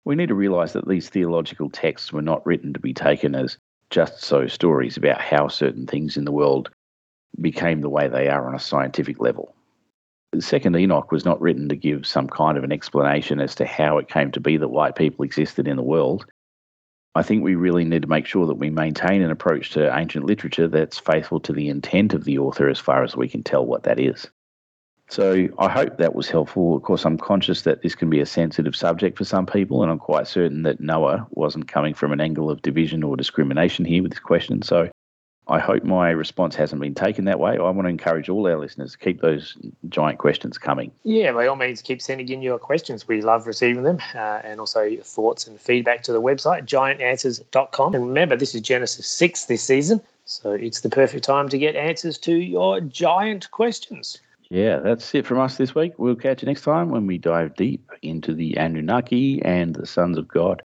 We 0.04 0.16
need 0.16 0.30
to 0.30 0.36
realise 0.36 0.74
that 0.74 0.88
these 0.88 1.10
theological 1.10 1.70
texts 1.70 2.12
were 2.12 2.24
not 2.24 2.44
written 2.46 2.74
to 2.74 2.80
be 2.80 2.94
taken 2.94 3.36
as 3.36 3.58
just 3.92 4.24
so 4.24 4.48
stories 4.48 4.98
about 4.98 5.22
how 5.22 5.48
certain 5.48 5.86
things 5.86 6.18
in 6.18 6.26
the 6.26 6.32
world 6.32 6.72
became 7.40 7.82
the 7.82 7.90
way 7.90 8.08
they 8.08 8.30
are 8.30 8.48
on 8.48 8.56
a 8.56 8.60
scientific 8.60 9.20
level. 9.20 9.54
The 10.32 10.42
Second 10.42 10.76
Enoch 10.76 11.12
was 11.12 11.26
not 11.26 11.40
written 11.40 11.70
to 11.70 11.76
give 11.76 12.08
some 12.08 12.28
kind 12.28 12.58
of 12.58 12.64
an 12.64 12.72
explanation 12.72 13.40
as 13.40 13.54
to 13.56 13.66
how 13.66 14.00
it 14.00 14.10
came 14.10 14.32
to 14.32 14.40
be 14.40 14.58
that 14.58 14.70
white 14.70 14.96
people 14.96 15.24
existed 15.24 15.68
in 15.68 15.78
the 15.78 15.84
world. 15.84 16.26
I 17.14 17.22
think 17.22 17.44
we 17.44 17.54
really 17.54 17.86
need 17.86 18.04
to 18.04 18.08
make 18.08 18.26
sure 18.26 18.48
that 18.48 18.56
we 18.58 18.72
maintain 18.72 19.22
an 19.22 19.32
approach 19.32 19.72
to 19.72 19.96
ancient 19.96 20.26
literature 20.26 20.68
that's 20.68 20.98
faithful 20.98 21.40
to 21.42 21.54
the 21.54 21.70
intent 21.70 22.14
of 22.16 22.24
the 22.24 22.40
author 22.40 22.70
as 22.70 22.80
far 22.80 23.04
as 23.04 23.16
we 23.16 23.28
can 23.28 23.44
tell 23.44 23.66
what 23.66 23.84
that 23.84 24.00
is. 24.00 24.28
So 25.10 25.48
I 25.58 25.70
hope 25.70 25.98
that 25.98 26.14
was 26.14 26.30
helpful. 26.30 26.76
Of 26.76 26.84
course, 26.84 27.04
I'm 27.04 27.18
conscious 27.18 27.64
that 27.64 27.82
this 27.82 27.96
can 27.96 28.12
be 28.12 28.20
a 28.20 28.26
sensitive 28.28 28.76
subject 28.76 29.18
for 29.18 29.26
some 29.26 29.48
people, 29.48 29.82
and 29.82 29.92
I'm 29.92 30.00
quite 30.00 30.28
certain 30.28 30.62
that 30.64 30.80
Noah 30.80 31.28
wasn't 31.32 31.68
coming 31.68 31.96
from 31.96 32.12
an 32.12 32.22
angle 32.22 32.50
of 32.50 32.62
division 32.62 33.04
or 33.04 33.18
discrimination 33.18 33.86
here 33.86 34.04
with 34.04 34.12
this 34.12 34.20
question. 34.20 34.62
So 34.62 34.90
I 35.48 35.58
hope 35.58 35.84
my 35.84 36.12
response 36.12 36.56
hasn't 36.56 36.80
been 36.80 36.94
taken 36.94 37.26
that 37.26 37.40
way. 37.40 37.54
I 37.54 37.70
want 37.72 37.86
to 37.86 37.90
encourage 37.90 38.30
all 38.30 38.48
our 38.48 38.58
listeners 38.60 38.92
to 38.92 38.98
keep 39.00 39.22
those 39.22 39.58
giant 39.90 40.20
questions 40.20 40.60
coming. 40.60 40.92
Yeah, 41.04 41.32
by 41.32 41.48
all 41.48 41.56
means, 41.56 41.82
keep 41.82 42.04
sending 42.04 42.30
in 42.30 42.44
your 42.44 42.60
questions. 42.60 43.08
We 43.08 43.24
love 43.24 43.48
receiving 43.48 43.82
them 43.82 43.98
uh, 44.14 44.42
and 44.44 44.60
also 44.60 44.96
thoughts 45.02 45.48
and 45.48 45.60
feedback 45.60 46.04
to 46.04 46.14
the 46.14 46.22
website, 46.22 46.66
giantanswers.com. 46.66 47.96
And 47.96 48.08
remember, 48.08 48.36
this 48.36 48.54
is 48.54 48.62
Genesis 48.62 49.08
6 49.08 49.46
this 49.46 49.64
season, 49.64 50.02
so 50.26 50.52
it's 50.52 50.82
the 50.82 50.90
perfect 50.90 51.24
time 51.24 51.50
to 51.50 51.58
get 51.58 51.76
answers 51.76 52.20
to 52.20 52.36
your 52.36 52.80
giant 52.80 53.50
questions. 53.50 54.20
Yeah, 54.50 54.80
that's 54.80 55.14
it 55.14 55.28
from 55.28 55.40
us 55.40 55.58
this 55.58 55.76
week. 55.76 55.94
We'll 55.98 56.16
catch 56.16 56.42
you 56.42 56.48
next 56.48 56.64
time 56.64 56.90
when 56.90 57.06
we 57.06 57.20
dive 57.20 57.56
deep 57.56 57.88
into 58.02 58.34
the 58.34 58.58
Anunnaki 58.58 59.42
and 59.44 59.76
the 59.76 59.86
sons 59.86 60.18
of 60.18 60.28
God. 60.28 60.64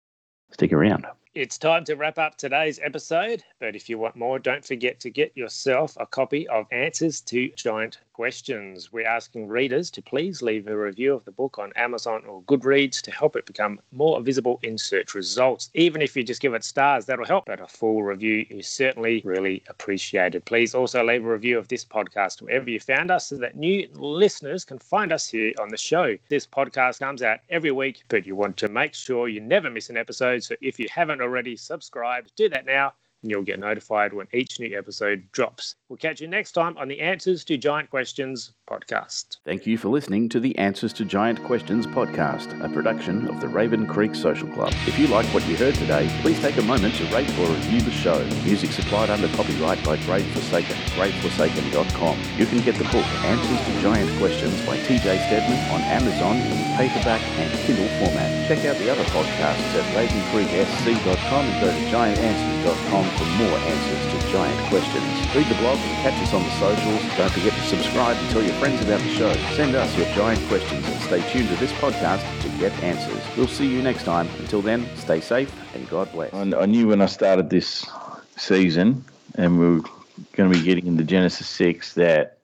Stick 0.51 0.71
around. 0.71 1.05
It's 1.33 1.57
time 1.57 1.83
to 1.85 1.95
wrap 1.95 2.19
up 2.19 2.37
today's 2.37 2.79
episode, 2.81 3.43
but 3.59 3.75
if 3.75 3.89
you 3.89 3.97
want 3.97 4.15
more, 4.15 4.37
don't 4.37 4.63
forget 4.63 4.99
to 4.99 5.09
get 5.09 5.35
yourself 5.35 5.97
a 5.99 6.05
copy 6.05 6.47
of 6.47 6.67
Answers 6.71 7.21
to 7.21 7.49
Giant 7.57 7.97
Questions. 8.13 8.93
We're 8.93 9.07
asking 9.07 9.47
readers 9.47 9.89
to 9.89 10.01
please 10.01 10.43
leave 10.43 10.67
a 10.67 10.77
review 10.77 11.15
of 11.15 11.25
the 11.25 11.31
book 11.31 11.57
on 11.57 11.73
Amazon 11.75 12.23
or 12.27 12.43
Goodreads 12.43 13.01
to 13.01 13.11
help 13.11 13.35
it 13.35 13.47
become 13.47 13.79
more 13.91 14.21
visible 14.21 14.59
in 14.61 14.77
search 14.77 15.15
results. 15.15 15.71
Even 15.73 15.99
if 15.99 16.15
you 16.15 16.23
just 16.23 16.39
give 16.39 16.53
it 16.53 16.63
stars, 16.63 17.07
that'll 17.07 17.25
help, 17.25 17.47
but 17.47 17.59
a 17.59 17.67
full 17.67 18.03
review 18.03 18.45
is 18.51 18.67
certainly 18.67 19.23
really 19.25 19.63
appreciated. 19.67 20.45
Please 20.45 20.75
also 20.75 21.03
leave 21.03 21.25
a 21.25 21.31
review 21.31 21.57
of 21.57 21.67
this 21.69 21.83
podcast 21.83 22.43
wherever 22.43 22.69
you 22.69 22.79
found 22.79 23.09
us 23.09 23.29
so 23.29 23.35
that 23.37 23.55
new 23.55 23.87
listeners 23.95 24.63
can 24.63 24.77
find 24.77 25.11
us 25.11 25.27
here 25.27 25.51
on 25.59 25.69
the 25.69 25.77
show. 25.77 26.15
This 26.29 26.45
podcast 26.45 26.99
comes 26.99 27.23
out 27.23 27.39
every 27.49 27.71
week, 27.71 28.03
but 28.09 28.27
you 28.27 28.35
want 28.35 28.57
to 28.57 28.69
make 28.69 28.93
sure 28.93 29.27
you 29.27 29.41
never 29.41 29.71
miss 29.71 29.89
an 29.89 29.97
episode. 29.97 30.43
So 30.43 30.55
if 30.61 30.77
you 30.79 30.87
haven't 30.87 31.21
already 31.21 31.55
subscribed, 31.55 32.31
do 32.35 32.47
that 32.49 32.67
now 32.67 32.93
and 33.23 33.31
you'll 33.31 33.41
get 33.41 33.59
notified 33.59 34.13
when 34.13 34.27
each 34.33 34.59
new 34.59 34.77
episode 34.77 35.23
drops. 35.31 35.75
We'll 35.89 35.97
catch 35.97 36.21
you 36.21 36.27
next 36.27 36.51
time 36.51 36.77
on 36.77 36.87
the 36.87 36.99
Answers 36.99 37.43
to 37.45 37.57
Giant 37.57 37.89
Questions 37.89 38.53
podcast. 38.69 39.37
Thank 39.45 39.65
you 39.65 39.77
for 39.77 39.89
listening 39.89 40.29
to 40.29 40.39
the 40.39 40.57
Answers 40.57 40.93
to 40.93 41.05
Giant 41.05 41.43
Questions 41.43 41.87
podcast, 41.87 42.63
a 42.63 42.69
production 42.69 43.27
of 43.27 43.39
the 43.41 43.47
Raven 43.47 43.87
Creek 43.87 44.13
Social 44.15 44.47
Club. 44.49 44.73
If 44.87 44.99
you 44.99 45.07
like 45.07 45.25
what 45.27 45.47
you 45.47 45.55
heard 45.55 45.75
today, 45.75 46.09
please 46.21 46.39
take 46.39 46.57
a 46.57 46.61
moment 46.61 46.95
to 46.95 47.05
rate 47.05 47.29
or 47.39 47.47
review 47.47 47.81
the 47.81 47.91
show. 47.91 48.23
Music 48.43 48.71
supplied 48.71 49.09
under 49.09 49.27
copyright 49.29 49.83
by 49.83 49.97
Grave 50.05 50.25
Forsaken, 50.33 50.75
graveforsaken.com. 50.95 52.19
You 52.37 52.45
can 52.45 52.61
get 52.61 52.75
the 52.75 52.85
book 52.85 53.05
Answers 53.25 53.65
to 53.65 53.81
Giant 53.81 54.17
Questions 54.19 54.65
by 54.65 54.77
TJ 54.79 54.99
Steadman 54.99 55.71
on 55.71 55.81
Amazon 55.81 56.37
in 56.37 56.77
paperback 56.77 57.21
and 57.39 57.51
Kindle 57.65 57.87
format. 57.99 58.47
Check 58.47 58.65
out 58.65 58.77
the 58.77 58.89
other 58.89 59.03
podcasts 59.05 59.75
at 59.75 59.85
ravencreeksc.com 59.95 61.45
and 61.45 61.61
go 61.61 61.67
to 61.67 61.91
giantanswers.com 61.91 63.12
for 63.17 63.25
more 63.37 63.57
answers 63.57 64.01
to 64.11 64.31
giant 64.31 64.69
questions. 64.69 65.35
Read 65.35 65.47
the 65.47 65.55
blog 65.55 65.77
and 65.77 66.03
catch 66.03 66.21
us 66.21 66.33
on 66.33 66.43
the 66.43 66.51
socials. 66.51 67.17
Don't 67.17 67.31
forget 67.31 67.53
to 67.53 67.61
subscribe 67.61 68.17
and 68.17 68.29
tell 68.31 68.43
your 68.43 68.53
friends 68.55 68.81
about 68.81 68.99
the 69.01 69.09
show. 69.09 69.33
Send 69.55 69.75
us 69.75 69.95
your 69.97 70.07
giant 70.15 70.45
questions 70.47 70.85
and 70.85 71.01
stay 71.01 71.21
tuned 71.31 71.49
to 71.49 71.55
this 71.57 71.71
podcast 71.73 72.23
to 72.41 72.49
get 72.59 72.71
answers. 72.83 73.21
We'll 73.37 73.47
see 73.47 73.67
you 73.67 73.81
next 73.81 74.03
time. 74.03 74.27
Until 74.39 74.61
then, 74.61 74.87
stay 74.95 75.21
safe 75.21 75.53
and 75.75 75.87
God 75.89 76.11
bless. 76.11 76.33
I 76.33 76.65
knew 76.65 76.87
when 76.87 77.01
I 77.01 77.07
started 77.07 77.49
this 77.49 77.85
season 78.37 79.03
and 79.35 79.59
we 79.59 79.69
were 79.69 79.81
going 80.33 80.51
to 80.51 80.57
be 80.57 80.63
getting 80.63 80.87
into 80.87 81.03
Genesis 81.03 81.47
6 81.47 81.93
that 81.95 82.37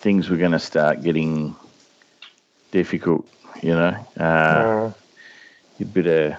things 0.00 0.28
were 0.28 0.36
going 0.36 0.52
to 0.52 0.58
start 0.58 1.02
getting 1.02 1.54
difficult, 2.70 3.26
you 3.62 3.70
know. 3.70 3.96
Uh, 4.18 4.22
uh. 4.22 4.92
A 5.80 5.84
bit 5.84 6.06
of 6.06 6.36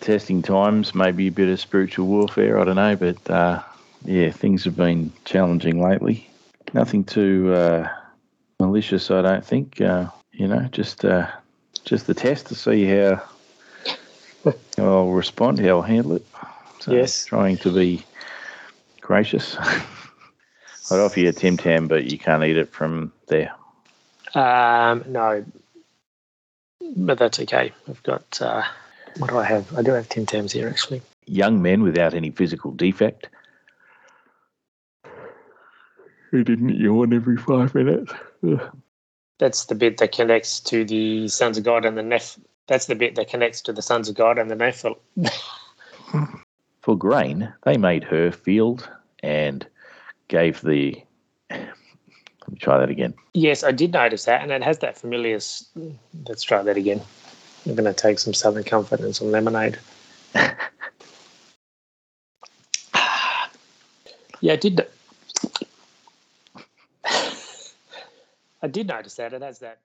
testing 0.00 0.42
times, 0.42 0.94
maybe 0.94 1.28
a 1.28 1.32
bit 1.32 1.48
of 1.48 1.60
spiritual 1.60 2.06
warfare. 2.06 2.58
I 2.58 2.64
don't 2.64 2.76
know, 2.76 2.96
but 2.96 3.30
uh, 3.30 3.62
yeah, 4.04 4.30
things 4.30 4.64
have 4.64 4.76
been 4.76 5.12
challenging 5.24 5.82
lately. 5.82 6.28
Nothing 6.72 7.04
too 7.04 7.52
uh, 7.52 7.88
malicious, 8.58 9.10
I 9.10 9.22
don't 9.22 9.44
think. 9.44 9.80
Uh, 9.80 10.08
you 10.32 10.46
know, 10.46 10.68
just 10.72 11.04
uh, 11.04 11.28
just 11.84 12.06
the 12.06 12.14
test 12.14 12.46
to 12.46 12.54
see 12.54 12.84
how, 12.86 13.22
how 14.76 14.84
I'll 14.84 15.10
respond, 15.10 15.58
how 15.58 15.68
I'll 15.68 15.82
handle 15.82 16.16
it. 16.16 16.26
So 16.80 16.92
yes, 16.92 17.24
trying 17.24 17.58
to 17.58 17.72
be 17.72 18.04
gracious. 19.00 19.56
I'd 20.90 20.98
offer 20.98 21.20
you 21.20 21.28
a 21.28 21.32
Tim 21.32 21.56
Tam, 21.56 21.88
but 21.88 22.10
you 22.10 22.18
can't 22.18 22.42
eat 22.42 22.56
it 22.56 22.70
from 22.72 23.12
there. 23.28 23.54
Um, 24.34 25.04
no, 25.06 25.44
but 26.96 27.18
that's 27.18 27.38
okay. 27.40 27.72
I've 27.88 28.02
got 28.02 28.40
uh, 28.40 28.64
what 29.18 29.30
do 29.30 29.38
I 29.38 29.44
have? 29.44 29.76
I 29.76 29.82
do 29.82 29.92
have 29.92 30.08
Tim 30.08 30.26
Tams 30.26 30.52
here 30.52 30.68
actually. 30.68 31.02
Young 31.26 31.62
men 31.62 31.82
without 31.82 32.14
any 32.14 32.30
physical 32.30 32.72
defect. 32.72 33.28
Who 36.30 36.44
didn't 36.44 36.76
yawn 36.76 37.12
every 37.12 37.36
five 37.36 37.74
minutes? 37.74 38.12
That's 39.38 39.64
the 39.66 39.74
bit 39.74 39.98
that 39.98 40.12
connects 40.12 40.60
to 40.60 40.84
the 40.84 41.28
sons 41.28 41.58
of 41.58 41.64
God 41.64 41.84
and 41.84 41.98
the 41.98 42.02
Neph. 42.02 42.38
That's 42.68 42.86
the 42.86 42.94
bit 42.94 43.16
that 43.16 43.28
connects 43.28 43.60
to 43.62 43.72
the 43.72 43.82
sons 43.82 44.08
of 44.08 44.14
God 44.14 44.38
and 44.38 44.50
the 44.50 44.54
Nephil. 44.54 44.96
For 46.82 46.96
grain, 46.96 47.52
they 47.64 47.76
made 47.76 48.04
her 48.04 48.30
field 48.30 48.88
and 49.22 49.66
gave 50.28 50.60
the. 50.60 51.02
Let 51.50 52.48
me 52.48 52.58
try 52.58 52.78
that 52.78 52.90
again. 52.90 53.14
Yes, 53.34 53.64
I 53.64 53.72
did 53.72 53.92
notice 53.92 54.24
that, 54.24 54.42
and 54.42 54.50
it 54.50 54.62
has 54.62 54.78
that 54.78 54.96
familiar. 54.96 55.38
Let's 56.28 56.42
try 56.42 56.62
that 56.62 56.76
again. 56.76 57.00
I'm 57.66 57.74
going 57.74 57.84
to 57.84 57.94
take 57.94 58.18
some 58.18 58.34
Southern 58.34 58.64
Comfort 58.64 59.00
and 59.00 59.14
some 59.14 59.30
lemonade. 59.30 59.78
yeah, 64.40 64.52
I 64.52 64.56
did. 64.56 64.86
I 68.62 68.68
did 68.68 68.86
notice 68.88 69.14
that. 69.16 69.32
It 69.32 69.42
has 69.42 69.58
that 69.60 69.78